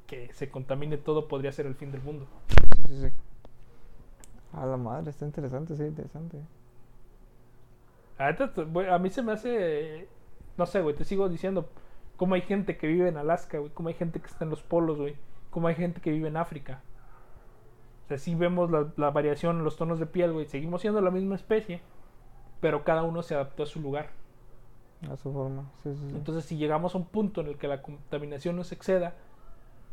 [0.08, 2.26] que se contamine todo podría ser el fin del mundo.
[2.48, 3.08] Sí, sí, sí.
[4.54, 6.38] A la madre, está interesante, sí, interesante.
[8.18, 10.08] A, mí se me hace,
[10.56, 11.68] no sé, güey, te sigo diciendo,
[12.16, 14.62] cómo hay gente que vive en Alaska, güey, cómo hay gente que está en los
[14.62, 15.14] polos, güey,
[15.50, 16.80] cómo hay gente que vive en África.
[18.06, 21.02] O sea, sí vemos la, la variación en los tonos de piel, güey, seguimos siendo
[21.02, 21.82] la misma especie,
[22.60, 24.08] pero cada uno se adaptó a su lugar.
[25.08, 26.16] A su forma, sí, sí, sí.
[26.16, 29.14] Entonces, si llegamos a un punto en el que la contaminación nos exceda,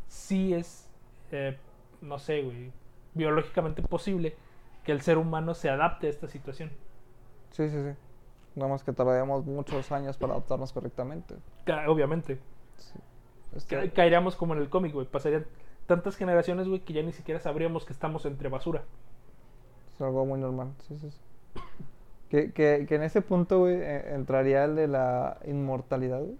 [0.08, 0.88] sí es,
[1.32, 1.56] eh,
[2.00, 2.72] no sé, güey,
[3.14, 4.36] biológicamente posible
[4.84, 6.70] que el ser humano se adapte a esta situación.
[7.50, 7.90] Sí, sí, sí.
[8.54, 11.34] Nada más que tardaríamos muchos años para adaptarnos correctamente.
[11.86, 12.38] Obviamente,
[12.76, 12.98] Sí.
[13.68, 15.06] Ca- Este, caeríamos como en el cómic, güey.
[15.06, 15.46] Pasarían
[15.86, 18.82] tantas generaciones, güey, que ya ni siquiera sabríamos que estamos entre basura.
[19.94, 21.18] es algo muy normal, sí, sí, sí.
[22.28, 26.36] Que, que, que en ese punto, güey, eh, entraría el de la inmortalidad, güey.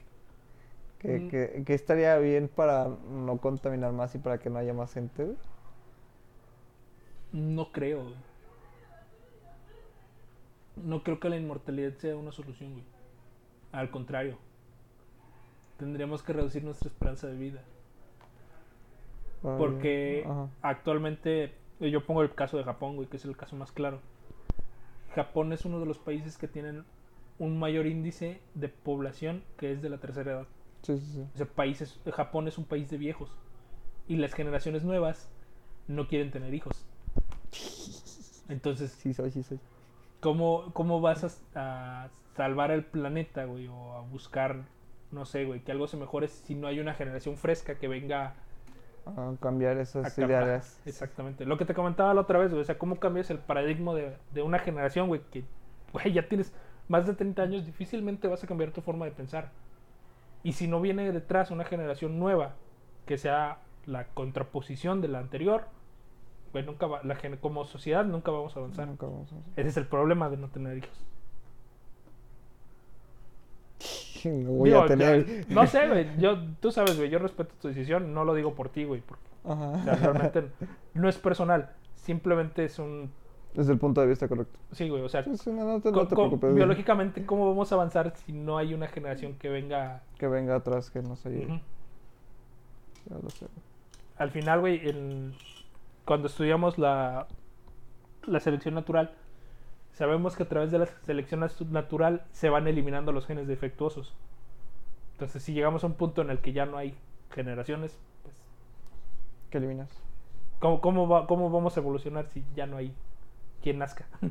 [1.07, 1.29] Que, Mm.
[1.31, 5.25] que, que estaría bien para no contaminar más y para que no haya más gente,
[5.25, 5.37] güey.
[7.33, 8.15] No creo, güey.
[10.77, 12.85] No creo que la inmortalidad sea una solución, güey.
[13.73, 14.39] Al contrario.
[15.79, 17.61] tendríamos que reducir nuestra esperanza de vida.
[19.45, 20.49] Ay, Porque ajá.
[20.63, 24.01] actualmente, eh, yo pongo el caso de Japón, güey, que es el caso más claro.
[25.15, 26.85] Japón es uno de los países que tienen
[27.39, 30.47] un mayor índice de población que es de la tercera edad.
[30.87, 31.27] Sí, sí, sí.
[31.35, 33.31] O sea, países, Japón es un país de viejos.
[34.07, 35.29] Y las generaciones nuevas
[35.89, 36.87] no quieren tener hijos.
[38.49, 39.59] Entonces, Sí soy, sí soy.
[40.21, 41.25] ¿cómo, cómo vas
[41.55, 43.69] a, a salvar el planeta, güey?
[43.69, 44.65] O a buscar,
[45.11, 48.35] no sé, güey, que algo se mejore si no hay una generación fresca que venga
[49.07, 50.81] A cambiar esas ideas.
[50.85, 51.45] Exactamente.
[51.45, 52.63] Lo que te comentaba la otra vez, güey.
[52.63, 55.23] O sea, ¿cómo cambias el paradigma de, de una generación, güey?
[55.31, 55.45] Que,
[55.93, 56.53] güey, ya tienes
[56.89, 59.53] más de 30 años, difícilmente vas a cambiar tu forma de pensar.
[60.47, 62.55] Y si no viene detrás una generación nueva
[63.05, 65.65] que sea la contraposición de la anterior,
[66.53, 68.87] pues nunca va, la, como sociedad nunca vamos a avanzar.
[68.87, 71.05] Nunca vamos a- Ese es el problema de no tener hijos.
[74.25, 75.47] No voy Digo, a tener.
[75.49, 76.09] no sé, güey.
[76.19, 77.11] Yo, tú sabes, güey.
[77.11, 78.13] Yo respeto tu decisión.
[78.15, 79.01] No lo digo por ti, güey.
[79.01, 79.71] Porque Ajá.
[79.71, 80.45] o sea, realmente
[80.95, 81.71] no es personal.
[81.95, 83.11] Simplemente es un.
[83.57, 84.59] Desde el punto de vista correcto.
[84.73, 85.03] Sí, güey.
[85.03, 86.55] O sea, Sí, sí, no, no te, no te preocupes.
[86.55, 90.03] biológicamente, ¿cómo vamos a avanzar si no hay una generación que venga?
[90.19, 91.63] Que venga atrás, que nos ayude.
[93.09, 93.47] Ya lo sé.
[94.19, 95.33] Al final, güey, en-
[96.05, 97.27] cuando estudiamos la,
[98.27, 99.13] la selección natural,
[99.93, 104.15] sabemos que a través de la selección natu- natural se van eliminando los genes defectuosos.
[105.13, 106.95] Entonces, si llegamos a un punto en el que ya no hay
[107.31, 108.37] generaciones, pues,
[109.51, 109.89] ¿Qué eliminas?
[110.59, 112.93] ¿cómo, cómo, va- cómo vamos a evolucionar si ya no hay
[113.63, 114.07] quien nazca?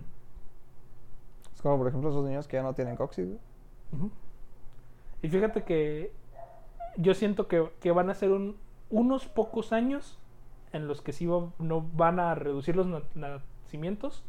[1.54, 3.28] Es como, por ejemplo, esos niños que ya no tienen coxis.
[5.22, 6.12] Y fíjate que
[6.98, 8.58] yo siento que, que van a ser un-
[8.90, 10.20] unos pocos años
[10.74, 14.24] en los que sí va- no van a reducir los na- nacimientos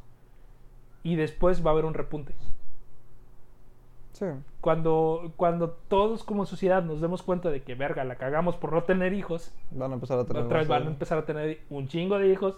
[1.02, 2.34] y después va a haber un repunte.
[4.12, 4.26] Sí.
[4.62, 8.84] Cuando, cuando todos como sociedad nos demos cuenta de que, verga, la cagamos por no
[8.84, 10.44] tener hijos, Van a empezar a tener.
[10.44, 10.92] otra vez más, van a güey.
[10.94, 12.56] empezar a tener un chingo de hijos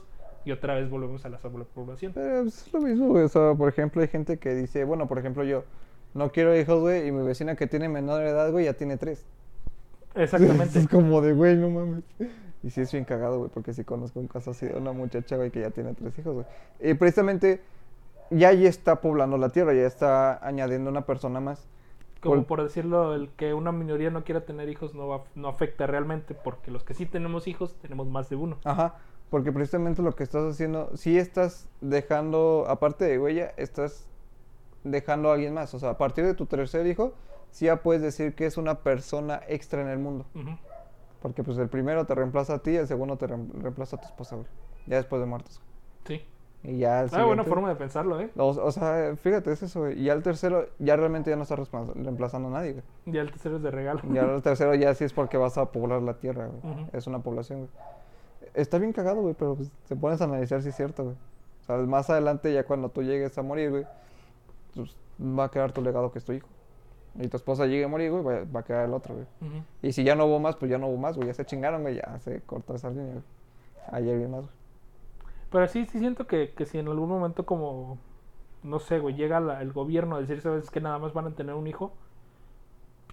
[0.48, 2.12] y otra vez volvemos a la sobrepoblación.
[2.14, 3.24] Pero pues, es lo mismo, güey.
[3.24, 5.64] O sea, por ejemplo, hay gente que dice, bueno, por ejemplo, yo
[6.14, 9.24] no quiero hijos, güey, y mi vecina que tiene menor edad, güey, ya tiene tres.
[10.14, 10.78] Exactamente.
[10.80, 12.02] es como de, güey, no mames.
[12.62, 15.36] Y sí es bien cagado, güey, porque sí conozco un caso así de una muchacha,
[15.36, 16.46] güey, que ya tiene tres hijos, güey.
[16.80, 17.60] Y precisamente
[18.30, 21.68] ya ahí está poblando la tierra, ya está añadiendo una persona más.
[22.20, 25.86] Como Por- decirlo, el que una minoría no quiera tener hijos no, va- no afecta
[25.86, 28.58] realmente, porque los que sí tenemos hijos tenemos más de uno.
[28.64, 28.96] Ajá,
[29.30, 34.08] porque precisamente lo que estás haciendo, sí estás dejando, aparte de huella, estás
[34.84, 35.72] dejando a alguien más.
[35.74, 37.12] O sea, a partir de tu tercer hijo,
[37.50, 40.26] sí ya puedes decir que es una persona extra en el mundo.
[41.20, 44.06] Porque pues el primero te reemplaza a ti, el segundo te reem- reemplaza a tu
[44.06, 44.48] esposa, güey.
[44.86, 45.60] Ya después de muertos.
[46.06, 46.22] Sí.
[46.64, 48.30] Y ya Ah, buena forma de pensarlo, ¿eh?
[48.36, 50.00] O, o sea, fíjate, es eso, güey.
[50.00, 52.84] Y ya el tercero, ya realmente ya no respons- reemplazando a nadie, güey.
[53.06, 54.00] Ya el tercero es de regalo.
[54.12, 56.86] Ya el tercero ya sí es porque vas a poblar la tierra, güey.
[56.92, 57.70] Es una población, güey.
[58.54, 61.16] Está bien cagado, güey, pero pues, te pones a analizar si es cierto, güey.
[61.62, 63.86] O sea, más adelante, ya cuando tú llegues a morir, güey,
[64.74, 66.48] pues va a quedar tu legado que es tu hijo.
[67.20, 69.26] Y tu esposa llegue a morir, güey, va, va a quedar el otro, güey.
[69.82, 71.28] Y si ya no hubo más, pues ya no hubo más, güey.
[71.28, 73.22] Ya se chingaron, güey, ya se cortó esa línea, güey.
[73.92, 74.57] Ayer vi más, güey.
[75.50, 77.98] Pero sí, sí siento que, que si en algún momento como,
[78.62, 81.34] no sé, güey, llega la- el gobierno a decir, ¿sabes que nada más van a
[81.36, 81.94] tener un hijo?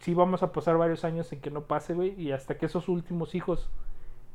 [0.01, 2.89] Sí vamos a pasar varios años en que no pase, güey, y hasta que esos
[2.89, 3.69] últimos hijos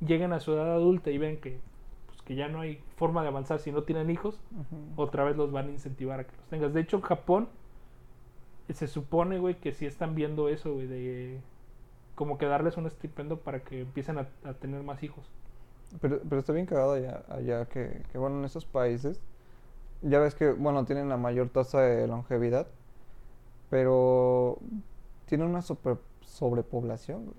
[0.01, 1.61] lleguen a su edad adulta y ven que,
[2.09, 4.41] pues, que ya no hay forma de avanzar si no tienen hijos,
[4.97, 6.75] otra vez los van a incentivar a que los tengas.
[6.75, 7.49] De hecho, en Japón
[8.73, 11.41] se supone, güey, que sí están viendo eso, güey, de
[12.17, 15.25] como que darles un estipendio para que empiecen a, a tener más hijos.
[16.01, 19.21] Pero, pero está bien cagado allá, allá que, que, bueno, en esos países,
[20.03, 22.69] ya ves que, bueno, tienen la mayor tasa de longevidad,
[23.71, 24.59] pero
[25.27, 27.35] tienen una super, sobrepoblación.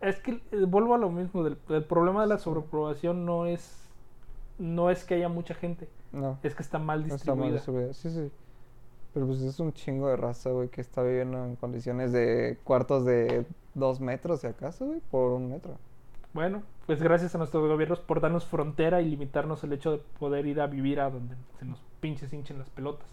[0.00, 3.82] Es que eh, vuelvo a lo mismo, del, el problema de la sobrepoblación no es
[4.58, 7.52] no es que haya mucha gente, No, es que está mal no está mal distribuida.
[7.52, 7.92] distribuida.
[7.94, 8.30] Sí, sí.
[9.14, 13.04] Pero pues es un chingo de raza, güey, que está viviendo en condiciones de cuartos
[13.04, 15.78] de dos metros, si acaso, güey, por un metro.
[16.36, 20.44] Bueno, pues gracias a nuestros gobiernos por darnos frontera y limitarnos el hecho de poder
[20.44, 23.08] ir a vivir a donde se nos pinches hinchen las pelotas.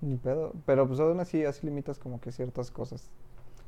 [0.00, 0.52] Ni pedo.
[0.66, 3.08] Pero pues aún así, así limitas como que ciertas cosas.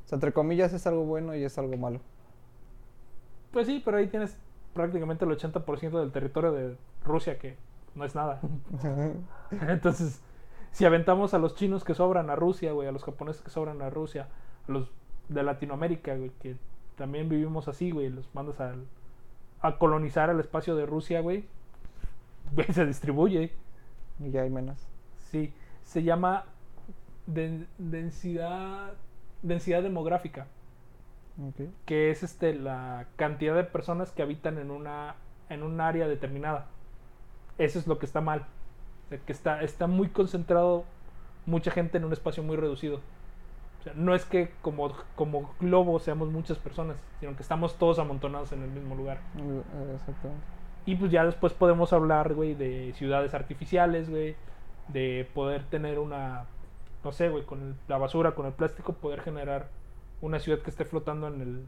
[0.03, 2.01] O sea, entre comillas es algo bueno y es algo malo.
[3.53, 4.37] Pues sí, pero ahí tienes
[4.73, 7.55] prácticamente el 80% del territorio de Rusia que
[7.95, 8.41] no es nada.
[9.69, 10.21] Entonces,
[10.73, 13.81] si aventamos a los chinos que sobran a Rusia, güey, a los japoneses que sobran
[13.81, 14.27] a Rusia,
[14.67, 14.91] a los
[15.29, 16.57] de Latinoamérica, güey, que
[16.99, 18.85] también vivimos así, güey, los mandas al-
[19.61, 21.45] a colonizar el espacio de Rusia, güey,
[22.71, 23.51] se distribuye.
[24.19, 24.77] y ya hay menos.
[25.31, 25.53] Sí,
[25.83, 26.45] se llama
[27.27, 28.93] den- densidad
[29.41, 30.47] densidad demográfica.
[31.85, 35.15] Que es este la cantidad de personas que habitan en una
[35.49, 36.67] en un área determinada.
[37.57, 38.45] Eso es lo que está mal.
[39.05, 40.85] O sea, que está, está muy concentrado
[41.45, 43.01] mucha gente en un espacio muy reducido.
[43.79, 47.97] O sea, no es que como, como globo seamos muchas personas, sino que estamos todos
[47.99, 49.19] amontonados en el mismo lugar.
[49.37, 49.61] Eh,
[49.95, 50.43] Exactamente.
[50.85, 54.35] Y pues ya después podemos hablar, güey, de ciudades artificiales, güey,
[54.87, 56.45] de poder tener una,
[57.03, 59.67] no sé, güey, con el- la basura, con el plástico, poder generar
[60.21, 61.65] una ciudad que esté flotando en el,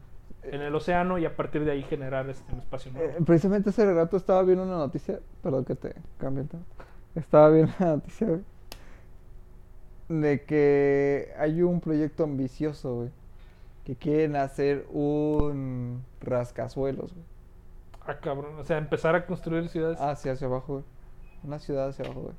[0.52, 3.10] en el océano y a partir de ahí generar este, un espacio nuevo.
[3.10, 6.62] Eh, precisamente hace rato estaba viendo una noticia, perdón que te cambie el tema.
[7.14, 8.40] Estaba viendo una noticia, güey,
[10.20, 13.10] de que hay un proyecto ambicioso, güey,
[13.84, 17.24] que quieren hacer un rascazuelos, güey.
[18.06, 20.00] Ah, cabrón, o sea, empezar a construir ciudades.
[20.00, 20.84] Hacia, hacia abajo, güey.
[21.44, 22.34] Una ciudad hacia abajo, güey.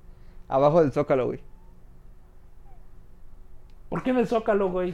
[0.48, 1.40] Abajo del Zócalo, güey.
[3.90, 4.94] ¿Por qué en el Zócalo, güey?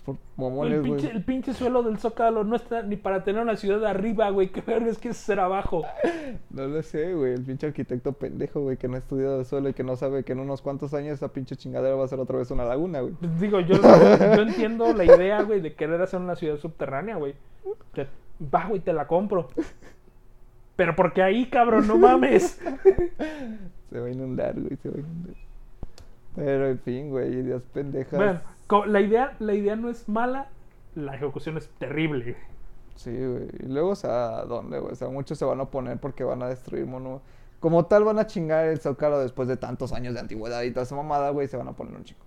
[0.00, 1.16] Es El pinche, güey.
[1.16, 4.48] el pinche suelo del Zócalo no está ni para tener una ciudad arriba, güey.
[4.48, 5.84] ¿Qué vergas quieres hacer abajo?
[6.50, 7.32] No lo sé, güey.
[7.34, 10.24] El pinche arquitecto pendejo, güey, que no ha estudiado el suelo y que no sabe
[10.24, 13.00] que en unos cuantos años esa pinche chingadera va a ser otra vez una laguna,
[13.00, 13.14] güey.
[13.14, 13.76] Pues digo, yo,
[14.36, 17.34] yo entiendo la idea, güey, de querer hacer una ciudad subterránea, güey.
[17.94, 18.06] Te-
[18.52, 19.48] Va, güey, te la compro.
[20.76, 22.60] Pero porque ahí, cabrón, no mames.
[23.90, 25.34] Se va a inundar, güey, se va a inundar.
[26.34, 28.12] Pero en fin, güey, ideas pendejas.
[28.18, 28.40] Bueno,
[28.86, 30.48] la idea, la idea no es mala,
[30.94, 32.36] la ejecución es terrible.
[32.96, 33.48] Sí, güey.
[33.60, 34.92] Y luego, o sea, ¿dónde, güey?
[34.92, 37.20] O sea, muchos se van a oponer porque van a destruir mono.
[37.60, 40.84] Como tal, van a chingar el Zócalo después de tantos años de antigüedad y toda
[40.84, 42.24] esa mamada, güey, se van a poner un chico.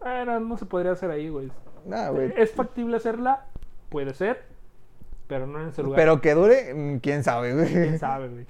[0.00, 1.50] Bueno, no se podría hacer ahí, güey.
[1.84, 2.32] Nah, güey.
[2.36, 3.46] ¿Es factible hacerla?
[3.88, 4.44] Puede ser,
[5.26, 5.96] pero no en ese lugar.
[5.98, 7.72] Pero que dure, mm, quién sabe, güey.
[7.72, 8.46] ¿Quién sabe, güey?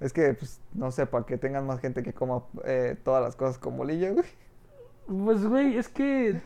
[0.00, 3.34] Es que, pues, no sé, para que tengan más gente que coma eh, todas las
[3.34, 4.26] cosas con bolillo, güey.
[5.08, 6.40] Pues, güey, es que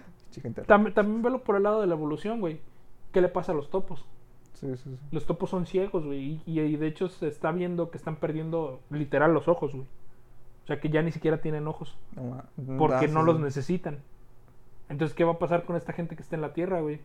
[0.66, 2.60] tam- también velo por el lado de la evolución, güey.
[3.12, 4.06] ¿Qué le pasa a los topos?
[4.54, 4.98] Sí, sí, sí.
[5.10, 6.40] Los topos son ciegos, güey.
[6.46, 9.86] Y, y de hecho se está viendo que están perdiendo literal los ojos, güey.
[10.62, 11.98] O sea que ya ni siquiera tienen ojos.
[12.14, 13.98] No, Porque no los necesitan.
[14.88, 17.00] Entonces, ¿qué va a pasar con esta gente que está en la Tierra, güey?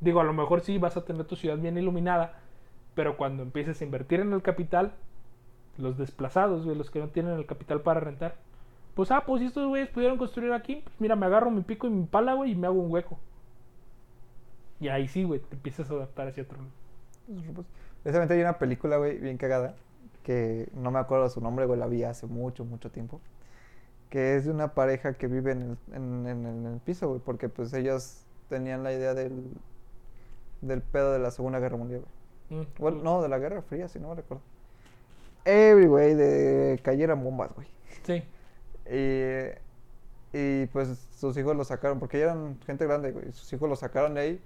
[0.00, 2.38] Digo, a lo mejor sí vas a tener tu ciudad bien iluminada.
[2.94, 4.92] Pero cuando empieces a invertir en el capital,
[5.78, 8.36] los desplazados, güey, los que no tienen el capital para rentar.
[8.94, 11.86] Pues, ah, pues si estos güeyes pudieron construir aquí, pues mira, me agarro mi pico
[11.86, 13.18] y mi pala, güey, y me hago un hueco.
[14.80, 16.70] Y ahí sí, güey, te empiezas a adaptar hacia otro lado.
[18.02, 19.74] Precisamente hay una película, güey, bien cagada,
[20.24, 23.20] que no me acuerdo su nombre, güey, la vi hace mucho, mucho tiempo,
[24.10, 27.20] que es de una pareja que vive en el, en, en- en el piso, güey,
[27.24, 29.32] porque pues ellos tenían la idea del,
[30.60, 32.02] del pedo de la Segunda Guerra Mundial,
[32.48, 32.62] güey.
[32.62, 34.42] Mm, Bueno, no, de la Guerra Fría, si no me recuerdo.
[35.44, 37.66] Every, güey, de cayeran bombas, güey.
[38.04, 38.22] Sí.
[38.92, 43.32] Y, y pues sus hijos lo sacaron, porque ya eran gente grande, güey.
[43.32, 44.40] Sus hijos lo sacaron de ahí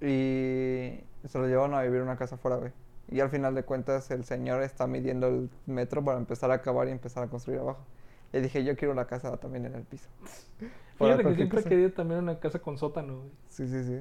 [0.00, 2.72] y se lo llevaron a vivir en una casa afuera, güey.
[3.10, 6.88] Y al final de cuentas el señor está midiendo el metro para empezar a acabar
[6.88, 7.84] y empezar a construir abajo.
[8.32, 10.08] Y dije, yo quiero una casa también en el piso.
[10.98, 13.30] Fíjate que siempre he querido también una casa con sótano, güey.
[13.48, 13.98] Sí, sí, sí.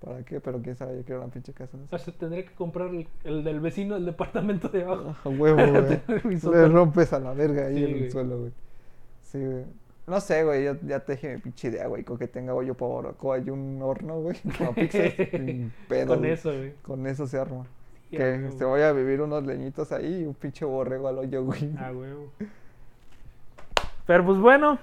[0.00, 0.38] ¿Para qué?
[0.40, 1.76] Pero quién sabe, yo quiero una pinche casa.
[1.78, 5.16] No O sea, tendría que comprar el, el del vecino del departamento de abajo.
[5.24, 5.56] A huevo,
[6.16, 6.40] güey.
[6.54, 8.10] Le rompes a la verga ahí Sí, en el güey.
[8.10, 8.52] suelo, güey.
[9.34, 9.64] Sí, güey.
[10.06, 12.74] No sé, güey, yo ya te dije mi pinche idea, güey, con que tenga hoyo
[12.74, 16.30] por barbacoa y un horno, güey, con pizzas, sin pedo, Con güey.
[16.30, 16.74] eso, güey.
[16.82, 17.64] Con eso se arma.
[18.10, 18.52] Sí, que huevo.
[18.58, 21.70] se vaya a vivir unos leñitos ahí y un pinche borrego al hoyo, güey.
[21.78, 22.28] Ah, huevo.
[24.06, 24.78] Pero pues bueno,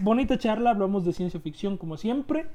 [0.00, 2.46] bonita charla, hablamos de ciencia ficción como siempre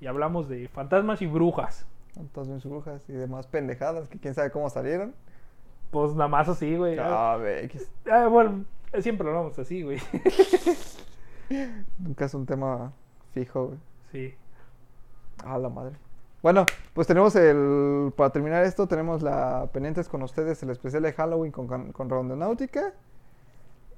[0.00, 1.86] y hablamos de fantasmas y brujas.
[2.14, 5.14] Tantas mis brujas y demás pendejadas que quién sabe cómo salieron.
[5.90, 6.98] Pues nada más así, güey.
[6.98, 7.88] Ah, Ah, ve, X.
[8.30, 8.64] bueno,
[9.02, 9.98] siempre lo hablamos así, güey.
[11.98, 12.92] Nunca es un tema
[13.32, 13.78] fijo, güey.
[14.12, 14.34] Sí.
[15.44, 15.96] A la madre.
[16.42, 16.64] Bueno,
[16.94, 18.12] pues tenemos el.
[18.16, 22.08] Para terminar esto, tenemos la pendientes con ustedes, el especial de Halloween con, con, con
[22.08, 22.92] Rondonáutica.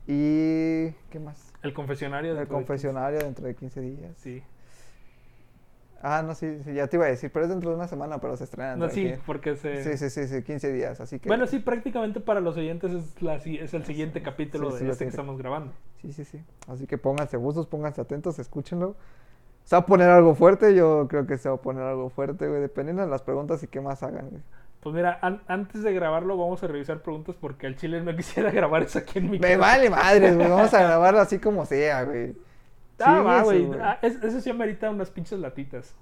[0.06, 0.90] Y.
[1.10, 1.52] ¿Qué más?
[1.62, 2.32] El confesionario.
[2.32, 4.14] El de confesionario dentro de 15 días.
[4.14, 4.20] 15.
[4.22, 4.42] Sí.
[6.00, 8.18] Ah, no, sí, sí, ya te iba a decir, pero es dentro de una semana,
[8.20, 8.76] pero se estrena.
[8.76, 9.20] No, sí, 15.
[9.26, 9.82] porque se...
[9.82, 11.28] Sí, sí, sí, sí, 15 días, así que...
[11.28, 15.04] Bueno, sí, prácticamente para los oyentes es, la, es el siguiente capítulo Sí, de este
[15.04, 15.72] que estamos grabando.
[16.00, 16.40] Sí, sí, sí.
[16.68, 18.94] Así que pónganse buzos, pónganse atentos, escúchenlo.
[19.64, 22.46] Se va a poner algo fuerte, yo creo que se va a poner algo fuerte,
[22.48, 24.42] güey, dependiendo de las preguntas y qué más hagan, güey.
[24.80, 28.52] Pues mira, an- antes de grabarlo vamos a revisar preguntas porque al chile no quisiera
[28.52, 29.58] grabar eso aquí en mi Me casa.
[29.58, 32.36] vale madres, güey, vamos a grabarlo así como sea, güey.
[33.00, 33.66] Ah, va, güey.
[33.66, 35.94] su- Ah, es- eso sí amerita unas pinches latitas.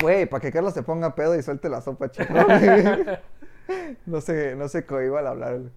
[0.00, 2.32] Güey, para que Carlos se ponga pedo y suelte la sopa, chico.
[2.32, 3.18] güey.
[4.06, 5.70] no se, no se cohiba al hablar, güey.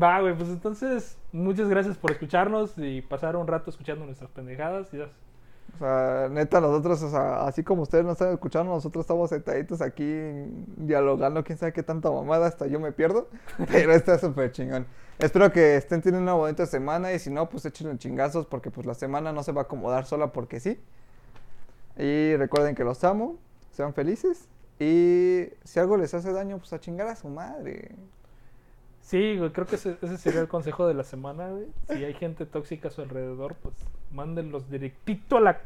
[0.00, 4.90] Va, güey, pues entonces muchas gracias por escucharnos y pasar un rato escuchando nuestras pendejadas.
[4.92, 5.08] Ya
[5.74, 9.80] O sea, neta, nosotros, o sea, así como ustedes nos están escuchando, nosotros estamos sentaditos
[9.80, 10.04] aquí
[10.76, 13.28] dialogando, quién sabe qué tanta mamada, hasta yo me pierdo.
[13.70, 14.86] Pero está súper chingón.
[15.18, 18.86] Espero que estén teniendo una bonita semana y si no, pues échenle chingazos porque pues
[18.86, 20.80] la semana no se va a acomodar sola porque sí.
[21.96, 23.36] Y recuerden que los amo,
[23.72, 27.96] sean felices y si algo les hace daño, pues a chingar a su madre.
[29.08, 31.64] Sí, güey, creo que ese, ese sería el consejo de la semana, güey.
[31.88, 33.74] Si hay gente tóxica a su alrededor, pues
[34.12, 35.60] mándenlos directito a la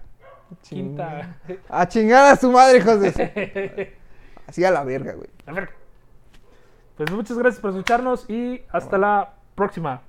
[0.62, 1.40] quinta.
[1.68, 3.96] A chingar a su madre, hijos de
[4.46, 5.28] Así a la verga, güey.
[5.46, 5.70] A ver.
[6.96, 10.02] Pues muchas gracias por escucharnos y hasta la próxima.